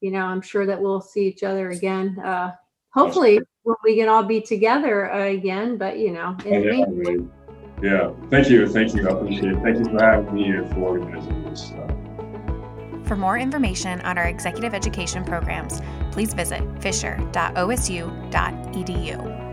you 0.01 0.11
know, 0.11 0.21
I'm 0.21 0.43
sure 0.43 0.67
that 0.67 0.81
we'll 0.81 1.01
see 1.01 1.27
each 1.27 1.43
other 1.43 1.71
again. 1.71 2.19
Uh, 2.21 2.53
hopefully 2.93 3.41
when 3.63 3.77
we 3.85 3.97
can 3.97 4.09
all 4.09 4.23
be 4.23 4.41
together 4.41 5.13
uh, 5.13 5.25
again. 5.25 5.77
But 5.77 5.99
you 5.99 6.13
know, 6.13 6.37
in 6.45 6.63
the 6.63 6.73
meantime. 6.73 7.33
Yeah, 7.83 8.13
thank 8.31 8.49
you, 8.49 8.67
thank 8.67 8.95
you. 8.95 9.07
I 9.07 9.13
appreciate 9.13 9.53
it. 9.53 9.63
Thank 9.63 9.79
you 9.79 9.85
for 9.85 10.03
having 10.03 10.35
me 10.35 10.49
and 10.49 10.69
for 10.73 10.81
organizing 10.81 11.45
this. 11.45 11.71
For 13.07 13.17
more 13.17 13.39
information 13.39 14.01
on 14.01 14.19
our 14.19 14.27
executive 14.27 14.75
education 14.75 15.25
programs, 15.25 15.81
please 16.11 16.35
visit 16.35 16.61
fisher.osu.edu. 16.81 19.46